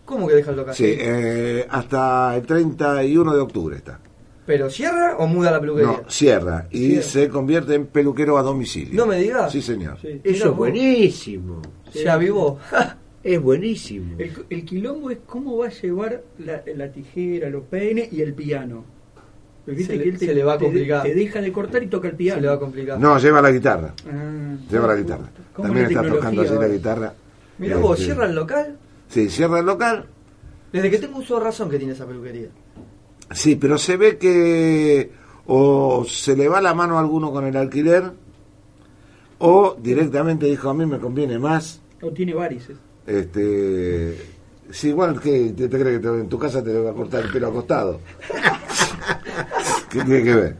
[0.06, 0.74] ¿Cómo que deja el local?
[0.76, 4.00] Sí, eh, hasta el 31 de octubre está.
[4.46, 5.92] ¿Pero cierra o muda la peluquería?
[5.92, 7.04] No, cierra y Cierra.
[7.04, 8.94] se convierte en peluquero a domicilio.
[8.96, 9.52] No me digas.
[9.52, 9.98] Sí, señor.
[10.02, 10.20] Sí.
[10.24, 11.62] Eso es buenísimo.
[11.92, 12.58] Se avivó.
[13.24, 14.16] Es buenísimo.
[14.18, 18.34] El, el quilombo es cómo va a llevar la, la tijera, los peines y el
[18.34, 18.84] piano.
[19.64, 21.04] Porque viste Se le- que él te, se le va a complicar.
[21.04, 22.38] Te, deja de cortar y toca el piano.
[22.38, 23.00] Se le va a complicar.
[23.00, 23.94] No, lleva la guitarra.
[24.12, 24.56] Ah.
[24.72, 25.30] Lleva la guitarra.
[25.54, 27.14] ¿Cómo También la está tocando así la guitarra.
[27.60, 28.78] Mira vos, Este, cierra el local.
[29.08, 30.06] Sí, cierra el local.
[30.74, 32.48] Desde que tengo uso de razón que tiene esa peluquería.
[33.34, 35.12] Sí, pero se ve que
[35.48, 38.12] o se le va la mano a alguno con el alquiler
[39.40, 41.82] o directamente dijo a mí me conviene más.
[42.02, 42.78] O tiene varices.
[43.08, 44.18] Este,
[44.70, 47.24] sí, igual que te, te crees que te- en tu casa te va a cortar
[47.26, 48.00] el pelo acostado.
[49.90, 50.56] ¿Qué tiene que ver?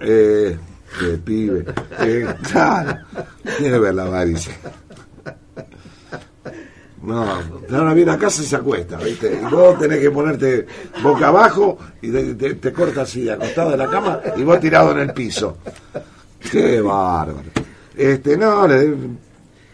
[0.00, 0.58] Eh,
[1.00, 1.64] qué pibe.
[2.00, 2.96] Eh, claro,
[3.58, 4.54] tiene que ver la avaricia.
[7.06, 9.40] No, ahora viene a casa y se acuesta, ¿viste?
[9.40, 10.66] Y vos tenés que ponerte
[11.02, 14.90] boca abajo y te, te- te cortas así, acostado de la cama y vos tirado
[14.92, 15.58] en el piso.
[16.50, 17.38] Qué bárbaro.
[17.96, 18.96] Este, no, le, debe-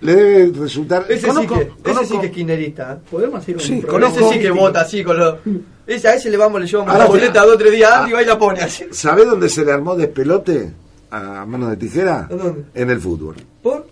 [0.02, 1.06] le debe resultar.
[1.08, 2.92] Ese, Conozco- sí, que, ese conozco- sí que es kirchnerista.
[2.92, 2.96] ¿eh?
[3.10, 5.34] Podemos hacer un Sí, Con programa ese sí que vota así, con los...
[5.86, 8.12] Ese, a ese le vamos, le llevamos la boleta dos o tres días antes y
[8.14, 8.84] va y la pone así.
[8.92, 10.70] ¿Sabe dónde se le armó despelote
[11.10, 12.28] a mano de tijera?
[12.30, 12.64] ¿A dónde?
[12.74, 13.34] En el fútbol.
[13.62, 13.86] ¿Por?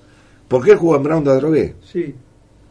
[0.47, 1.75] Porque él jugó en Brown de Adrogué.
[1.93, 2.15] Sí.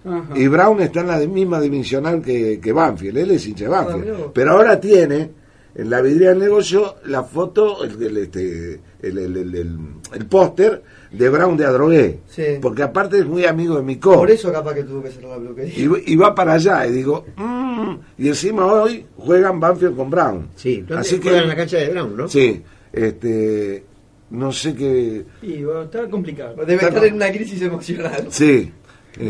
[0.05, 0.37] Ajá.
[0.37, 3.17] Y Brown está en la misma dimensional que, que Banfield.
[3.17, 4.17] Él es hincha de Ah, Banfield.
[4.17, 4.31] vos.
[4.33, 5.31] Pero ahora tiene
[5.75, 9.77] en la vidriera del negocio la foto, el, el, este, el, el, el- el-
[10.13, 10.81] el póster
[11.11, 12.19] de Brown de Adrogué.
[12.27, 12.43] Sí.
[12.61, 14.13] Porque aparte es muy amigo de Micó.
[14.15, 15.73] Por eso capaz que tuvo que cerrar la peluquería.
[15.77, 20.49] Y, y va para allá y digo, mm, y encima hoy juegan Banfield con Brown.
[20.55, 22.27] Sí, ¿dónde Así juegan que en la cancha de Brown, no?
[22.27, 22.61] Sí,
[22.91, 23.83] este,
[24.31, 26.55] no sé qué, Y bueno, está complicado.
[26.65, 28.27] Debe estar en una crisis emocional.
[28.29, 28.71] sí.
[29.13, 29.29] Este,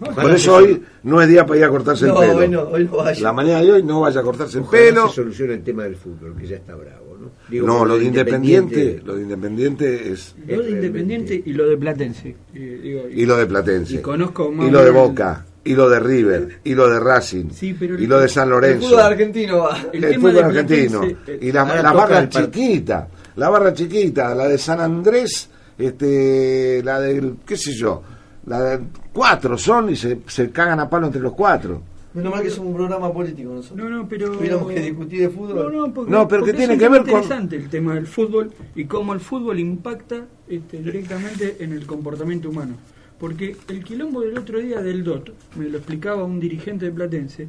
[0.00, 2.38] Ah, por eso hoy no es día para ir a cortarse No, el pelo.
[2.40, 3.22] hoy no, hoy no vaya.
[3.22, 5.08] La mañana de hoy no vaya a cortarse el pelo.
[5.08, 7.30] se solucione el tema del fútbol, que ya está bravo, ¿no?
[7.48, 11.76] Digo, no, lo de Independiente, lo de Independiente es lo de Independiente y lo de
[11.76, 12.36] Platense.
[12.54, 13.94] Y, digo, y lo de Platense.
[13.94, 17.50] Y conozco más y lo de Boca, y lo de River, y lo de Racing,
[17.50, 18.88] Sí, pero y lo de San El Lorenzo.
[18.88, 19.78] fútbol argentino va.
[19.92, 23.72] El el, tema fútbol de argentino Platense, eh, y la, barra el chiquita la barra
[23.74, 25.48] chiquita la de San Andrés
[25.78, 28.02] este la del qué sé yo
[28.48, 31.82] la de cuatro son y se, se cagan a palo entre los cuatro
[32.14, 33.78] Menos mal que somos un programa político nosotros.
[33.78, 34.32] No, no, pero.
[34.32, 35.70] Tuviéramos que discutir de fútbol.
[35.72, 37.94] No, no, porque, No, pero porque que tiene es que ver con- interesante el tema
[37.94, 42.74] del fútbol y cómo el fútbol impacta este, directamente en el comportamiento humano.
[43.20, 47.46] Porque el quilombo del otro día del DOT, me lo explicaba un dirigente de Platense,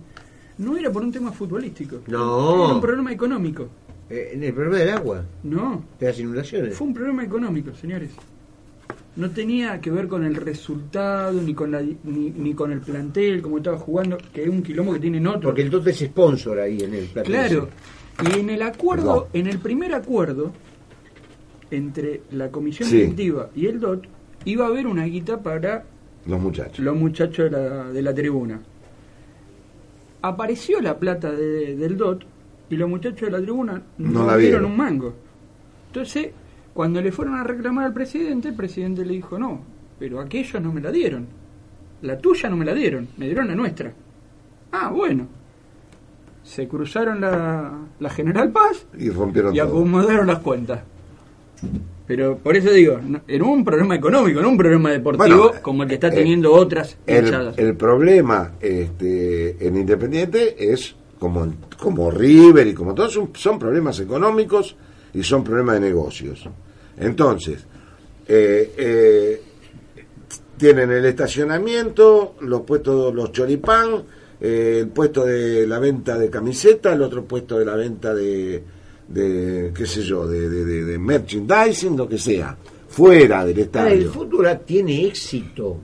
[0.57, 2.01] no era por un tema futbolístico.
[2.07, 2.65] No.
[2.65, 3.69] Era un problema económico.
[4.09, 6.75] Eh, en el problema del agua, No, de las inundaciones.
[6.75, 8.09] fue un problema económico, señores.
[9.15, 13.41] No tenía que ver con el resultado, ni con, la, ni, ni con el plantel,
[13.41, 15.43] como estaba jugando, que es un quilombo que tienen otros.
[15.45, 17.49] Porque el Toto es sponsor ahí en el Platense.
[17.49, 17.69] Claro.
[18.35, 20.51] Y en el acuerdo, en el primer acuerdo
[21.71, 22.97] entre la comisión Sí.
[22.97, 24.05] directiva y el DOT,
[24.45, 25.83] iba a haber una guita para
[26.25, 28.59] los muchachos los muchachos de la, de la tribuna.
[30.21, 32.23] Apareció la plata de- del DOT
[32.69, 34.65] y los muchachos de la tribuna No no, la vieron.
[34.65, 35.13] un mango.
[35.87, 36.29] Entonces,
[36.79, 39.59] cuando le fueron a reclamar al presidente, el presidente le dijo, no,
[39.99, 41.27] pero aquellos no me la dieron.
[42.03, 43.91] La tuya no me la dieron, me dieron la nuestra.
[44.71, 45.27] Ah, bueno.
[46.41, 50.79] Se cruzaron la, la General Paz y rompieron y todo acomodaron las cuentas.
[52.07, 52.97] Pero por eso digo,
[53.27, 56.53] era un problema económico, no un problema deportivo Bueno, como el que está eh, teniendo
[56.53, 57.57] otras el, hinchadas.
[57.57, 61.45] el problema este, en Independiente es como,
[61.77, 64.77] como River y como todos, son, son problemas económicos
[65.13, 66.49] y son problemas de negocios.
[66.99, 67.65] Entonces,
[68.27, 69.41] eh, eh,
[70.57, 74.03] tienen el estacionamiento, los puestos, los choripán,
[74.41, 78.61] eh, el puesto de la venta de camiseta, el otro puesto de la venta de,
[79.07, 82.57] de qué sé yo, de, de- merchandising, lo que sea,
[82.89, 84.11] fuera del Ahora, el estadio.
[84.11, 85.77] fútbol tiene éxito.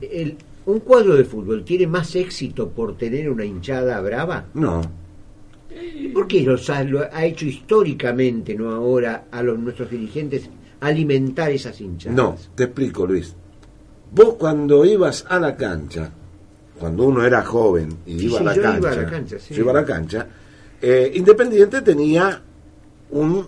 [0.00, 0.36] El-
[0.66, 4.46] un cuadro de fútbol tiene más éxito por tener una hinchada brava.
[4.54, 4.80] No,
[5.94, 10.48] ¿Y ¿Por qué los ha, lo ha hecho históricamente, no ahora, a los nuestros dirigentes
[10.80, 12.16] alimentar esas hinchadas?
[12.16, 13.34] no, te explico, Luis.
[14.10, 16.10] Vos cuando ibas a la cancha,
[16.78, 19.10] cuando uno era joven y Sí, iba, sí, a la yo iba a cancha, la
[19.10, 19.54] cancha, sí.
[19.54, 20.26] yo iba a la cancha,
[20.80, 22.42] eh, Independiente tenía
[23.10, 23.46] un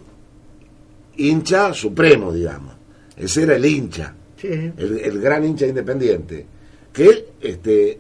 [1.17, 2.75] hincha supremo, digamos.
[3.17, 6.47] Ese era el hincha, el gran hincha independiente.
[6.93, 7.99] Que este,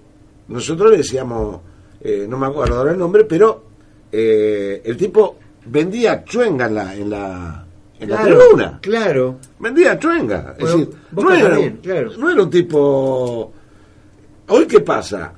[0.48, 1.60] nosotros le decíamos,
[2.00, 3.63] eh, no me acuerdo ahora el nombre, pero
[4.16, 5.36] eh, el tipo
[5.66, 7.66] vendía chuenga en la, en la,
[7.98, 8.78] en la Claro, tribuna.
[8.80, 9.38] Claro.
[9.58, 10.54] Vendía chuenga.
[10.58, 12.10] Es decir, no era, también, claro.
[12.16, 13.52] no era un tipo.
[14.48, 15.32] Hoy, ¿qué pasa?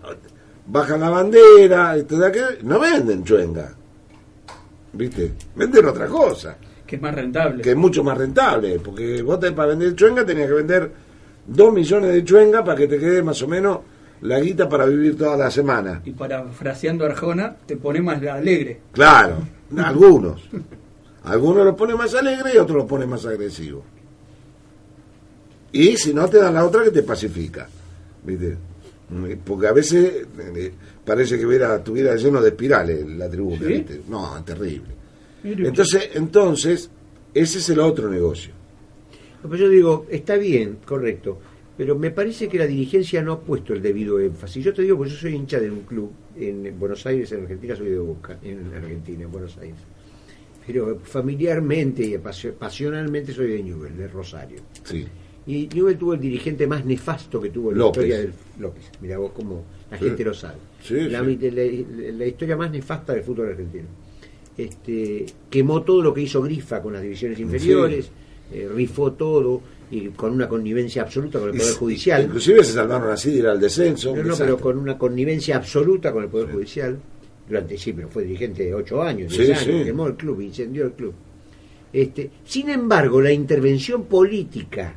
[0.67, 3.73] Bajan la bandera, esto de aquello, no venden chuenga.
[4.93, 5.33] ¿Viste?
[5.55, 7.63] Venden otra cosa, Que es más rentable.
[7.63, 8.81] que es mucho más rentable.
[8.81, 10.91] Porque vos te- para vender chuenga tenías que vender
[11.47, 13.79] dos millones de chuenga para que te quede más o menos
[14.23, 16.03] la guita para vivir toda la semana.
[16.05, 18.81] Y parafraseando a Arjona, te pone más alegre.
[18.93, 19.39] Claro,
[19.77, 20.43] algunos.
[21.25, 23.83] Algunos lo ponen más alegre y otros lo ponen más agresivo.
[25.73, 27.69] Y si no, te dan la otra que te pacifica.
[28.25, 28.57] ¿Viste?
[29.45, 30.73] Porque a veces eh,
[31.05, 33.59] parece que hubiera, estuviera lleno de espirales la tribuna.
[33.59, 33.65] ¿Sí?
[33.65, 34.01] ¿viste?
[34.09, 34.95] No, terrible.
[35.43, 36.91] Entonces, entonces,
[37.35, 38.53] ese es el otro negocio.
[39.43, 41.39] Pero yo digo, está bien, correcto,
[41.77, 44.65] pero me parece que la dirigencia no ha puesto el debido énfasis.
[44.65, 47.77] Yo te digo, porque yo soy hincha de un club en Buenos Aires, en Argentina
[47.77, 49.77] soy de Boca, en Argentina, en Buenos Aires.
[50.67, 54.59] Pero familiarmente y pasio- pasionalmente soy de Newell, de Rosario.
[54.83, 55.07] Sí.
[55.47, 58.03] Y Newell tuvo el dirigente más nefasto que tuvo en López.
[58.03, 58.91] la historia del López.
[59.01, 60.05] Mira vos cómo la Sí.
[60.07, 60.57] gente lo sabe.
[60.83, 61.39] Sí, la, sí.
[61.53, 63.85] la- la historia más nefasta del fútbol argentino.
[64.57, 68.11] Este, quemó todo lo que hizo Grifa con las divisiones inferiores,
[68.53, 69.61] eh, rifó todo
[69.91, 72.25] y con una connivencia absoluta con el Poder Judicial.
[72.25, 74.11] Inclusive se salvaron así de ir al descenso.
[74.11, 74.47] No, no, desastre.
[74.47, 76.99] pero con una connivencia absoluta con el Poder Judicial.
[77.49, 79.85] Durante, sí, pero fue dirigente de ocho años, Sí, años, sí.
[79.85, 81.15] quemó el club, incendió el club.
[81.93, 84.95] Este, sin embargo, la intervención política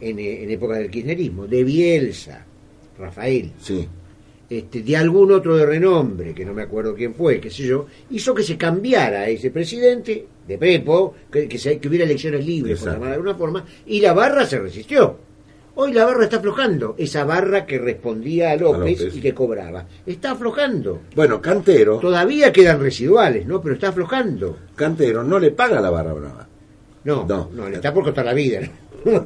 [0.00, 2.44] en, eh, en época del kirchnerismo, de Bielsa,
[2.98, 3.86] Rafael, Sí.
[4.50, 7.86] este, de algún otro de renombre, que no me acuerdo quién fue, qué sé yo,
[8.10, 12.80] hizo que se cambiara ese presidente de Prepo, que, que, se- que hubiera elecciones libres,
[12.80, 15.16] por de alguna forma, y la barra se resistió.
[15.76, 19.16] Hoy la barra está aflojando, esa barra que respondía a López, López.
[19.16, 19.86] y que cobraba.
[20.04, 21.00] Está aflojando.
[21.14, 23.62] Bueno, Cantero, Todavía quedan residuales, ¿no?
[23.62, 24.56] Pero está aflojando.
[24.74, 26.48] Cantero no le paga la barra brava.
[27.04, 27.48] No, No.
[27.54, 28.60] no, le está por costar la vida.
[28.60, 28.68] ¿no?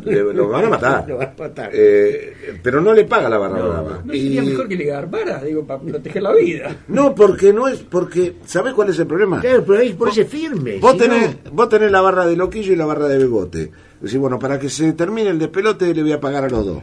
[0.04, 1.08] Le- lo van a matar.
[1.08, 1.70] Lo van a matar.
[1.72, 4.02] Eh, pero no le paga la barra No, brava.
[4.04, 5.42] ¿No sería Y- mejor que le garbara?
[5.42, 6.76] Digo, para proteger la vida.
[6.88, 9.40] No, porque no es, porque, ¿sabés cuál es el problema?
[9.40, 10.78] Claro, pero ahí por ese firme.
[10.78, 13.70] Vos si tenés, no- vos tenés la barra de loquillo y la barra de bebote.
[14.00, 16.82] Decís, bueno, para que se termine el despelote le voy a pagar a los dos.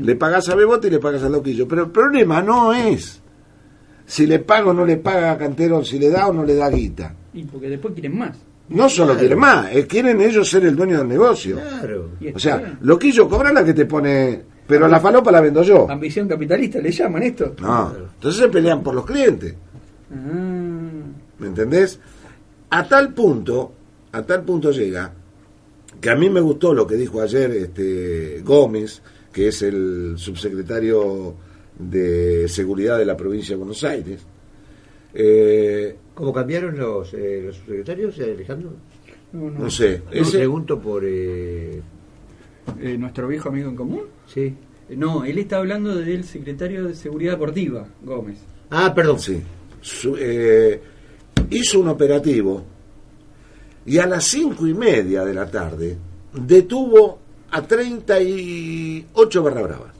[0.00, 1.66] Le pagás a bebote y le pagas a loquillo.
[1.66, 3.20] Pero el problema no es
[4.06, 6.54] si le pago o no le paga a Cantero, si le da o no le
[6.54, 7.14] da guita.
[7.32, 8.36] Y porque después quieren más.
[8.68, 9.20] No solo Claro.
[9.20, 11.56] quieren más, es quieren ellos ser el dueño del negocio.
[11.56, 12.10] Claro.
[12.34, 12.78] O sea, bien.
[12.80, 15.90] loquillo cobra la que te pone, pero la falopa la vendo yo.
[15.90, 17.54] Ambición capitalista, ¿le llaman esto?
[17.60, 19.54] No, entonces se pelean por los clientes.
[20.10, 20.16] Ah,
[21.38, 21.98] ¿Me entendés?
[22.70, 23.72] A tal punto,
[24.12, 25.12] a tal punto llega
[26.00, 31.34] que a mí me gustó lo que dijo ayer este Gómez, que es el subsecretario
[31.78, 34.20] de Seguridad de la provincia de Buenos Aires.
[35.14, 38.72] Eh, ¿Cómo cambiaron los, eh, los secretarios, Alejandro?
[39.32, 39.58] no, no.
[39.60, 41.04] no sé, Yo ese- pregunto por...
[41.04, 41.80] eh,
[42.80, 44.02] Eh, ¿Nuestro viejo amigo en común?
[44.26, 44.54] sí.
[44.88, 48.38] Eh, No, él está hablando del secretario de Seguridad Deportiva, Gómez.
[48.70, 49.18] Ah, perdón.
[49.18, 49.40] sí,
[49.80, 50.80] su- eh,
[51.50, 52.62] hizo un operativo
[53.86, 55.96] y a las cinco y media de la tarde
[56.32, 57.18] detuvo
[57.50, 59.94] a 38 barra bravas.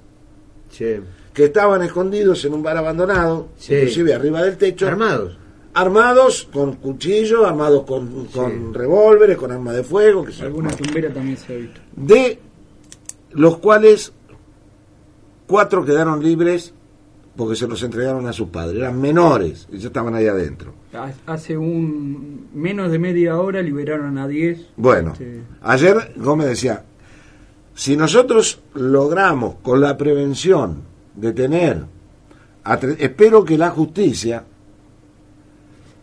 [0.71, 0.97] Sí.
[1.35, 3.75] Que estaban escondidos en un bar abandonado, Sí.
[3.75, 5.37] inclusive arriba del techo, Armados.
[5.75, 10.33] armados con cuchillos, armados con, con revólveres, con armas de fuego, que.
[10.43, 11.81] Alguna tumbera también se ha visto.
[11.97, 12.39] de
[13.33, 14.13] los cuales
[15.47, 16.73] cuatro quedaron libres
[17.37, 20.73] porque se los entregaron a sus padres, eran menores y ya estaban ahí adentro.
[20.93, 24.61] Ha- Hace un menos de media hora liberaron a 10.
[24.77, 26.85] Bueno, Este, ayer Gómez decía,
[27.75, 30.83] si nosotros logramos con la prevención
[31.15, 31.85] detener,
[32.99, 34.45] espero que la justicia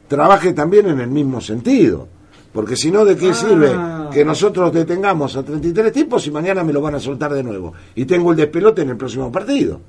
[0.08, 2.08] trabaje también en el mismo sentido.
[2.54, 3.34] Porque si no, ¿de qué Ah.
[3.34, 3.72] sirve
[4.12, 7.74] que nosotros detengamos a 33 tipos y mañana me lo van a soltar de nuevo?
[7.96, 9.80] Y tengo el despelote en el próximo partido.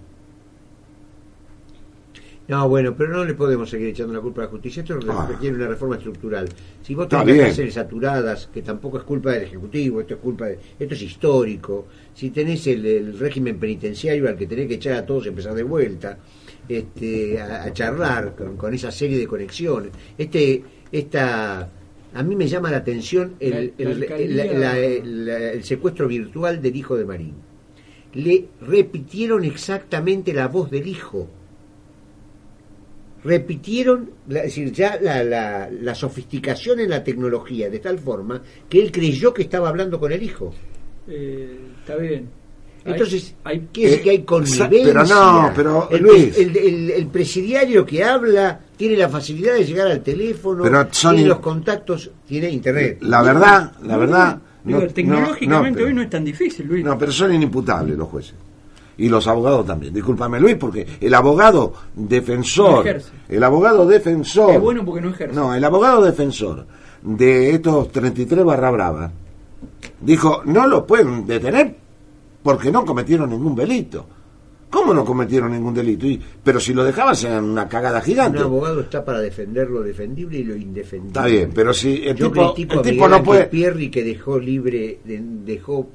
[2.53, 4.83] No, bueno, pero no le podemos seguir echando la culpa a la justicia.
[4.83, 5.27] Esto Ah.
[5.27, 6.47] requiere una reforma estructural.
[6.83, 10.59] Si vos tenés cárceles saturadas, que tampoco es culpa del Ejecutivo, esto es culpa de,
[10.79, 11.87] esto es histórico.
[12.12, 15.55] Si tenés el, el régimen penitenciario al que tenés que echar a todos y empezar
[15.55, 16.19] de vuelta,
[16.69, 19.91] este, a, a charlar con, con esa serie de conexiones.
[20.19, 20.62] Este,
[20.93, 21.70] esta,
[22.12, 25.65] a mí me llama la atención el, La- la el- alcaldía- la- la- la- el
[25.65, 27.35] secuestro virtual del hijo de Marín.
[28.12, 31.29] Le repitieron exactamente la voz del hijo
[33.24, 38.43] repitieron, la- es decir, ya la, la, la sofisticación en la tecnología de tal forma
[38.69, 40.53] que él creyó que estaba hablando con el hijo.
[41.09, 42.28] Eh, está bien.
[42.85, 44.69] Hay- Entonces, hay, quiere decir que hay connivencia.
[44.70, 46.36] pero no, pero, el, Luis.
[46.36, 51.12] el, el- el presidiario que habla tiene la facilidad de llegar al teléfono, Pero son
[51.12, 52.99] tiene in- los contactos, tiene internet.
[53.03, 54.39] La verdad, la verdad.
[54.65, 56.85] No- tecnológicamente no, pero- hoy no es tan difícil, Luis.
[56.85, 58.35] No, pero son inimputables los jueces.
[58.98, 59.94] Y los abogados también.
[59.94, 62.70] Discúlpame, Luis, porque el abogado defensor.
[62.70, 63.12] No ejerce.
[63.28, 64.55] el abogado defensor.
[64.55, 65.35] Es bueno porque no ejerce.
[65.35, 66.66] No, el abogado defensor
[67.02, 69.10] de estos 33 barra brava
[70.01, 71.77] dijo: no lo pueden detener
[72.43, 74.06] porque no cometieron ningún delito.
[74.73, 76.07] ¿Cómo no cometieron ningún delito?
[76.07, 78.39] Y- pero si lo dejaban serían una cagada Un gigante.
[78.40, 81.09] abogado está para defender lo defendible y lo indefendible.
[81.09, 83.44] Está bien, pero si el Yo tipo, critico el a tipo no puede.
[83.47, 85.90] Pierri que dejó libre, de- dejó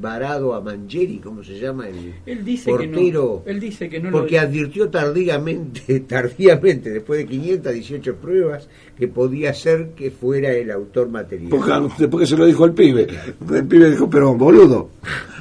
[0.00, 1.86] varado a Mangieri, ¿cómo se llama?
[1.88, 3.42] El Él dice portero, que no.
[3.44, 9.52] Él dice que no lo porque advirtió tardíamente, tardíamente, después de 518 pruebas, que podía
[9.52, 11.50] ser que fuera el autor material.
[11.50, 13.06] Porque, después que se lo dijo el pibe.
[13.52, 14.90] El pibe dijo, pero boludo,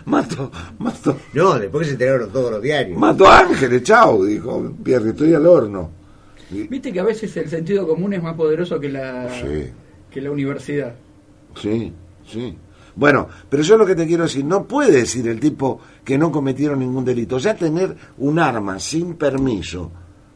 [0.06, 3.00] mato, mato, No, después que se enteraron todos los diarios.
[3.00, 5.90] mato a Ángeles, chao, dijo Pierre, estoy al horno.
[6.50, 9.70] Viste que a veces el sentido común es más poderoso que la, Sí.
[10.12, 10.94] que la universidad.
[11.60, 11.92] Sí,
[12.28, 12.56] sí.
[12.96, 16.32] Bueno, pero yo lo que te quiero decir, no puede decir el tipo que no
[16.32, 17.40] cometieron ningún delito.
[17.40, 19.92] Ya tener un arma sin permiso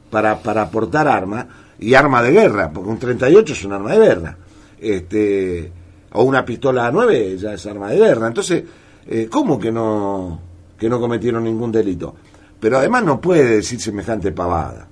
[0.09, 1.47] para, para portar arma,
[1.79, 4.37] y arma de guerra, porque un 38 es un arma de guerra,
[4.79, 5.71] este,
[6.13, 8.27] o una pistola 9 ya es arma de guerra.
[8.27, 8.63] Entonces,
[9.05, 10.39] eh, ¿cómo que no,
[10.79, 12.15] que no cometieron ningún delito?
[12.59, 14.87] Pero además no puede decir semejante pavada.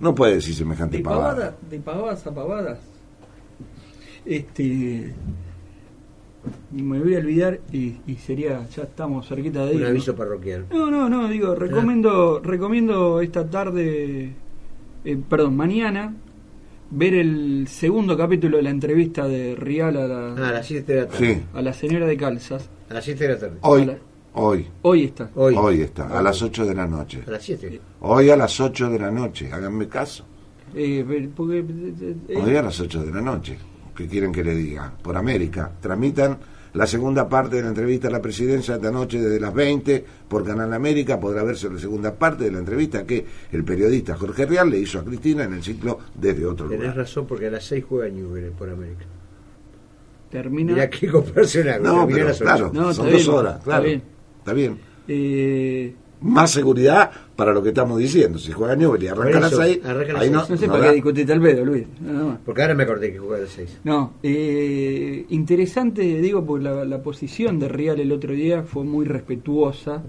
[0.00, 1.56] No puede decir semejante De pavada.
[1.70, 2.78] de pavadas a pavadas.
[4.24, 5.12] Este.
[6.72, 8.66] Me voy a olvidar y, y sería.
[8.68, 9.82] Ya estamos cerquita de Un ir.
[9.82, 9.88] ¿no?
[9.88, 10.66] aviso parroquial.
[10.70, 14.32] No, no, no, digo, recomiendo, recomiendo esta tarde,
[15.04, 16.14] eh, perdón, mañana,
[16.90, 20.92] ver el segundo capítulo de la entrevista de Rial a la, Ah, a las 7
[20.92, 21.34] de la tarde.
[21.34, 21.42] Sí.
[21.54, 22.68] a la señora de Calzas.
[22.90, 23.56] A las 7 de la tarde.
[23.62, 23.90] Hoy.
[24.34, 25.30] Hoy, Hoy está.
[25.34, 25.54] Hoy.
[25.56, 27.22] hoy está, a las 8 de la noche.
[27.26, 27.80] A las 7.
[28.00, 30.24] Hoy a las 8 de la noche, háganme caso.
[30.74, 31.04] Eh,
[31.36, 33.56] porque, eh, eh, Hoy a las 8 de la noche.
[33.96, 34.92] ¿Qué quieren que le diga?
[35.02, 35.70] Por América.
[35.80, 36.36] Tramitan
[36.72, 40.44] la segunda parte de la entrevista a la presidencia esta noche desde las 20 por
[40.44, 41.20] Canal América.
[41.20, 44.98] Podrá verse la segunda parte de la entrevista que el periodista Jorge Real le hizo
[44.98, 46.96] a Cristina en el ciclo desde otro Tenés lugar.
[46.96, 49.04] razón porque a las 6 juega Newell por América.
[50.28, 50.72] termina.
[50.72, 51.68] Mirá qué comparación.
[51.80, 53.84] No, pero claro, No, son dos bien, horas, está claro.
[53.84, 54.02] bien.
[54.44, 54.76] Está bien.
[55.08, 58.38] Eh, Más seguridad para lo que estamos diciendo.
[58.38, 60.72] Si juega Newell y arranca las eso, 6, arranca a las ahí no, sé no
[60.72, 60.88] para da.
[60.90, 61.84] qué discutiste al pedo, Luis.
[62.44, 63.80] Porque ahora me acordé que juega a las 6.
[63.84, 69.06] No, eh, interesante, digo, porque la, la posición de Rial el otro día fue muy
[69.06, 70.02] respetuosa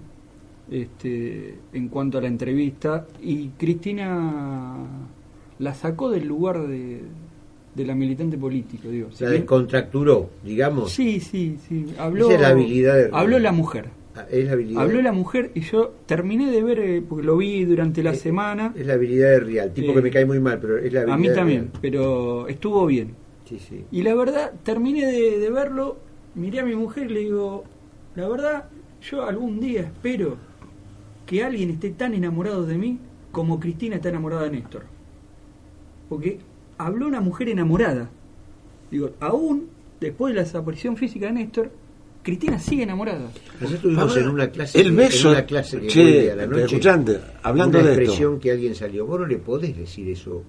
[0.70, 4.76] este, en cuanto a la entrevista y Cristina
[5.60, 7.02] la sacó del lugar de,
[7.76, 9.10] de la militante político, digo.
[9.20, 10.92] La descontracturó, digamos.
[10.92, 11.86] sí, sí, sí.
[11.98, 13.90] Habló, Esa es la habilidad de- habló la mujer.
[14.18, 14.82] Ah, Es la habilidad.
[14.82, 18.22] Habló la mujer y yo terminé de ver, eh, porque lo vi durante la Es-
[18.22, 18.74] semana.
[18.76, 19.74] Es la habilidad de Real.
[19.74, 21.80] Tipo Eh, que me cae muy mal, pero es la habilidad A mí también, Real.
[21.82, 23.14] pero estuvo bien.
[23.44, 23.84] Sí, sí.
[23.92, 25.98] Y la verdad, terminé de, de verlo,
[26.34, 27.64] miré a mi mujer y le digo,
[28.16, 28.66] la verdad,
[29.02, 30.38] yo algún día espero
[31.26, 33.00] que alguien esté tan enamorado de mí
[33.32, 34.84] como Cristina está enamorada de Néstor.
[36.10, 36.40] Porque
[36.78, 38.10] habló una mujer enamorada.
[38.92, 39.68] Digo, aún
[40.00, 41.72] después de la desaparición física de Néstor,
[42.26, 43.30] Cristina sigue enamorada.
[43.62, 46.64] Nosotros tuvimos en una clase, el beso- en una clase que Che, a la noche,
[46.66, 48.02] escuchante, hablando una de esto.
[48.04, 49.06] expresión que alguien salió.
[49.06, 50.42] Vos no le podés decir eso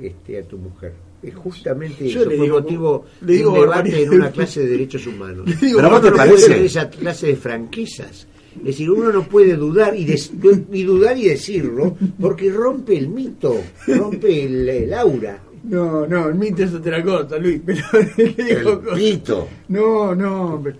[0.00, 0.92] este, a tu mujer.
[1.22, 2.30] Es justamente Yo eso.
[2.30, 5.44] le Fue digo- motivo le de digo un debate en una clase de derechos humanos.
[5.60, 8.26] digo Pero vos te Uno no puede parece- esa clase de franquezas.
[8.58, 10.30] Es decir, uno no puede dudar y, des-
[10.72, 13.56] y dudar y decirlo porque rompe el mito,
[13.86, 15.42] rompe el, el aura.
[15.64, 17.80] No, no, el mito es otra cosa, Luis, pero
[18.16, 18.98] le digo El cosas.
[18.98, 19.48] pito.
[19.68, 20.76] No, no, pero-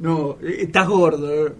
[0.00, 1.46] no, estás gordo.
[1.46, 1.52] eh.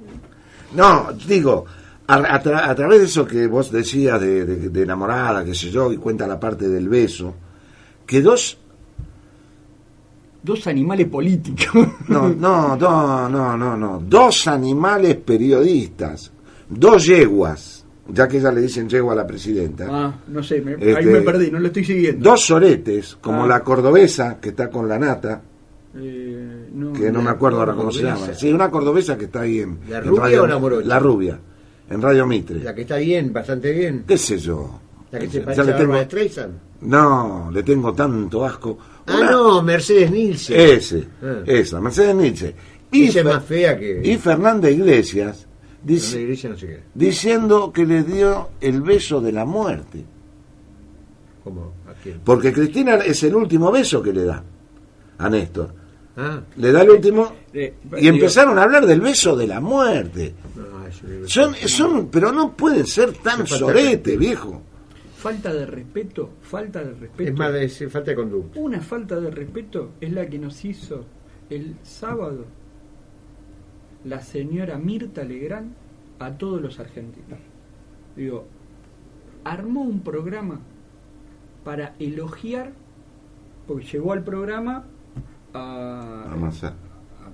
[0.75, 1.65] No, digo,
[2.07, 5.55] a, a tra- a través de eso que vos decías de, de- de enamorada, qué
[5.55, 7.35] sé yo, y cuenta la parte del beso,
[8.07, 8.59] que dos
[10.43, 11.89] Dos animales políticos.
[12.09, 14.01] No, no, no, no, no, no.
[14.07, 16.31] Dos animales periodistas,
[16.69, 19.87] dos yeguas, ya que ella le dicen yegua a la presidenta.
[19.91, 22.31] Ah, no sé, me- ahí Este, me perdí, no lo estoy siguiendo.
[22.31, 23.49] Dos soretes, como Ah.
[23.49, 25.43] la cordobesa que está con la nata,
[25.99, 28.35] Eh, no, que no me acuerdo ahora cómo se llama.
[28.35, 29.79] Sí, una cordobesa que está ahí en.
[29.89, 30.87] ¿La en rubia Radio- o la morocha?
[30.89, 31.39] La rubia,
[31.91, 32.63] en Radio Mitre.
[32.63, 34.05] La que está bien, bastante bien.
[34.07, 34.81] ¿Qué sé yo?
[35.11, 36.55] La que se parece a tengo- Streisand.
[36.83, 38.77] No, le tengo tanto asco.
[39.07, 40.61] Ah, Una- no, Mercedes Nielsen.
[40.61, 41.43] Ese, Ah.
[41.47, 42.15] esa, Mercedes.
[42.33, 42.47] Esa
[42.93, 44.01] es Fer- más fea que.
[44.05, 45.47] Y Fernanda Iglesias
[45.83, 46.81] dice, no sé qué.
[46.95, 50.05] diciendo que le dio el beso de la muerte.
[51.45, 51.73] ¿Cómo?
[51.89, 52.21] ¿A quién?
[52.25, 54.43] Porque Cristina es el último beso que le da
[55.19, 55.73] a Néstor.
[56.17, 59.61] Ah, Le da el último Eh, y digo, empezaron a hablar del beso de la
[59.61, 60.35] muerte.
[60.55, 64.63] no, Son, son, pero no pueden ser tan sorete, viejo.
[65.17, 67.31] Falta de respeto, falta de respeto.
[67.31, 68.61] Es más de falta de conducta.
[68.61, 71.05] Una falta de respeto es la que nos hizo
[71.51, 72.45] el sábado
[74.05, 75.73] la señora Mirta Legrand
[76.19, 77.39] a todos los argentinos.
[78.15, 78.47] Digo,
[79.45, 80.61] armó un programa
[81.65, 82.73] para elogiar,
[83.67, 84.87] porque llegó al programa
[85.57, 86.27] a...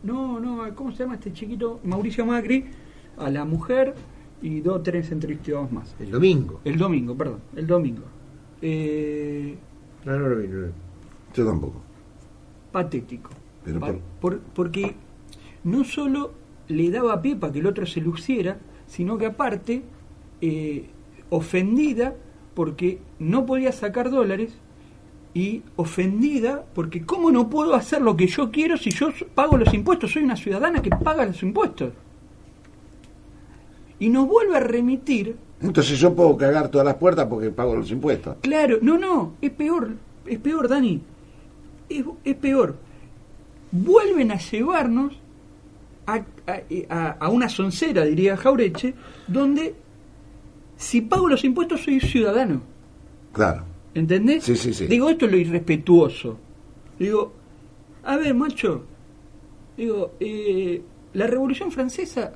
[0.03, 1.81] No, no, ¿cómo se llama este chiquito?
[1.85, 2.65] Mauricio Macri,
[3.19, 3.95] a la mujer
[4.41, 5.95] y dos tres entrevistados más.
[6.01, 6.61] El domingo.
[6.65, 8.03] El domingo, perdón, el domingo.
[8.61, 9.57] Eh,
[10.05, 10.73] No, no lo vi, no lo vi.
[11.35, 11.81] Yo tampoco.
[12.73, 13.31] patético.
[13.65, 14.95] Pero Pa- por- por- porque
[15.65, 16.33] no solo
[16.69, 19.83] le daba pie para que el otro se luciera, sino que aparte,
[20.41, 20.89] eh,
[21.31, 22.15] ofendida
[22.55, 24.59] porque no podía sacar dólares
[25.35, 29.73] y ofendida porque cómo no puedo hacer lo que yo quiero si yo pago los
[29.73, 31.93] impuestos, soy una ciudadana que paga los impuestos.
[33.99, 37.91] Y nos vuelve a remitir Entonces yo puedo cagar todas las puertas porque pago los
[37.91, 38.37] impuestos.
[38.41, 39.91] Claro, no, no, es peor,
[40.27, 41.01] es peor, Dani.
[41.89, 42.77] Es, es peor.
[43.71, 45.15] Vuelven a llevarnos
[46.07, 46.15] a,
[46.91, 48.95] a- a- una soncera, diría Jaureche,
[49.29, 49.75] donde
[50.77, 52.61] si pago los impuestos soy ciudadano.
[53.33, 53.65] Claro.
[53.95, 54.45] ¿Entendés?
[54.45, 54.87] Sí, sí, sí.
[54.87, 56.39] Digo, esto es lo irrespetuoso.
[56.99, 57.33] Digo,
[58.05, 58.85] a ver, macho,
[59.77, 60.83] digo, eh,
[61.15, 62.33] la Revolución Francesa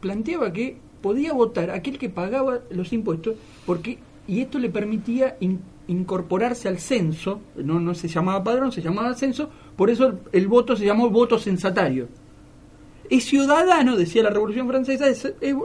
[0.00, 3.34] planteaba que podía votar aquel que pagaba los impuestos
[3.66, 3.98] porque
[4.28, 9.14] y esto le permitía in- incorporarse al censo, no, no se llamaba padrón, se llamaba
[9.14, 12.06] censo, por eso el, el voto se llamó voto censatario.
[13.10, 15.56] Es ciudadano, decía la Revolución Francesa, es, es-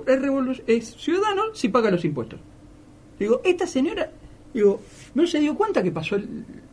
[0.66, 2.40] es ciudadano si paga los impuestos.
[3.20, 4.12] Digo, esta señora,
[4.54, 4.82] digo,
[5.16, 6.28] no se dio cuenta que pasó el...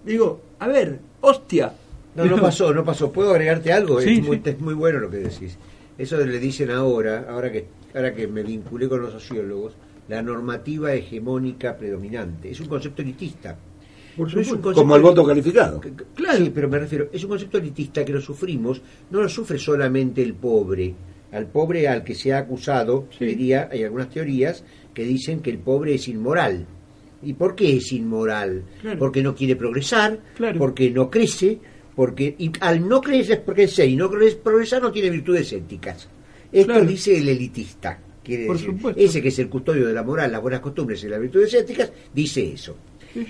[0.04, 1.72] Digo, a ver, hostia.
[2.14, 3.10] No, no pasó, no pasó.
[3.10, 4.00] ¿Puedo agregarte algo?
[4.00, 4.42] Sí, es, muy, sí.
[4.50, 5.58] es muy bueno lo que decís.
[5.98, 9.74] Eso le dicen ahora, ahora que, ahora que me vinculé con los sociólogos,
[10.08, 12.50] la normativa hegemónica predominante.
[12.50, 13.56] Es un concepto elitista.
[14.16, 14.72] Por supuesto.
[14.72, 15.70] Como el voto elitista.
[15.70, 16.04] calificado.
[16.14, 16.38] Claro.
[16.38, 18.80] Sí, pero me refiero, es un concepto elitista que lo sufrimos,
[19.10, 20.94] no lo sufre solamente el pobre.
[21.32, 24.62] Al pobre al que se ha acusado, diría, hay algunas teorías
[24.92, 26.64] que dicen que el pobre es inmoral.
[27.24, 28.62] ¿Y por qué es inmoral?
[28.80, 28.98] Claro.
[28.98, 30.58] Porque no quiere progresar, Claro.
[30.58, 31.58] porque no crece,
[31.96, 36.08] porque y al no crecer, crecer y no cre- progresar no tiene virtudes éticas.
[36.52, 36.86] Esto Claro.
[36.86, 37.98] dice el elitista.
[38.22, 39.00] Quiere Por decir, supuesto.
[39.00, 41.92] ese que es el custodio de la moral, las buenas costumbres y las virtudes éticas,
[42.14, 42.76] dice eso.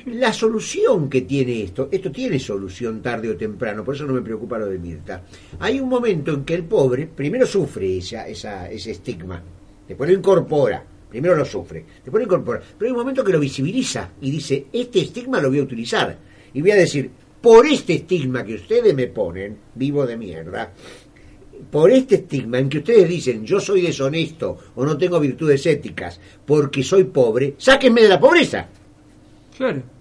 [0.07, 4.23] La solución que tiene esto, esto tiene solución tarde o temprano, por eso no me
[4.23, 5.25] preocupa lo de Mirta.
[5.59, 9.43] Hay un momento en que el pobre primero sufre esa, esa, ese estigma,
[9.87, 10.83] después lo incorpora,
[11.15, 14.67] primero lo sufre, después lo incorpora, pero hay un momento que lo visibiliza y dice,
[14.73, 16.19] este estigma lo voy a utilizar
[16.53, 17.09] y voy a decir,
[17.41, 20.73] por este estigma que ustedes me ponen, vivo de mierda,
[21.71, 26.19] por este estigma en que ustedes dicen yo soy deshonesto o no tengo virtudes éticas
[26.45, 28.67] porque soy pobre, sáquenme de la pobreza.
[29.57, 29.94] Claro.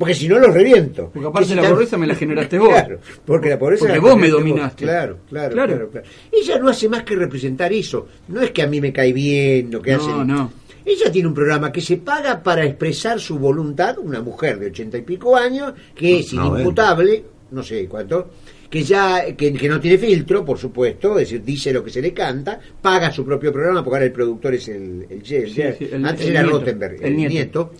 [0.00, 1.10] Porque si no los reviento.
[1.12, 2.70] Porque aparte si la pobreza me la generaste vos.
[2.70, 4.84] Claro, porque la pobreza Porque la vos me dominaste.
[4.84, 5.72] Claro, claro, Claro.
[5.74, 6.06] claro, claro.
[6.32, 8.08] Ella no hace más que representar eso.
[8.28, 10.24] No es que a mí me cae bien lo que No, hace.
[10.24, 10.52] no.
[10.86, 14.96] Ella tiene un programa que se paga para expresar su voluntad, una mujer de ochenta
[14.96, 18.30] y pico años, que es No, inimputable, no sé cuánto,
[18.70, 22.00] que ya que, que no tiene filtro, por supuesto, es decir, dice lo que se
[22.00, 25.50] le canta, paga su propio programa, porque ahora el productor es el, el, Ye- el
[25.50, 27.32] Sí, Ye- sí, el- antes el era nieto, Rottenberg, el el, nieto.
[27.34, 27.72] nieto.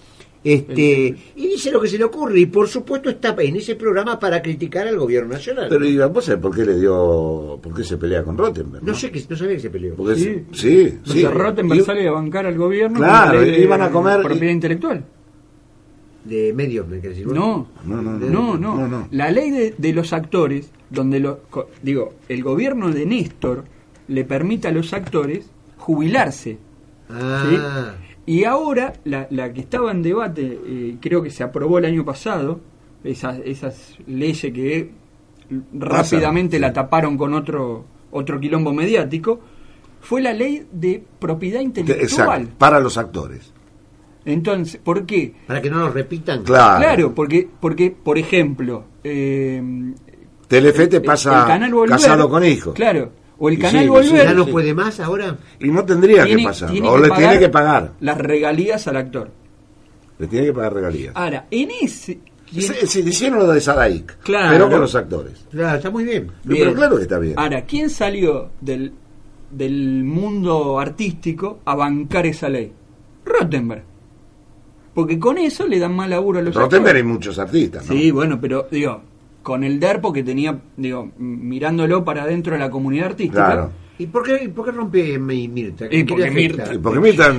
[0.43, 4.19] Este, y dice lo que se le ocurre, y por supuesto está en ese programa
[4.19, 5.67] para criticar al gobierno nacional.
[5.69, 8.83] Pero ¿y vos sabés por qué le dio, por qué se pelea con Rottenberg?
[8.83, 9.95] no sé que no sabía que se peleó.
[9.97, 10.25] Porque Sí.
[10.25, 11.27] sí, sí, Porque sí.
[11.27, 15.05] Rottenberg Y- sale a bancar al gobierno Claro, de iban a comer- propiedad intelectual.
[16.25, 17.27] De medios, me querés decir.
[17.27, 17.35] vos?
[17.35, 18.19] No, No, no, no.
[18.29, 18.77] no, no.
[18.77, 19.09] no, no.
[19.11, 23.65] La ley de, de los actores, donde lo, co- digo, el gobierno de Néstor
[24.09, 26.59] le permite a los actores jubilarse.
[27.09, 27.95] Ah,
[28.31, 32.05] Y ahora, la, la que estaba en debate, eh, creo que se aprobó el año
[32.05, 32.61] pasado,
[33.03, 34.93] esas, esas leyes que
[35.73, 39.41] rápidamente la taparon con otro, otro quilombo mediático,
[40.01, 42.03] fue la ley de propiedad intelectual.
[42.43, 43.53] Exacto, para los actores.
[44.25, 45.35] Entonces, ¿por qué?
[45.47, 46.45] Para que no nos repitan.
[46.45, 46.79] Claro.
[46.85, 49.61] Claro, porque, porque por ejemplo, eh,
[50.47, 52.75] Telefe te el- pasa el canal Volver, casado con hijos.
[52.75, 53.11] Claro,
[53.43, 55.37] o el canal sí, Volver ¿Ya no puede más ahora?
[55.59, 56.71] Y no tendría tiene- que pasar.
[56.71, 57.93] O que le tiene que pagar.
[58.01, 59.31] las regalías al actor.
[60.19, 61.17] Le tiene que pagar regalías.
[61.17, 62.21] Ahora, en ese...
[62.51, 64.51] ¿quién- Se, se hicieron lo de Sadaik, Claro.
[64.53, 65.47] pero con los actores.
[65.51, 66.31] Claro, está muy bien.
[66.45, 66.61] Bien.
[66.65, 67.35] Pero claro que está bien.
[67.39, 68.93] Ahora, ¿quién salió del,
[69.51, 72.71] del mundo artístico a bancar esa ley?
[73.25, 73.85] Rottenberg.
[74.93, 77.05] Porque con eso le dan más laburo a los Rottenberg hay actores.
[77.17, 77.95] muchos artistas, ¿no?
[77.95, 79.01] Sí, bueno, pero digo,
[79.43, 83.47] con el DERPO que tenía, digo, mirándolo para dentro de la comunidad artística.
[83.47, 83.71] Claro.
[83.99, 85.87] ¿Y por qué, y por qué rompe Mi- Mirta?
[85.87, 86.31] Y ¿Qué porque?
[86.31, 87.35] Mirta- Porque Mirta,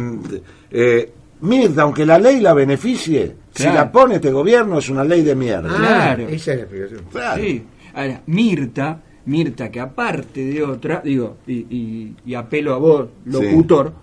[0.71, 1.11] eh,
[1.41, 5.35] Mirta, aunque la ley la beneficie, si la pone este gobierno es una ley de
[5.35, 5.69] mierda.
[5.71, 5.77] Ah,
[6.15, 6.27] Claro.
[6.29, 7.01] Esa es la explicación.
[7.11, 7.43] Claro.
[7.43, 7.63] Sí.
[7.95, 13.93] Ahora, Mirta, Mirta, que aparte de otra, digo, y, y- y apelo a vos, locutor,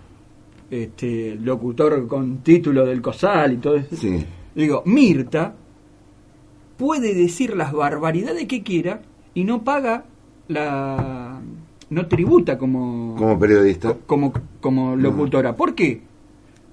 [0.69, 3.95] este, locutor con título del COSAL y todo eso.
[3.95, 4.23] Sí.
[4.53, 5.53] Digo, Mirta
[6.79, 9.01] puede decir las barbaridades que quiera
[9.35, 10.05] y no paga
[10.47, 11.39] la.
[11.91, 13.15] no tributa como.
[13.17, 13.95] Como periodista.
[14.07, 15.55] como, como locutora.
[15.55, 16.01] ¿Por qué?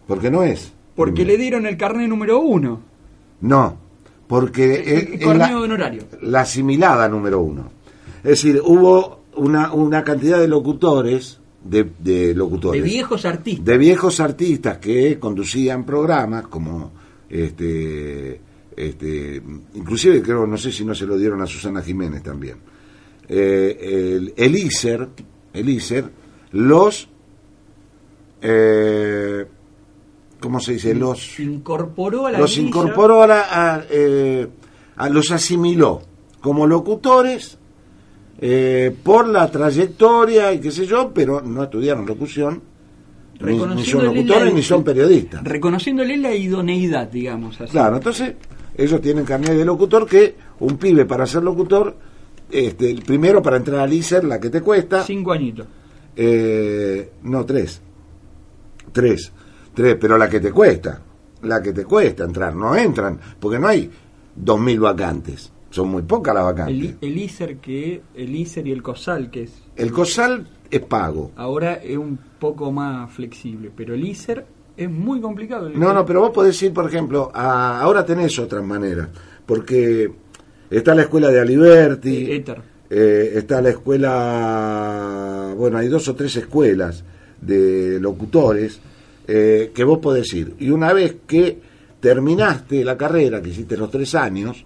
[0.06, 0.72] Porque no es.
[0.94, 1.36] Porque Primero.
[1.36, 2.80] le dieron el carnet número uno.
[3.42, 3.76] No,
[4.28, 6.02] porque El, el es la, honorario.
[6.22, 7.68] la asimilada número uno.
[8.18, 13.64] Es decir, hubo una, una cantidad de locutores, de, de locutores, De viejos artistas.
[13.64, 16.92] de viejos artistas que conducían programas como
[17.28, 18.40] este
[18.76, 19.42] este
[19.74, 22.56] inclusive creo no sé si no se lo dieron a Susana Jiménez también
[23.28, 25.08] Eh, el, el ISER
[25.52, 26.04] el ISER
[26.52, 27.08] los
[28.42, 29.46] eh,
[30.40, 30.94] ¿cómo se dice?
[30.94, 34.46] los Incorporó a la los incorporó a, la- a, eh,
[34.96, 36.02] a- los asimiló
[36.40, 37.58] como locutores
[38.40, 42.60] eh, por la trayectoria y qué sé yo, pero no estudiaron locución,
[43.40, 45.42] ni, ni son locutores la- ni son periodistas.
[45.42, 47.72] Reconociéndole la idoneidad, digamos así.
[47.72, 48.34] Claro, entonces
[48.76, 51.96] ellos tienen carnet de locutor que un pibe para ser locutor,
[52.50, 55.66] este, el primero para entrar al ISER, la que te cuesta, Cinco añitos.
[56.16, 57.80] eh, no, tres.
[58.92, 59.32] Tres.
[59.74, 61.02] Tres, pero la que te cuesta.
[61.42, 62.54] La que te cuesta entrar.
[62.54, 63.90] No entran, porque no hay
[64.34, 65.52] dos mil vacantes.
[65.70, 66.94] Son muy pocas las vacantes.
[67.02, 71.32] El, el ISER que el ISER y el COSAL que es El COSAL es pago.
[71.36, 74.46] ahora es un poco más flexible, pero el ISER
[74.76, 75.68] es muy complicado.
[75.70, 79.08] No, no, pero vos podés ir, por ejemplo, a- ahora tenés otras maneras.
[79.46, 80.10] Porque
[80.70, 82.32] está la escuela de Aliberti.
[82.32, 82.60] Éter.
[82.90, 87.04] eh, está la escuela, bueno, hay dos o tres escuelas
[87.40, 88.80] de locutores
[89.28, 90.54] eh, que vos podés ir.
[90.58, 91.58] Y una vez que
[92.00, 94.64] terminaste la carrera, que hiciste los tres años,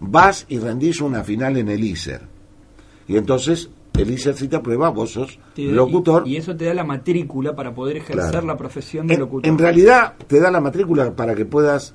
[0.00, 2.20] vas y rendís una final en el ISER.
[3.06, 6.26] Y entonces el ISER si te aprueba, vos sos da- locutor.
[6.26, 8.46] Y, y eso te da la matrícula para poder ejercer Claro.
[8.46, 9.48] la profesión de En, locutor.
[9.48, 11.94] en realidad te da la matrícula para que puedas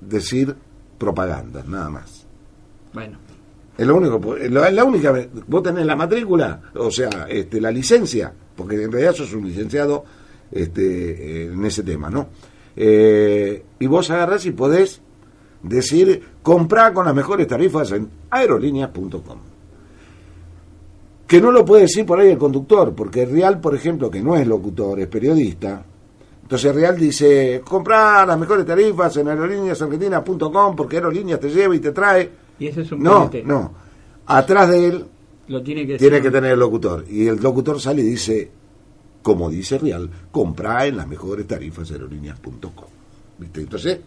[0.00, 0.54] decir
[0.98, 2.26] propaganda, nada más.
[2.92, 3.18] Bueno,
[3.76, 5.14] Es lo único, po- la, única,
[5.46, 10.04] vos tenés la matrícula, o sea, este, la licencia, porque en realidad sos un licenciado
[10.50, 12.26] este, en ese tema, ¿no?
[12.74, 15.00] Eh, y vos agarrás y podés
[15.62, 19.38] decir, comprar con las mejores tarifas en aerolíneas.com.
[21.28, 24.34] Que no lo puede decir por ahí el conductor, porque Real, por ejemplo, que no
[24.34, 25.84] es locutor, es periodista,
[26.42, 31.92] entonces Real dice, comprar las mejores tarifas en aerolíneasargentinas.com porque Aerolíneas te lleva y te
[31.92, 32.30] trae.
[32.58, 33.72] y ese es un No, no.
[34.26, 35.04] Atrás de él
[35.48, 37.04] Lo tiene que tiene decir- que tener el locutor.
[37.08, 38.50] Y el locutor sale y dice,
[39.22, 42.88] como dice Real, comprá en las mejores tarifas aerolíneas.com.
[43.38, 43.60] ¿Viste?
[43.60, 44.00] Entonces,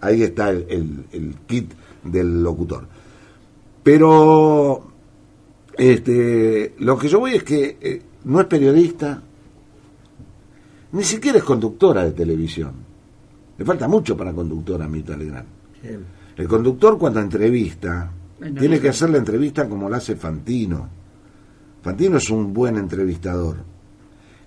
[0.00, 1.70] ahí está el, el- el kit
[2.04, 2.86] del locutor.
[3.82, 4.82] Pero
[5.76, 9.22] este, lo que yo voy es que eh, no es periodista,
[10.92, 12.72] ni siquiera es conductora de televisión.
[13.56, 15.46] Le falta mucho para conductora a Mirta Legrand.
[16.36, 20.88] El conductor cuando entrevista, Bueno, tiene que hacer la entrevista como la hace Fantino.
[21.82, 23.56] Fantino es un buen entrevistador.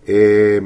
[0.05, 0.61] Eh,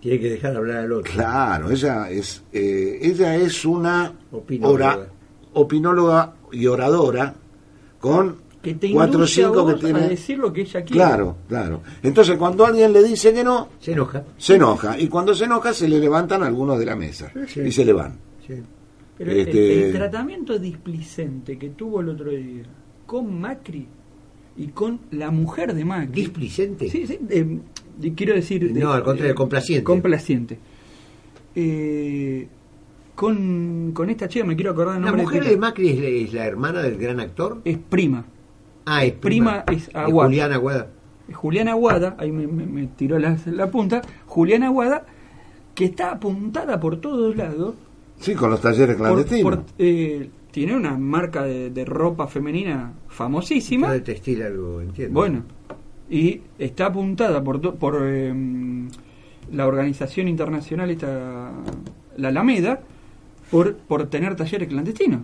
[0.00, 1.12] Tiene que dejar hablar al otro.
[1.12, 4.96] claro, ella es, eh, ella es una Opinóloga.
[4.96, 5.08] ora-
[5.54, 7.34] opinóloga y oradora
[8.00, 9.98] con que te cuatro o induce a cinco que tiene.
[10.00, 10.94] a decir lo que ella quiere.
[10.94, 11.82] Claro, claro.
[12.02, 14.24] Entonces cuando alguien le dice que no, Se enoja.
[14.36, 14.98] se enoja.
[14.98, 17.30] Y cuando se enoja se le levantan algunos de la mesa.
[17.46, 17.60] Sí.
[17.60, 18.18] Y se le van.
[18.46, 18.54] Sí.
[19.16, 22.64] Pero el- Este- el, tratamiento displicente que tuvo el otro día
[23.06, 23.86] con Macri
[24.56, 26.22] y con la mujer de Macri.
[26.22, 26.88] ¿Displicente?
[26.90, 27.18] Sí, sí.
[27.30, 27.58] eh,
[27.98, 28.72] de- quiero decir.
[28.72, 29.84] de- No, al contrario, eh, complaciente.
[29.84, 30.58] Complaciente.
[31.54, 32.48] Eh,
[33.14, 35.50] con, con esta chica, me quiero acordar el ¿La nombre mujer ella.
[35.52, 37.60] de Macri es la, es la hermana del gran actor?
[37.64, 38.24] Es prima.
[38.86, 39.78] Ah, es prima, prima.
[39.80, 40.28] es Aguada.
[40.28, 40.86] Juliana Aguada.
[41.32, 45.06] Juliana Aguada, ahí me, me- me tiró la, la punta, Juliana Aguada,
[45.74, 47.74] que está apuntada por todos lados.
[48.20, 49.42] Sí, con los talleres por- clandestinos.
[49.56, 53.90] por, eh, tiene una marca de, de ropa femenina famosísima.
[53.92, 55.14] de textil algo, entiendo.
[55.18, 55.42] Bueno,
[56.10, 58.88] y está apuntada por, to- por em,
[59.50, 61.50] la organización internacional, esta,
[62.18, 62.80] la Alameda,
[63.50, 65.22] por, por tener talleres clandestinos.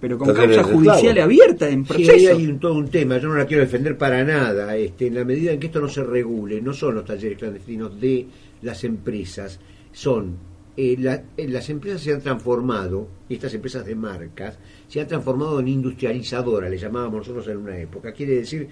[0.00, 2.12] Pero con causa judicial abierta en Sí, proceso.
[2.12, 4.74] ahí hay un- todo un tema, yo no la quiero defender para nada.
[4.76, 8.00] Este, en la medida en que esto no se regule, no son los talleres clandestinos
[8.00, 8.26] de
[8.62, 9.60] las empresas,
[9.92, 14.58] son eh, la- eh, las empresas se han transformado, estas empresas de marcas,
[14.88, 18.12] se han transformado en industrializadoras, le llamábamos nosotros en una época.
[18.12, 18.66] Quiere decir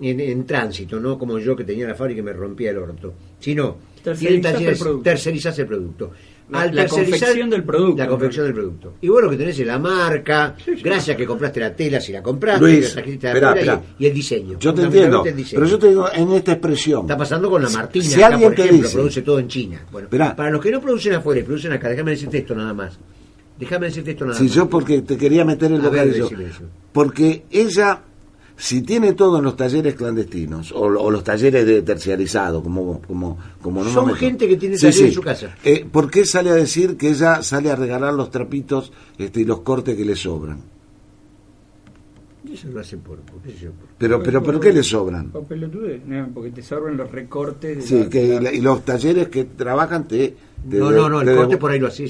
[0.00, 3.14] en, en tránsito, no como yo que tenía la fábrica y me rompía el orto,
[3.38, 4.02] sino tienen
[4.42, 5.02] Tercerizás talleres, el producto.
[5.10, 6.10] tercerizás el producto.
[6.50, 7.96] La- la confección del producto.
[8.02, 8.94] La confección del producto.
[9.00, 12.22] Y vos lo que tenés es la marca, gracias que compraste la tela si la
[12.22, 13.82] compraste, Luis, la esperá, esperá.
[13.98, 14.58] Y, y el diseño.
[14.58, 15.60] Yo te entiendo, el diseño.
[15.60, 17.00] pero yo te digo en esta expresión.
[17.02, 19.48] Está pasando con la Martina, Si acá, alguien por te ejemplo, dice- produce todo en
[19.48, 19.82] China.
[19.90, 20.36] Bueno, Esperá.
[20.36, 22.98] para los que no producen afuera y producen acá, déjame decirte esto nada más.
[23.58, 24.52] Déjame decirte esto nada Si más.
[24.52, 26.24] yo porque te quería meter bocadillo.
[26.24, 26.62] decime eso.
[26.92, 28.00] Porque ella,
[28.56, 33.36] si tiene todo en los talleres clandestinos, o, o los talleres de terciarizado, como, como,
[33.60, 35.04] como Son normalmente- gente que tiene Sí, taller sí.
[35.06, 35.54] en su casa.
[35.64, 39.44] Eh, ¿Por qué sale a decir que ella sale a regalar los trapitos este, y
[39.44, 40.60] los cortes que le sobran?
[42.52, 45.30] Eso lo hacen por, por qué yo, por- Pero, pero, ¿por qué le sobran?
[45.30, 45.44] Por
[46.06, 47.78] no, porque te sobran los recortes.
[47.78, 50.36] de Sí, la- que, la- y los talleres que trabajan te...
[50.68, 52.06] te- No, no, no, el te- corte por ahí lo hacía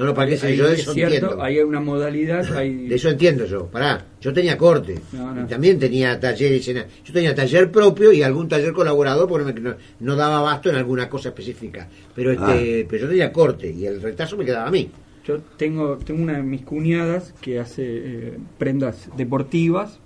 [0.00, 1.42] No lo pagué Ahí yo de es eso cierto, entiendo.
[1.42, 2.86] hay una modalidad, hay...
[2.88, 3.66] De eso entiendo yo.
[3.66, 4.98] Pará, yo tenía corte.
[5.12, 5.42] No, no.
[5.42, 6.66] Y también tenía talleres.
[6.68, 10.76] en- Yo tenía taller propio y algún taller colaborador porque no, no daba abasto en
[10.76, 11.86] alguna cosa específica.
[12.14, 12.86] Pero este, Ah.
[12.88, 14.90] pero yo tenía corte y el retazo me quedaba a mí.
[15.26, 19.98] Yo tengo, tengo una de mis cuñadas que hace eh, prendas deportivas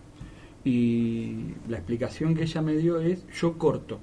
[0.64, 1.36] y
[1.68, 4.00] la explicación que ella me dio es yo corto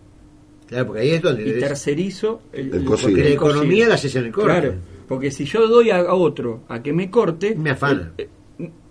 [0.68, 2.84] Claro, porque ahí es donde y tercerizo el, El.
[2.86, 4.48] Porque la economía la haces en el corte.
[4.52, 4.74] Claro,
[5.12, 8.14] porque si yo doy a, otro a que me corte, Me afana.
[8.18, 8.30] El,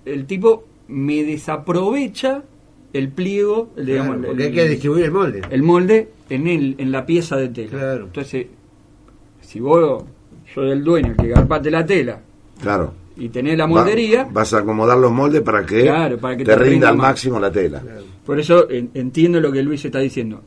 [0.04, 2.42] el tipo me desaprovecha
[2.92, 5.40] el pliego, el, digamos, Claro, el- porque hay que distribuir el molde.
[5.50, 7.94] el molde en el, en la pieza de tela.
[7.94, 8.46] Entonces,
[9.40, 10.04] si vos
[10.54, 12.20] soy el dueño que garpate la tela
[12.60, 12.92] Claro.
[13.16, 16.44] y tenés la Va- moldería, vas a acomodar los moldes para que, Claro, para que
[16.44, 17.82] te, te rinda, rinda al máximo la tela.
[18.26, 20.42] por eso en- entiendo lo que Luis está diciendo.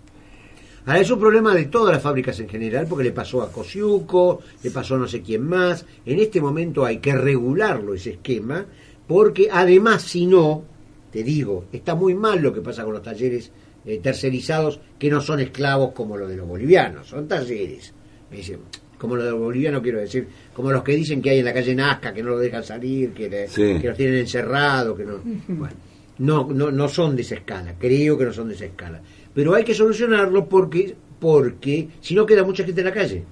[0.85, 4.41] Ahora, es un problema de todas las fábricas en general, porque le pasó a Cosiuco,
[4.63, 5.85] le pasó a no sé quién más.
[6.05, 8.65] En este momento hay que regularlo ese esquema,
[9.07, 10.63] porque además, si no,
[11.11, 13.51] te digo, está muy mal lo que pasa con los talleres
[13.85, 17.93] eh, tercerizados, que no son esclavos como los de los bolivianos, son talleres.
[18.31, 18.59] Me dicen,
[18.97, 21.53] como los de los bolivianos, quiero decir, como los que dicen que hay en la
[21.53, 23.77] calle Nazca, que no lo dejan salir, que, le- Sí.
[23.79, 25.13] que los tienen encerrados, que no.
[25.47, 25.75] Bueno,
[26.19, 29.01] no, no, no son de esa escala, creo que no son de esa escala.
[29.33, 33.23] Pero hay que solucionarlo porque, porque si no queda mucha gente en la calle.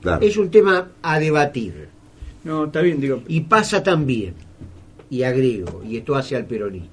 [0.00, 0.24] Claro.
[0.24, 1.88] Es un tema a debatir.
[2.44, 3.22] No, está bien, digo.
[3.28, 4.34] Y pasa también,
[5.10, 6.88] y agrego, y esto hace al peronismo.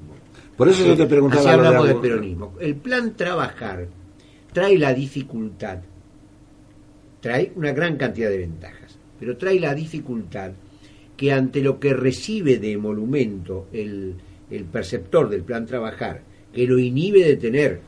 [0.57, 2.53] Por eso yo te preguntaba Así de hablamos algo- del peronismo.
[2.59, 3.87] El plan trabajar
[4.51, 5.79] trae la dificultad,
[7.21, 10.51] trae una gran cantidad de ventajas, pero trae la dificultad
[11.15, 14.15] que ante lo que recibe de emolumento el,
[14.51, 16.21] el perceptor del plan trabajar,
[16.53, 17.79] que lo inhibe de tener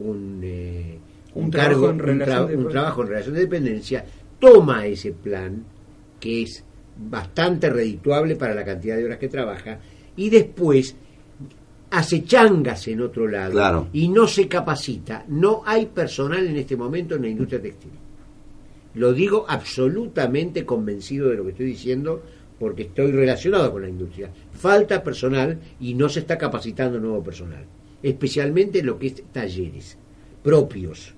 [0.00, 0.98] un, eh,
[1.34, 4.04] un, Un trabajo cargo, en un, relación tra- de- un trabajo en relación de dependencia,
[4.38, 5.64] toma ese plan,
[6.20, 6.64] que es
[7.08, 9.78] bastante redituable para la cantidad de horas que trabaja,
[10.16, 10.94] y después
[11.90, 13.88] hace changas en otro lado Claro.
[13.92, 15.24] y no se capacita.
[15.28, 17.90] No hay personal en este momento en la industria textil.
[18.94, 22.22] Lo digo absolutamente convencido de lo que estoy diciendo
[22.58, 24.30] porque estoy relacionado con la industria.
[24.52, 27.64] Falta personal y no se está capacitando nuevo personal,
[28.02, 29.96] especialmente en lo que es talleres
[30.42, 31.14] propios,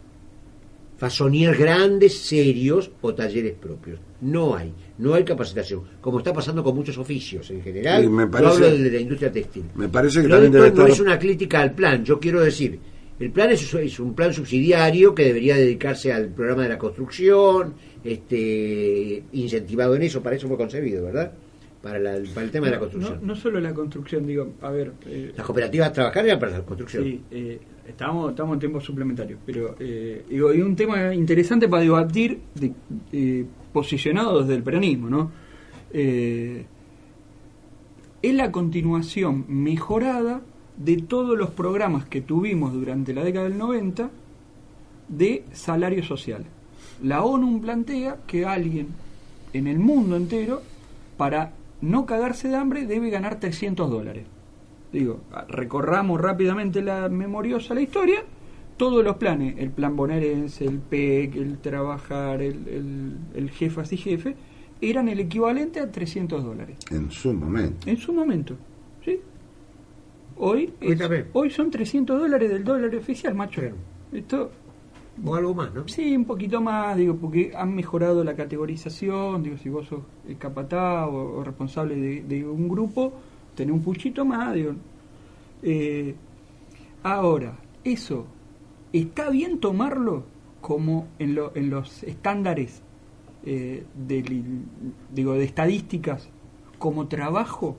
[0.96, 3.98] fasonier grandes, serios o talleres propios.
[4.20, 8.04] No hay, no hay capacitación, como está pasando con muchos oficios en general.
[8.04, 9.64] Y me Yo parece- hablo de la industria textil.
[9.74, 12.78] Me parece que también no es una crítica al plan, yo quiero decir,
[13.18, 17.74] el plan es, es un plan subsidiario que debería dedicarse al programa de la construcción,
[18.02, 21.32] este, incentivado en eso, para eso fue concebido, ¿verdad?
[21.84, 23.18] Para, la- para el tema de la construcción.
[23.20, 24.92] no, no solo la construcción, digo, a ver.
[25.06, 27.04] eh, Las cooperativas trabajar eran para la construcción.
[27.04, 31.82] Sí, eh, estamos, estamos en tiempo suplementario, pero eh, digo, hay un tema interesante para
[31.82, 32.72] debatir, de,
[33.12, 35.30] eh, posicionado desde el peronismo, ¿no?
[38.22, 40.40] Es la continuación mejorada
[40.76, 44.10] de todos los programas que tuvimos durante la década del 90
[45.08, 46.44] de salario social.
[47.02, 48.88] La ONU plantea que alguien
[49.52, 50.62] en el mundo entero
[51.16, 51.52] para
[51.84, 54.26] no cagarse de hambre debe ganar 300 dólares.
[54.92, 58.22] Digo, recorramos rápidamente la memoriosa la historia,
[58.76, 63.96] todos los planes, el plan bonaerense, el PEC, el trabajar, el, el, el jefas y
[63.96, 64.34] jefe,
[64.80, 66.76] eran el equivalente a 300 dólares.
[66.90, 67.88] En su momento.
[67.88, 68.56] En su momento,
[69.04, 69.20] ¿sí?
[70.36, 70.98] Hoy, es-
[71.32, 73.62] hoy son 300 dólares del dólar oficial, macho.
[74.12, 74.50] Esto,
[75.22, 75.86] o algo más, ¿no?
[75.86, 80.38] Sí, un poquito más, digo, porque han mejorado la categorización, digo, si vos sos el
[81.06, 83.12] o, responsable de, de un grupo,
[83.54, 84.72] tenés un puchito más, digo.
[85.62, 86.14] Eh,
[87.02, 88.26] ahora, eso,
[88.92, 90.24] ¿está bien tomarlo
[90.60, 92.82] como en, lo- en los estándares
[93.44, 94.62] eh, del-
[95.14, 96.30] digo, de estadísticas
[96.78, 97.76] como trabajo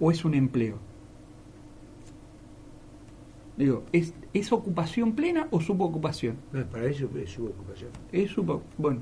[0.00, 0.78] o es un empleo?
[3.56, 6.36] Digo, ¿es, ¿es ocupación plena o subocupación?
[6.52, 7.90] No, para eso es su ocupación.
[8.12, 8.30] Es
[8.76, 9.00] bueno.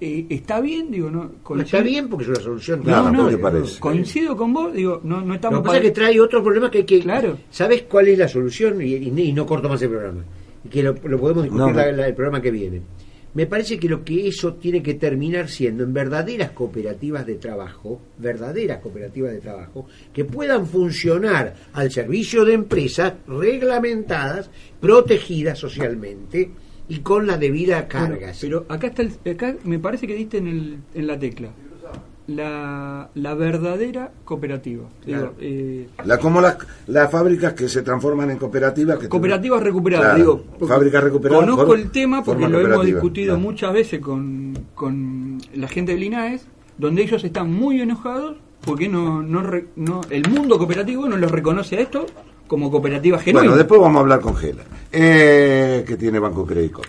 [0.00, 1.28] Eh, está bien, digo, no.
[1.50, 2.82] No, está bien porque es una solución.
[2.84, 3.80] No, no, ¿qué te parece?
[3.80, 6.70] coincido con vos, digo, no, no estamos Lo que pasa es que trae otro problema
[6.70, 7.00] que hay que...
[7.00, 7.36] Claro.
[7.50, 8.80] ¿Sabes cuál es la solución?
[8.80, 10.22] Y, y- y no corto más el programa.
[10.64, 11.76] Y que lo, lo podemos discutir No, no.
[11.76, 12.80] la- la- el programa que viene.
[13.38, 18.00] Me parece que lo que eso tiene que terminar siendo en verdaderas cooperativas de trabajo,
[18.18, 24.50] verdaderas cooperativas de trabajo, que puedan funcionar al servicio de empresas reglamentadas,
[24.80, 26.50] protegidas socialmente
[26.88, 28.16] y con la debida carga.
[28.16, 31.50] Bueno, pero acá está el- acá me parece que diste en, el, en la tecla.
[32.28, 34.84] La, la verdadera cooperativa.
[35.04, 35.34] Digo, Claro.
[35.40, 38.98] eh, La, como las, las fábricas que se transforman en cooperativas.
[38.98, 40.14] Que cooperativas recuperadas.
[40.16, 41.40] Claro, Digo, fábricas recuperadas.
[41.44, 43.40] Conozco por el tema porque lo hemos discutido claro.
[43.40, 46.46] muchas veces con, con la gente del INAES,
[46.76, 49.42] donde ellos están muy enojados porque no, no,
[49.76, 52.04] no el mundo cooperativo no los reconoce a esto
[52.46, 53.40] como cooperativa genuina.
[53.48, 56.82] Bueno, después vamos a hablar con Gela, eh, que tiene Banco Crédito.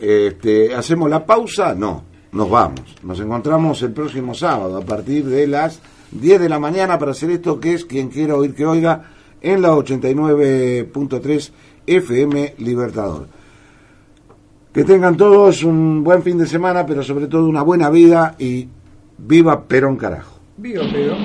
[0.00, 1.74] Este, ¿Hacemos la pausa?
[1.74, 2.96] No, nos vamos.
[3.02, 5.80] Nos encontramos el próximo sábado a partir de las
[6.10, 9.10] 10 de la mañana para hacer esto que es quien quiera oír que oiga
[9.40, 11.50] en la 89.3
[11.86, 13.28] FM Libertador.
[14.72, 18.68] Que tengan todos un buen fin de semana, pero sobre todo una buena vida y
[19.18, 20.38] viva Perón carajo.
[20.56, 21.16] Viva, pero.